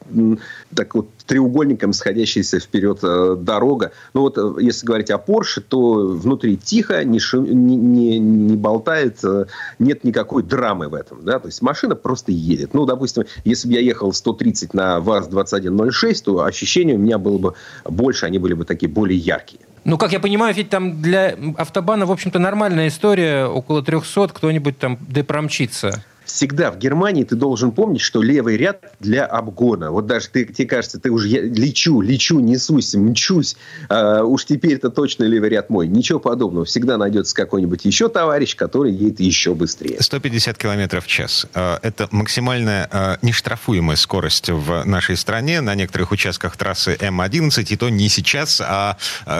так 0.74 0.94
вот 0.94 1.08
треугольником 1.32 1.94
сходящаяся 1.94 2.60
вперед 2.60 2.98
э, 3.02 3.36
дорога. 3.38 3.92
Ну 4.12 4.20
вот, 4.20 4.36
э, 4.36 4.52
если 4.60 4.84
говорить 4.84 5.10
о 5.10 5.16
Porsche, 5.16 5.62
то 5.66 6.08
внутри 6.08 6.58
тихо, 6.58 7.04
не, 7.04 7.18
шум, 7.20 7.46
не, 7.46 7.74
не, 7.74 8.18
не 8.18 8.54
болтает, 8.54 9.24
э, 9.24 9.46
нет 9.78 10.04
никакой 10.04 10.42
драмы 10.42 10.88
в 10.90 10.94
этом. 10.94 11.24
Да? 11.24 11.38
То 11.38 11.48
есть 11.48 11.62
машина 11.62 11.94
просто 11.94 12.32
едет. 12.32 12.74
Ну, 12.74 12.84
допустим, 12.84 13.24
если 13.46 13.66
бы 13.66 13.72
я 13.72 13.80
ехал 13.80 14.12
130 14.12 14.74
на 14.74 15.00
ВАЗ-2106, 15.00 16.22
то 16.22 16.44
ощущения 16.44 16.96
у 16.96 16.98
меня 16.98 17.16
было 17.16 17.38
бы 17.38 17.54
больше, 17.86 18.26
они 18.26 18.38
были 18.38 18.52
бы 18.52 18.66
такие 18.66 18.92
более 18.92 19.18
яркие. 19.18 19.62
Ну, 19.84 19.96
как 19.96 20.12
я 20.12 20.20
понимаю, 20.20 20.54
ведь 20.54 20.68
там 20.68 21.00
для 21.00 21.34
автобана, 21.56 22.04
в 22.04 22.12
общем-то, 22.12 22.40
нормальная 22.40 22.88
история. 22.88 23.46
Около 23.46 23.82
300 23.82 24.28
кто-нибудь 24.34 24.78
там 24.78 24.98
депромчится 25.08 26.04
всегда 26.24 26.70
в 26.70 26.78
Германии 26.78 27.24
ты 27.24 27.36
должен 27.36 27.72
помнить, 27.72 28.00
что 28.00 28.22
левый 28.22 28.56
ряд 28.56 28.92
для 29.00 29.24
обгона. 29.24 29.90
Вот 29.90 30.06
даже 30.06 30.28
ты, 30.28 30.44
тебе 30.44 30.68
кажется, 30.68 30.98
ты 30.98 31.10
уже 31.10 31.28
я 31.28 31.42
лечу, 31.42 32.00
лечу, 32.00 32.40
несусь, 32.40 32.94
мчусь. 32.94 33.56
А, 33.88 34.22
уж 34.22 34.44
теперь 34.44 34.74
это 34.74 34.90
точно 34.90 35.24
левый 35.24 35.50
ряд 35.50 35.70
мой. 35.70 35.88
Ничего 35.88 36.18
подобного. 36.18 36.64
Всегда 36.64 36.96
найдется 36.96 37.34
какой-нибудь 37.34 37.84
еще 37.84 38.08
товарищ, 38.08 38.56
который 38.56 38.92
едет 38.92 39.20
еще 39.20 39.54
быстрее. 39.54 39.96
150 40.00 40.56
километров 40.58 41.04
в 41.04 41.08
час. 41.08 41.46
А, 41.54 41.78
это 41.82 42.08
максимальная 42.10 42.88
а, 42.90 43.18
нештрафуемая 43.22 43.96
скорость 43.96 44.48
в 44.50 44.84
нашей 44.84 45.16
стране. 45.16 45.60
На 45.60 45.74
некоторых 45.74 46.12
участках 46.12 46.56
трассы 46.56 46.96
М11. 47.00 47.66
И 47.68 47.76
то 47.76 47.88
не 47.88 48.08
сейчас, 48.08 48.60
а, 48.64 48.96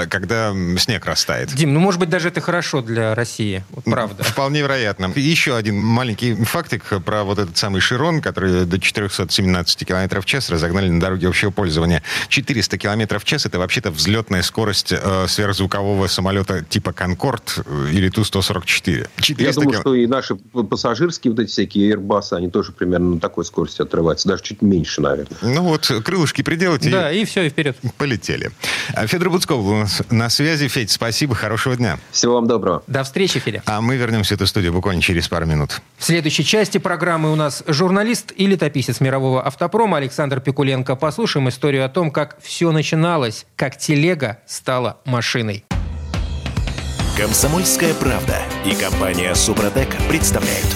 когда 0.08 0.54
снег 0.78 1.06
растает. 1.06 1.54
Дим, 1.54 1.74
ну, 1.74 1.80
может 1.80 2.00
быть, 2.00 2.08
даже 2.08 2.28
это 2.28 2.40
хорошо 2.40 2.82
для 2.82 3.14
России. 3.14 3.64
Вот 3.70 3.84
правда. 3.84 4.22
Вполне 4.22 4.60
вероятно. 4.60 5.12
Еще 5.14 5.56
один 5.56 5.78
маленький 5.78 6.34
фактик 6.34 6.71
ролик 6.72 7.04
про 7.04 7.24
вот 7.24 7.38
этот 7.38 7.56
самый 7.56 7.80
Широн, 7.80 8.20
который 8.20 8.64
до 8.64 8.78
417 8.78 9.87
км 9.87 10.20
в 10.20 10.24
час 10.24 10.50
разогнали 10.50 10.88
на 10.88 11.00
дороге 11.00 11.28
общего 11.28 11.50
пользования. 11.50 12.02
400 12.28 12.78
км 12.78 13.18
в 13.18 13.24
час— 13.24 13.46
это 13.46 13.58
вообще-то 13.58 13.90
взлетная 13.90 14.42
скорость 14.42 14.92
э, 14.92 15.26
сверхзвукового 15.28 16.06
самолета 16.06 16.64
типа 16.64 16.92
«Конкорд» 16.92 17.64
или 17.92 18.08
Ту-144. 18.08 19.08
Я 19.38 19.52
думаю, 19.52 19.70
км... 19.70 19.80
что 19.80 19.94
и 19.94 20.06
наши 20.06 20.35
пассажирские 20.37 21.32
вот 21.32 21.40
эти 21.40 21.50
всякие 21.50 21.94
Airbus, 21.94 22.32
они 22.32 22.50
тоже 22.50 22.72
примерно 22.72 23.14
на 23.14 23.20
такой 23.20 23.44
скорости 23.44 23.82
отрываются. 23.82 24.28
Даже 24.28 24.42
чуть 24.42 24.62
меньше, 24.62 25.00
наверное. 25.00 25.38
Ну 25.42 25.62
вот, 25.62 25.90
крылышки 26.04 26.42
приделать 26.42 26.88
Да, 26.90 27.11
и, 27.11 27.22
и 27.22 27.24
все, 27.24 27.42
и 27.42 27.50
вперед. 27.50 27.76
Полетели. 27.98 28.50
А 28.94 29.06
Федор 29.06 29.30
Буцков 29.30 29.64
у 29.64 29.74
нас 29.74 30.02
на 30.11 30.28
связи. 30.28 30.68
Федь, 30.68 30.90
спасибо, 30.90 31.35
хорошего 31.35 31.76
дня. 31.76 31.98
Всего 32.11 32.35
вам 32.35 32.46
доброго. 32.46 32.82
До 32.87 33.04
встречи, 33.04 33.38
Федя. 33.38 33.62
А 33.66 33.80
мы 33.80 33.96
вернемся 33.96 34.35
в 34.35 34.37
эту 34.37 34.46
студию 34.46 34.72
буквально 34.72 35.02
через 35.02 35.28
пару 35.28 35.46
минут. 35.46 35.80
В 35.98 36.04
следующей 36.04 36.44
части 36.44 36.62
части 36.62 36.79
программы 36.79 37.33
у 37.33 37.35
нас 37.35 37.64
журналист 37.66 38.33
и 38.37 38.46
летописец 38.46 39.01
мирового 39.01 39.42
автопрома 39.42 39.96
Александр 39.96 40.40
Пикуленко. 40.40 40.94
Послушаем 40.94 41.48
историю 41.48 41.85
о 41.85 41.88
том, 41.88 42.12
как 42.12 42.40
все 42.40 42.70
начиналось, 42.70 43.46
как 43.57 43.77
телега 43.77 44.38
стала 44.46 45.01
машиной. 45.05 45.64
Комсомольская 47.16 47.94
правда 47.94 48.37
и 48.64 48.77
компания 48.77 49.35
Супротек 49.35 49.88
представляют. 50.09 50.68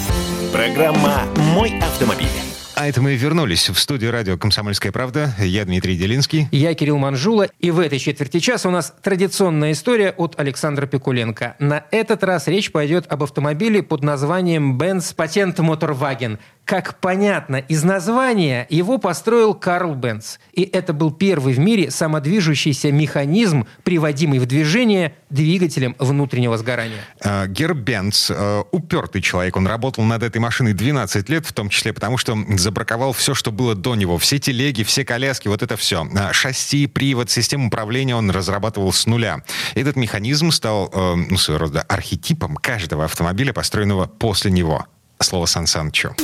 Программа 0.52 1.22
«Мой 1.54 1.78
автомобиль». 1.78 2.45
А 2.78 2.86
это 2.86 3.00
мы 3.00 3.14
вернулись 3.16 3.70
в 3.70 3.78
студию 3.78 4.12
радио 4.12 4.36
«Комсомольская 4.36 4.92
правда». 4.92 5.34
Я 5.38 5.64
Дмитрий 5.64 5.96
Делинский. 5.96 6.46
Я 6.52 6.74
Кирилл 6.74 6.98
Манжула. 6.98 7.48
И 7.58 7.70
в 7.70 7.80
этой 7.80 7.98
четверти 7.98 8.38
часа 8.38 8.68
у 8.68 8.70
нас 8.70 8.92
традиционная 9.02 9.72
история 9.72 10.10
от 10.10 10.38
Александра 10.38 10.84
Пикуленко. 10.84 11.56
На 11.58 11.86
этот 11.90 12.22
раз 12.22 12.48
речь 12.48 12.70
пойдет 12.70 13.10
об 13.10 13.22
автомобиле 13.22 13.82
под 13.82 14.02
названием 14.02 14.76
Benz 14.76 15.16
Patent 15.16 15.56
Motorwagen. 15.56 16.38
Как 16.66 16.98
понятно 16.98 17.56
из 17.56 17.84
названия, 17.84 18.66
его 18.68 18.98
построил 18.98 19.54
Карл 19.54 19.94
Бенц. 19.94 20.38
И 20.52 20.62
это 20.62 20.92
был 20.92 21.12
первый 21.12 21.54
в 21.54 21.60
мире 21.60 21.92
самодвижущийся 21.92 22.90
механизм, 22.90 23.68
приводимый 23.84 24.40
в 24.40 24.46
движение 24.46 25.14
двигателем 25.30 25.94
внутреннего 26.00 26.58
сгорания. 26.58 26.98
Uh, 27.20 27.46
Герб 27.46 27.78
Бенц, 27.78 28.32
uh, 28.32 28.66
упертый 28.72 29.22
человек. 29.22 29.56
Он 29.56 29.68
работал 29.68 30.02
над 30.02 30.24
этой 30.24 30.38
машиной 30.38 30.72
12 30.72 31.28
лет, 31.28 31.46
в 31.46 31.52
том 31.52 31.68
числе 31.68 31.92
потому, 31.92 32.18
что 32.18 32.36
забраковал 32.56 33.12
все, 33.12 33.32
что 33.34 33.52
было 33.52 33.76
до 33.76 33.94
него. 33.94 34.18
Все 34.18 34.40
телеги, 34.40 34.82
все 34.82 35.04
коляски, 35.04 35.46
вот 35.46 35.62
это 35.62 35.76
все. 35.76 36.04
Uh, 36.04 36.32
шасси, 36.32 36.88
привод, 36.88 37.30
систему 37.30 37.68
управления 37.68 38.16
он 38.16 38.28
разрабатывал 38.32 38.92
с 38.92 39.06
нуля. 39.06 39.44
Этот 39.76 39.94
механизм 39.94 40.50
стал, 40.50 40.90
ну, 40.92 41.36
своего 41.36 41.66
рода, 41.66 41.82
архетипом 41.82 42.56
каждого 42.56 43.04
автомобиля, 43.04 43.52
построенного 43.52 44.06
после 44.06 44.50
него. 44.50 44.84
Слово 45.20 45.46
Сан 45.46 45.68
Санычу. 45.68 46.14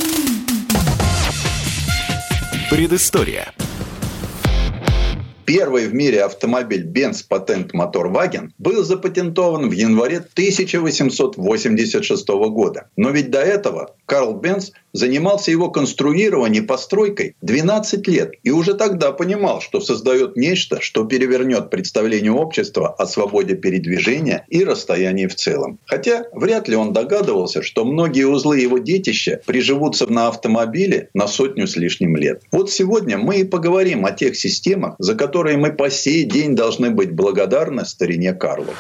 Предыстория. 2.73 3.53
Первый 5.45 5.89
в 5.89 5.95
мире 5.95 6.25
автомобиль 6.25 6.87
Benz 6.87 7.23
Patent 7.29 7.73
Motor 7.73 8.11
Wagen 8.11 8.53
был 8.57 8.83
запатентован 8.83 9.69
в 9.69 9.73
январе 9.73 10.17
1886 10.17 12.29
года. 12.29 12.89
Но 12.97 13.11
ведь 13.11 13.31
до 13.31 13.41
этого 13.41 13.95
Карл 14.07 14.41
Бенц 14.41 14.71
занимался 14.93 15.51
его 15.51 15.71
конструированием 15.71 16.67
постройкой 16.67 17.37
12 17.43 18.07
лет 18.09 18.33
и 18.43 18.51
уже 18.51 18.75
тогда 18.75 19.13
понимал, 19.13 19.61
что 19.61 19.81
создает 19.81 20.37
нечто, 20.37 20.81
что 20.81 21.05
перевернет 21.05 21.71
представление 21.71 22.33
общества 22.33 22.93
о 22.93 23.07
свободе 23.07 23.55
передвижения 23.55 24.47
и 24.49 24.65
расстоянии 24.65 25.27
в 25.27 25.35
целом. 25.35 25.79
Хотя 25.87 26.25
вряд 26.33 26.69
ли 26.69 26.77
он 26.77 26.93
догадывался, 26.93 27.63
что 27.63 27.85
многие 27.85 28.27
узлы 28.27 28.61
его 28.61 28.79
детища 28.79 29.41
приживутся 29.47 30.11
на 30.11 30.29
автомобиле 30.29 31.09
на 31.15 31.27
сотню 31.27 31.67
с 31.67 31.77
лишним 31.77 32.17
лет. 32.17 32.43
Вот 32.53 32.71
сегодня 32.71 33.19
мы 33.19 33.37
и 33.37 33.45
поговорим 33.45 34.05
о 34.05 34.13
тех 34.13 34.37
системах, 34.37 34.95
за 34.99 35.15
которые 35.15 35.57
мы 35.57 35.73
по 35.73 35.91
сей 35.91 36.25
день 36.25 36.55
должны 36.55 36.91
быть 36.91 37.13
благодарны 37.13 37.85
старине 37.85 38.33
Карлу 38.33 38.75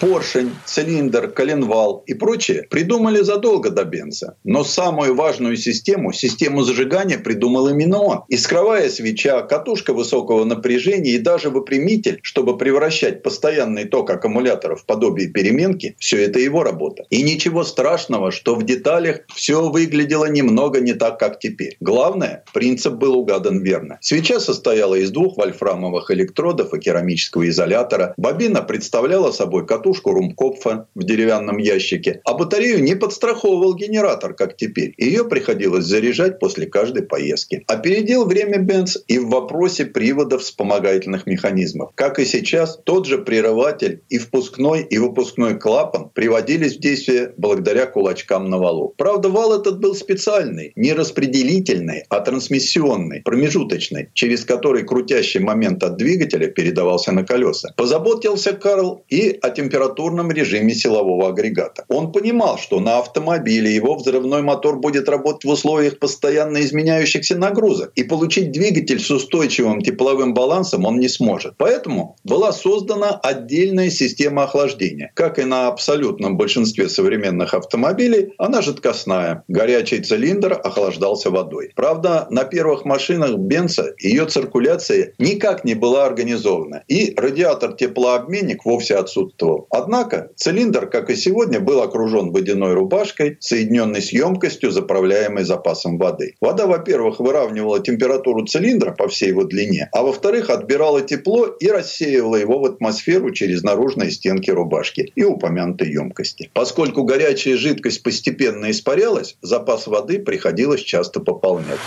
поршень, 0.00 0.50
цилиндр, 0.64 1.28
коленвал 1.28 2.02
и 2.06 2.14
прочее 2.14 2.66
придумали 2.70 3.20
задолго 3.20 3.70
до 3.70 3.84
Бенца. 3.84 4.36
Но 4.44 4.64
самую 4.64 5.14
важную 5.14 5.56
систему, 5.56 6.12
систему 6.12 6.62
зажигания 6.62 7.18
придумал 7.18 7.68
именно 7.68 7.98
он. 7.98 8.22
Искровая 8.28 8.88
свеча, 8.88 9.42
катушка 9.42 9.92
высокого 9.92 10.44
напряжения 10.44 11.12
и 11.12 11.18
даже 11.18 11.50
выпрямитель, 11.50 12.20
чтобы 12.22 12.56
превращать 12.56 13.22
постоянный 13.22 13.84
ток 13.84 14.10
аккумулятора 14.10 14.76
в 14.76 14.84
подобие 14.84 15.28
переменки, 15.28 15.96
все 15.98 16.24
это 16.24 16.38
его 16.38 16.62
работа. 16.62 17.04
И 17.10 17.22
ничего 17.22 17.64
страшного, 17.64 18.30
что 18.30 18.54
в 18.54 18.64
деталях 18.64 19.20
все 19.34 19.68
выглядело 19.68 20.26
немного 20.26 20.80
не 20.80 20.94
так, 20.94 21.18
как 21.18 21.38
теперь. 21.38 21.76
Главное, 21.80 22.44
принцип 22.52 22.94
был 22.94 23.16
угадан 23.18 23.62
верно. 23.62 23.98
Свеча 24.00 24.40
состояла 24.40 24.94
из 24.94 25.10
двух 25.10 25.36
вольфрамовых 25.36 26.10
электродов 26.10 26.74
и 26.74 26.78
керамического 26.78 27.48
изолятора. 27.48 28.14
Бобина 28.16 28.62
представляла 28.62 29.32
собой 29.32 29.66
катушку 29.66 29.87
катушку 29.88 30.12
Румкопфа 30.12 30.86
в 30.94 31.02
деревянном 31.04 31.58
ящике, 31.58 32.20
а 32.24 32.34
батарею 32.34 32.82
не 32.82 32.94
подстраховывал 32.94 33.74
генератор, 33.74 34.34
как 34.34 34.56
теперь. 34.56 34.92
Ее 34.98 35.24
приходилось 35.24 35.84
заряжать 35.84 36.38
после 36.38 36.66
каждой 36.66 37.04
поездки. 37.04 37.64
Опередил 37.66 38.26
время 38.26 38.58
Бенц 38.58 38.98
и 39.06 39.18
в 39.18 39.28
вопросе 39.28 39.86
приводов 39.86 40.42
вспомогательных 40.42 41.26
механизмов. 41.26 41.92
Как 41.94 42.18
и 42.18 42.26
сейчас, 42.26 42.78
тот 42.84 43.06
же 43.06 43.18
прерыватель 43.18 44.02
и 44.10 44.18
впускной, 44.18 44.82
и 44.82 44.98
выпускной 44.98 45.58
клапан 45.58 46.10
приводились 46.10 46.76
в 46.76 46.80
действие 46.80 47.32
благодаря 47.38 47.86
кулачкам 47.86 48.50
на 48.50 48.58
валу. 48.58 48.94
Правда, 48.98 49.30
вал 49.30 49.58
этот 49.58 49.80
был 49.80 49.94
специальный, 49.94 50.72
не 50.76 50.92
распределительный, 50.92 52.04
а 52.10 52.20
трансмиссионный, 52.20 53.22
промежуточный, 53.22 54.10
через 54.12 54.44
который 54.44 54.84
крутящий 54.84 55.40
момент 55.40 55.82
от 55.82 55.96
двигателя 55.96 56.48
передавался 56.48 57.12
на 57.12 57.24
колеса. 57.24 57.72
Позаботился 57.76 58.52
Карл 58.52 59.04
и 59.08 59.38
о 59.40 59.50
температуре 59.50 59.77
температурном 59.78 60.32
режиме 60.32 60.74
силового 60.74 61.28
агрегата. 61.28 61.84
Он 61.88 62.12
понимал, 62.12 62.58
что 62.58 62.80
на 62.80 62.98
автомобиле 62.98 63.74
его 63.74 63.94
взрывной 63.94 64.42
мотор 64.42 64.78
будет 64.80 65.08
работать 65.08 65.44
в 65.44 65.50
условиях 65.50 65.98
постоянно 65.98 66.60
изменяющихся 66.60 67.38
нагрузок, 67.38 67.92
и 67.94 68.02
получить 68.02 68.50
двигатель 68.50 69.00
с 69.00 69.10
устойчивым 69.10 69.80
тепловым 69.80 70.34
балансом 70.34 70.84
он 70.84 70.98
не 70.98 71.08
сможет. 71.08 71.54
Поэтому 71.58 72.16
была 72.24 72.52
создана 72.52 73.10
отдельная 73.10 73.90
система 73.90 74.44
охлаждения. 74.44 75.12
Как 75.14 75.38
и 75.38 75.44
на 75.44 75.68
абсолютном 75.68 76.36
большинстве 76.36 76.88
современных 76.88 77.54
автомобилей, 77.54 78.32
она 78.38 78.62
жидкостная. 78.62 79.44
Горячий 79.48 80.00
цилиндр 80.00 80.52
охлаждался 80.52 81.30
водой. 81.30 81.70
Правда, 81.76 82.26
на 82.30 82.44
первых 82.44 82.84
машинах 82.84 83.36
Бенца 83.36 83.94
ее 84.00 84.26
циркуляция 84.26 85.12
никак 85.18 85.64
не 85.64 85.74
была 85.74 86.06
организована, 86.06 86.82
и 86.88 87.14
радиатор-теплообменник 87.16 88.64
вовсе 88.64 88.96
отсутствовал. 88.96 89.66
Однако 89.70 90.30
цилиндр, 90.36 90.88
как 90.88 91.10
и 91.10 91.16
сегодня, 91.16 91.60
был 91.60 91.82
окружен 91.82 92.32
водяной 92.32 92.74
рубашкой, 92.74 93.36
соединенной 93.40 94.02
с 94.02 94.12
емкостью, 94.12 94.70
заправляемой 94.70 95.44
запасом 95.44 95.98
воды. 95.98 96.34
Вода, 96.40 96.66
во-первых, 96.66 97.20
выравнивала 97.20 97.80
температуру 97.80 98.46
цилиндра 98.46 98.92
по 98.92 99.08
всей 99.08 99.28
его 99.28 99.44
длине, 99.44 99.88
а 99.92 100.02
во-вторых, 100.02 100.50
отбирала 100.50 101.02
тепло 101.02 101.46
и 101.46 101.68
рассеивала 101.68 102.36
его 102.36 102.58
в 102.58 102.64
атмосферу 102.64 103.30
через 103.32 103.62
наружные 103.62 104.10
стенки 104.10 104.50
рубашки 104.50 105.12
и 105.14 105.24
упомянутой 105.24 105.90
емкости. 105.90 106.50
Поскольку 106.52 107.04
горячая 107.04 107.56
жидкость 107.56 108.02
постепенно 108.02 108.70
испарялась, 108.70 109.36
запас 109.42 109.86
воды 109.86 110.18
приходилось 110.18 110.82
часто 110.82 111.20
пополнять. 111.20 111.80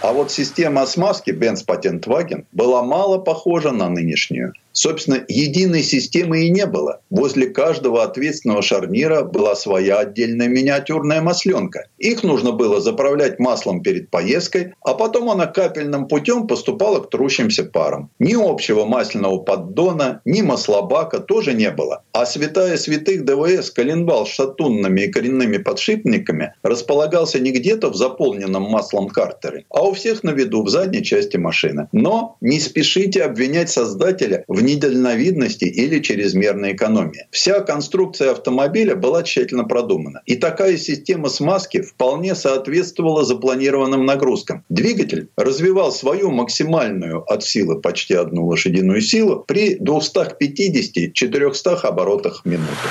А 0.00 0.12
вот 0.12 0.30
система 0.30 0.86
смазки 0.86 1.30
Benz 1.30 1.66
Patent 1.66 2.04
Wagen 2.04 2.44
была 2.52 2.82
мало 2.82 3.18
похожа 3.18 3.72
на 3.72 3.88
нынешнюю. 3.88 4.52
Собственно, 4.78 5.24
единой 5.26 5.82
системы 5.82 6.44
и 6.44 6.50
не 6.50 6.64
было. 6.64 7.00
Возле 7.10 7.46
каждого 7.46 8.04
ответственного 8.04 8.62
шарнира 8.62 9.24
была 9.24 9.56
своя 9.56 9.98
отдельная 9.98 10.46
миниатюрная 10.46 11.20
масленка. 11.20 11.88
Их 11.98 12.22
нужно 12.22 12.52
было 12.52 12.80
заправлять 12.80 13.40
маслом 13.40 13.82
перед 13.82 14.08
поездкой, 14.08 14.74
а 14.82 14.94
потом 14.94 15.30
она 15.30 15.46
капельным 15.46 16.06
путем 16.06 16.46
поступала 16.46 17.00
к 17.00 17.10
трущимся 17.10 17.64
парам. 17.64 18.10
Ни 18.20 18.34
общего 18.34 18.84
масляного 18.84 19.38
поддона, 19.38 20.20
ни 20.24 20.42
маслобака 20.42 21.18
тоже 21.18 21.54
не 21.54 21.72
было. 21.72 22.04
А 22.12 22.24
святая 22.24 22.76
святых 22.76 23.24
ДВС 23.24 23.72
коленвал 23.72 24.26
с 24.26 24.30
шатунными 24.30 25.00
и 25.00 25.08
коренными 25.08 25.56
подшипниками 25.56 26.54
располагался 26.62 27.40
не 27.40 27.50
где-то 27.50 27.90
в 27.90 27.96
заполненном 27.96 28.62
маслом 28.62 29.08
картере, 29.08 29.64
а 29.70 29.88
у 29.88 29.92
всех 29.92 30.22
на 30.22 30.30
виду 30.30 30.62
в 30.62 30.68
задней 30.68 31.02
части 31.02 31.36
машины. 31.36 31.88
Но 31.90 32.36
не 32.40 32.60
спешите 32.60 33.24
обвинять 33.24 33.70
создателя 33.70 34.44
в 34.46 34.67
недальновидности 34.68 35.64
или 35.64 36.00
чрезмерной 36.00 36.72
экономии. 36.72 37.26
Вся 37.30 37.60
конструкция 37.60 38.32
автомобиля 38.32 38.96
была 38.96 39.22
тщательно 39.22 39.64
продумана. 39.64 40.22
И 40.26 40.36
такая 40.36 40.76
система 40.76 41.28
смазки 41.28 41.80
вполне 41.80 42.34
соответствовала 42.34 43.24
запланированным 43.24 44.04
нагрузкам. 44.04 44.64
Двигатель 44.68 45.28
развивал 45.36 45.92
свою 45.92 46.30
максимальную 46.30 47.22
от 47.22 47.44
силы 47.44 47.80
почти 47.80 48.14
одну 48.14 48.46
лошадиную 48.46 49.00
силу 49.00 49.44
при 49.46 49.78
250-400 49.78 51.80
оборотах 51.82 52.42
в 52.44 52.48
минуту. 52.48 52.88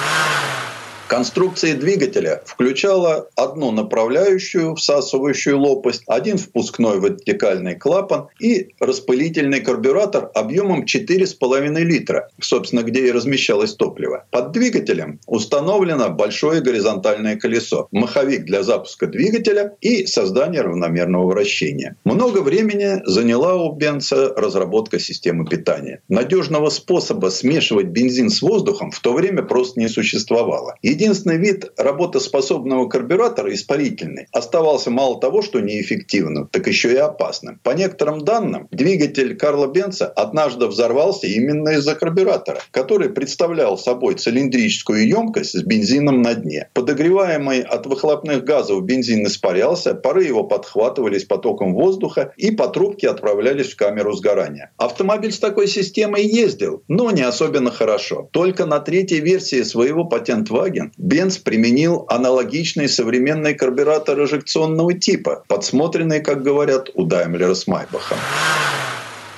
Конструкция 1.07 1.75
двигателя 1.75 2.41
включала 2.45 3.29
одну 3.37 3.71
направляющую 3.71 4.75
всасывающую 4.75 5.57
лопасть, 5.57 6.03
один 6.05 6.37
впускной 6.37 6.99
вертикальный 6.99 7.75
клапан 7.75 8.27
и 8.41 8.73
распылительный 8.81 9.61
карбюратор 9.61 10.29
объемом 10.33 10.83
4,5 10.83 11.79
литра, 11.79 12.29
собственно, 12.41 12.83
где 12.83 13.07
и 13.07 13.11
размещалось 13.11 13.73
топливо. 13.75 14.25
Под 14.31 14.51
двигателем 14.51 15.21
установлено 15.27 16.09
большое 16.09 16.59
горизонтальное 16.59 17.37
колесо, 17.37 17.87
маховик 17.91 18.43
для 18.43 18.63
запуска 18.63 19.07
двигателя 19.07 19.75
и 19.79 20.05
создания 20.07 20.61
равномерного 20.61 21.27
вращения. 21.27 21.95
Много 22.03 22.39
времени 22.39 23.01
заняла 23.05 23.55
у 23.55 23.71
Бенца 23.71 24.33
разработка 24.35 24.99
системы 24.99 25.45
питания. 25.45 26.01
Надежного 26.09 26.69
способа 26.69 27.29
смешивать 27.29 27.87
бензин 27.87 28.29
с 28.29 28.41
воздухом 28.41 28.91
в 28.91 28.99
то 28.99 29.13
время 29.13 29.43
просто 29.43 29.79
не 29.79 29.87
существовало. 29.87 30.75
Единственный 30.97 31.37
вид 31.37 31.71
работоспособного 31.77 32.89
карбюратора, 32.89 33.53
испарительный, 33.53 34.25
оставался 34.31 34.89
мало 34.89 35.19
того, 35.21 35.43
что 35.43 35.59
неэффективным, 35.59 36.47
так 36.47 36.65
еще 36.65 36.91
и 36.91 36.95
опасным. 36.97 37.59
По 37.61 37.69
некоторым 37.69 38.25
данным, 38.25 38.67
двигатель 38.71 39.37
Карла 39.37 39.67
Бенца 39.67 40.07
однажды 40.07 40.65
взорвался 40.65 41.27
именно 41.27 41.69
из-за 41.69 41.93
карбюратора, 41.93 42.61
который 42.71 43.11
представлял 43.11 43.77
собой 43.77 44.15
цилиндрическую 44.15 45.07
емкость 45.07 45.51
с 45.51 45.61
бензином 45.61 46.23
на 46.23 46.33
дне. 46.33 46.69
Подогреваемый 46.73 47.61
от 47.61 47.85
выхлопных 47.85 48.43
газов 48.43 48.83
бензин 48.83 49.27
испарялся, 49.27 49.93
пары 49.93 50.23
его 50.23 50.45
подхватывались 50.45 51.25
потоком 51.25 51.75
воздуха 51.75 52.33
и 52.37 52.49
по 52.49 52.69
трубке 52.69 53.09
отправлялись 53.09 53.71
в 53.71 53.75
камеру 53.75 54.13
сгорания. 54.13 54.71
Автомобиль 54.77 55.31
с 55.31 55.37
такой 55.37 55.67
системой 55.67 56.25
ездил, 56.25 56.81
но 56.87 57.11
не 57.11 57.21
особенно 57.21 57.69
хорошо. 57.69 58.29
Только 58.31 58.65
на 58.65 58.79
третьей 58.79 59.19
версии 59.19 59.61
своего 59.61 60.03
патент-ваген 60.03 60.86
Бенц 60.97 61.37
применил 61.37 62.05
аналогичный 62.09 62.87
современный 62.87 63.53
карбюратор 63.53 64.23
эжекционного 64.23 64.93
типа, 64.93 65.43
подсмотренный, 65.47 66.21
как 66.21 66.43
говорят, 66.43 66.89
у 66.93 67.03
Даймлера 67.03 67.53
с 67.53 67.67
Майбахом. 67.67 68.29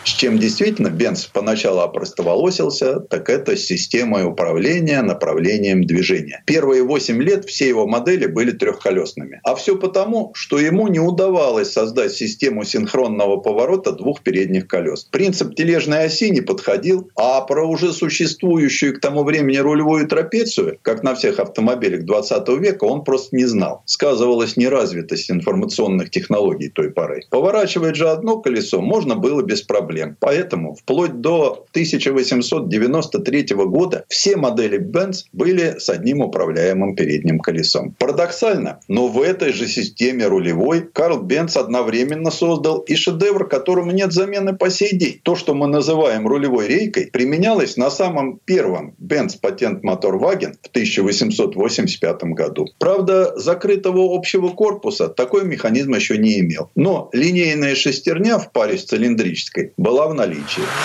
С 0.06 0.12
чем 0.12 0.39
действительно 0.39 0.89
Бенц 0.89 1.26
поначалу 1.26 1.82
опростоволосился, 1.82 3.00
так 3.02 3.30
это 3.30 3.56
с 3.56 3.66
системой 3.66 4.26
управления 4.26 5.02
направлением 5.02 5.84
движения. 5.84 6.41
Первые 6.45 6.84
8 6.84 7.22
лет 7.22 7.45
все 7.45 7.68
его 7.68 7.86
модели 7.86 8.26
были 8.26 8.52
трехколесными. 8.52 9.41
А 9.43 9.56
все 9.56 9.78
потому, 9.78 10.32
что 10.36 10.58
ему 10.58 10.88
не 10.88 11.00
удавалось 11.00 11.72
создать 11.72 12.14
систему 12.14 12.64
синхронного 12.64 13.38
поворота 13.38 13.91
двух 13.91 14.24
передних 14.24 14.68
колес. 14.68 15.04
Принцип 15.04 15.56
тележной 15.56 16.06
оси 16.06 16.30
не 16.32 16.41
подходил, 16.41 17.12
а 17.16 17.41
про 17.41 17.66
уже 17.66 17.91
существующую 17.91 18.95
к 18.95 19.02
тому 19.02 19.24
времени 19.24 19.58
рулевую 19.58 20.08
трапецию, 20.08 20.80
как 20.82 21.04
на 21.04 21.14
всех 21.16 21.39
автомобилях 21.39 22.06
20 22.06 22.47
века, 22.60 22.86
он 22.86 23.04
просто 23.04 23.36
не 23.36 23.45
знал. 23.45 23.84
Сказывалась 23.86 24.56
неразвитость 24.56 25.30
информационных 25.30 26.10
технологий 26.10 26.70
той 26.70 26.91
поры. 26.91 27.24
Поворачивать 27.30 27.95
же 27.95 28.10
одно 28.10 28.39
колесо 28.39 28.82
можно 28.82 29.16
было 29.16 29.41
без 29.41 29.62
проблем 29.62 29.89
проблем. 29.90 30.18
Поэтому 30.20 30.76
вплоть 30.76 31.20
до 31.22 31.66
1893 31.72 33.48
года 33.56 34.06
все 34.08 34.38
модели 34.38 34.80
Benz 34.80 35.26
были 35.34 35.76
с 35.80 35.90
одним 35.90 36.22
управляемым 36.22 36.96
передним 36.96 37.40
колесом. 37.40 37.96
Парадоксально, 37.98 38.80
но 38.88 39.08
в 39.08 39.20
этой 39.22 39.52
же 39.52 39.68
системе 39.68 40.28
рулевой 40.28 40.82
Карл 40.82 41.22
Бенц 41.22 41.58
одновременно 41.58 42.30
создал 42.30 42.80
и 42.80 42.96
шедевр, 42.96 43.48
которому 43.48 43.92
нет 43.92 44.12
замены 44.14 44.56
по 44.56 44.70
сей 44.70 44.96
день. 44.96 45.22
То, 45.24 45.36
что 45.36 45.56
мы 45.56 45.66
называем 45.68 46.28
рулевой 46.28 46.68
рейкой, 46.68 47.08
применялось 47.12 47.78
на 47.78 47.90
самом 47.90 48.40
первом 48.46 48.94
Benz 49.02 49.40
патент 49.42 49.84
мотор 49.84 50.16
Wagen 50.18 50.54
в 50.62 50.68
1885 50.68 52.24
году. 52.36 52.68
Правда, 52.78 53.34
закрытого 53.40 54.16
общего 54.16 54.50
корпуса 54.50 55.08
такой 55.08 55.46
механизм 55.46 55.96
еще 55.96 56.18
не 56.18 56.40
имел. 56.42 56.70
Но 56.76 57.10
линейная 57.12 57.74
шестерня 57.74 58.38
в 58.38 58.52
паре 58.52 58.78
с 58.78 58.84
цилиндрической 58.84 59.74
была 59.80 60.08
в 60.08 60.14
наличии. 60.14 60.78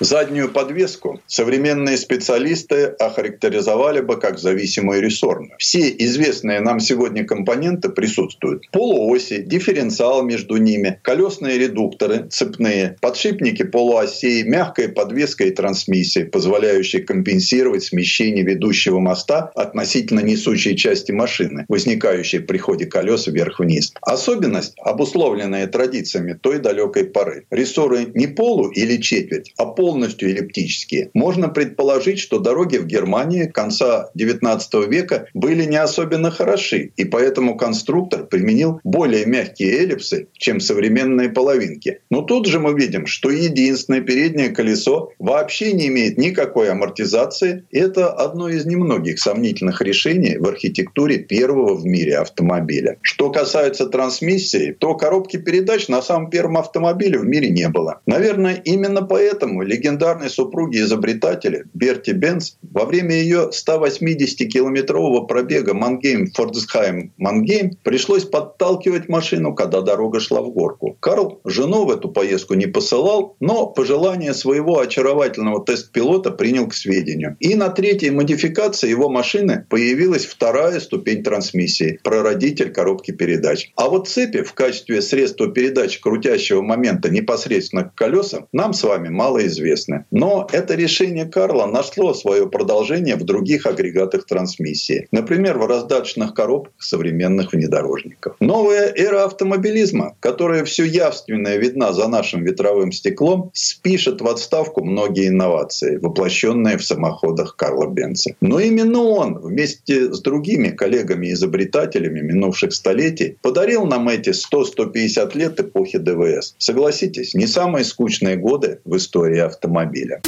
Заднюю 0.00 0.48
подвеску 0.48 1.20
современные 1.26 1.96
специалисты 1.96 2.84
охарактеризовали 2.84 4.00
бы 4.00 4.16
как 4.16 4.38
зависимую 4.38 5.02
рессорную. 5.02 5.54
Все 5.58 5.88
известные 5.88 6.60
нам 6.60 6.78
сегодня 6.78 7.24
компоненты 7.24 7.88
присутствуют. 7.88 8.70
Полуоси, 8.70 9.42
дифференциал 9.42 10.22
между 10.22 10.56
ними, 10.56 11.00
колесные 11.02 11.58
редукторы, 11.58 12.28
цепные, 12.30 12.96
подшипники 13.00 13.64
полуосей, 13.64 14.44
мягкая 14.44 14.88
подвеска 14.88 15.44
и 15.44 15.50
трансмиссия, 15.50 16.26
позволяющие 16.26 17.02
компенсировать 17.02 17.82
смещение 17.82 18.44
ведущего 18.44 19.00
моста 19.00 19.50
относительно 19.56 20.20
несущей 20.20 20.76
части 20.76 21.10
машины, 21.10 21.66
возникающей 21.68 22.38
при 22.38 22.58
ходе 22.58 22.86
колес 22.86 23.26
вверх-вниз. 23.26 23.94
Особенность, 24.02 24.74
обусловленная 24.78 25.66
традициями 25.66 26.34
той 26.34 26.60
далекой 26.60 27.04
поры. 27.04 27.46
Рессоры 27.50 28.12
не 28.14 28.28
полу 28.28 28.68
или 28.68 28.98
четверть, 28.98 29.52
а 29.56 29.66
пол 29.66 29.87
полностью 29.88 30.28
эллиптические. 30.28 31.08
Можно 31.14 31.48
предположить, 31.48 32.18
что 32.18 32.38
дороги 32.38 32.76
в 32.76 32.84
Германии 32.84 33.46
конца 33.46 34.10
XIX 34.14 34.86
века 34.86 35.28
были 35.32 35.64
не 35.64 35.78
особенно 35.78 36.30
хороши, 36.30 36.92
и 36.98 37.04
поэтому 37.06 37.56
конструктор 37.56 38.26
применил 38.26 38.80
более 38.84 39.24
мягкие 39.24 39.78
эллипсы, 39.78 40.28
чем 40.34 40.60
современные 40.60 41.30
половинки. 41.30 42.00
Но 42.10 42.20
тут 42.20 42.44
же 42.44 42.60
мы 42.60 42.78
видим, 42.78 43.06
что 43.06 43.30
единственное 43.30 44.02
переднее 44.02 44.50
колесо 44.50 45.12
вообще 45.18 45.72
не 45.72 45.88
имеет 45.88 46.18
никакой 46.18 46.70
амортизации. 46.70 47.64
Это 47.72 48.12
одно 48.12 48.50
из 48.50 48.66
немногих 48.66 49.18
сомнительных 49.18 49.80
решений 49.80 50.36
в 50.36 50.46
архитектуре 50.46 51.16
первого 51.16 51.74
в 51.74 51.86
мире 51.86 52.18
автомобиля. 52.18 52.98
Что 53.00 53.30
касается 53.30 53.86
трансмиссии, 53.86 54.76
то 54.78 54.94
коробки 54.96 55.38
передач 55.38 55.88
на 55.88 56.02
самом 56.02 56.28
первом 56.28 56.58
автомобиле 56.58 57.18
в 57.18 57.24
мире 57.24 57.48
не 57.48 57.70
было. 57.70 58.02
Наверное, 58.04 58.60
именно 58.66 59.00
поэтому 59.00 59.62
легендарной 59.78 60.28
супруге 60.28 60.78
изобретателя 60.78 61.64
Берте 61.72 62.10
Бенц 62.10 62.54
во 62.62 62.84
время 62.84 63.14
ее 63.14 63.50
180-километрового 63.52 65.26
пробега 65.26 65.72
Мангейм-Пфорцхайм-Мангейм 65.72 67.76
пришлось 67.84 68.24
подталкивать 68.24 69.08
машину, 69.08 69.54
когда 69.54 69.80
дорога 69.80 70.18
шла 70.20 70.42
в 70.42 70.50
горку. 70.50 70.96
Карл 71.00 71.40
жену 71.44 71.84
в 71.84 71.90
эту 71.90 72.08
поездку 72.08 72.54
не 72.54 72.66
посылал, 72.66 73.36
но 73.40 73.66
пожелание 73.66 74.34
своего 74.34 74.80
очаровательного 74.80 75.64
тест-пилота 75.64 76.32
принял 76.32 76.66
к 76.66 76.74
сведению. 76.74 77.36
И 77.38 77.54
на 77.54 77.68
третьей 77.68 78.10
модификации 78.10 78.90
его 78.90 79.08
машины 79.08 79.64
появилась 79.70 80.26
вторая 80.26 80.80
ступень 80.80 81.22
трансмиссии– 81.22 82.00
прародитель 82.02 82.72
коробки 82.72 83.12
передач. 83.12 83.70
А 83.76 83.88
вот 83.88 84.08
цепи 84.08 84.42
в 84.42 84.54
качестве 84.54 85.00
средства 85.02 85.48
передачи 85.48 86.00
крутящего 86.00 86.62
момента 86.62 87.10
непосредственно 87.10 87.84
к 87.84 87.94
колесам 87.94 88.48
нам 88.52 88.72
с 88.72 88.82
вами 88.82 89.08
мало 89.08 89.46
известно 89.46 89.67
известны. 89.68 90.04
Но 90.10 90.46
это 90.52 90.74
решение 90.74 91.26
Карла 91.26 91.66
нашло 91.66 92.14
свое 92.14 92.48
продолжение 92.48 93.16
в 93.16 93.24
других 93.24 93.66
агрегатах 93.66 94.26
трансмиссии. 94.26 95.08
Например, 95.12 95.58
в 95.58 95.66
раздаточных 95.66 96.34
коробках 96.34 96.74
современных 96.78 97.52
внедорожников. 97.52 98.36
Новая 98.40 98.92
эра 98.94 99.24
автомобилизма, 99.24 100.16
которая 100.20 100.64
все 100.64 100.84
явственная 100.84 101.58
видна 101.58 101.92
за 101.92 102.08
нашим 102.08 102.44
ветровым 102.44 102.92
стеклом, 102.92 103.50
спишет 103.54 104.20
в 104.20 104.28
отставку 104.28 104.84
многие 104.84 105.28
инновации, 105.28 105.98
воплощенные 105.98 106.78
в 106.78 106.84
самоходах 106.84 107.56
Карла 107.56 107.86
Бенца. 107.88 108.30
Но 108.40 108.60
именно 108.60 109.02
он 109.02 109.38
вместе 109.38 110.12
с 110.12 110.20
другими 110.20 110.68
коллегами-изобретателями 110.68 112.20
минувших 112.20 112.72
столетий 112.72 113.36
подарил 113.42 113.84
нам 113.84 114.08
эти 114.08 114.30
100-150 114.30 115.36
лет 115.36 115.60
эпохи 115.60 115.98
ДВС. 115.98 116.54
Согласитесь, 116.58 117.34
не 117.34 117.46
самые 117.46 117.84
скучные 117.84 118.36
годы 118.36 118.80
в 118.84 118.96
истории 118.96 119.40
автомобиля. 119.58 120.20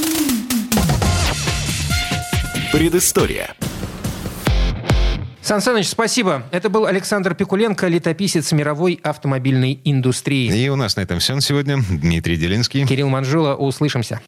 Предыстория. 2.72 3.54
Сан 5.40 5.60
Саныч, 5.60 5.88
спасибо. 5.88 6.42
Это 6.50 6.68
был 6.68 6.86
Александр 6.86 7.34
Пикуленко, 7.34 7.86
летописец 7.88 8.52
мировой 8.52 9.00
автомобильной 9.02 9.80
индустрии. 9.84 10.52
И 10.52 10.68
у 10.68 10.76
нас 10.76 10.96
на 10.96 11.00
этом 11.00 11.18
все 11.20 11.34
на 11.34 11.40
сегодня. 11.40 11.78
Дмитрий 11.88 12.36
Делинский. 12.36 12.86
Кирилл 12.86 13.08
Манжула. 13.08 13.54
Услышимся. 13.54 14.20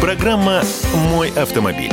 Программа 0.00 0.62
«Мой 1.10 1.30
автомобиль». 1.30 1.92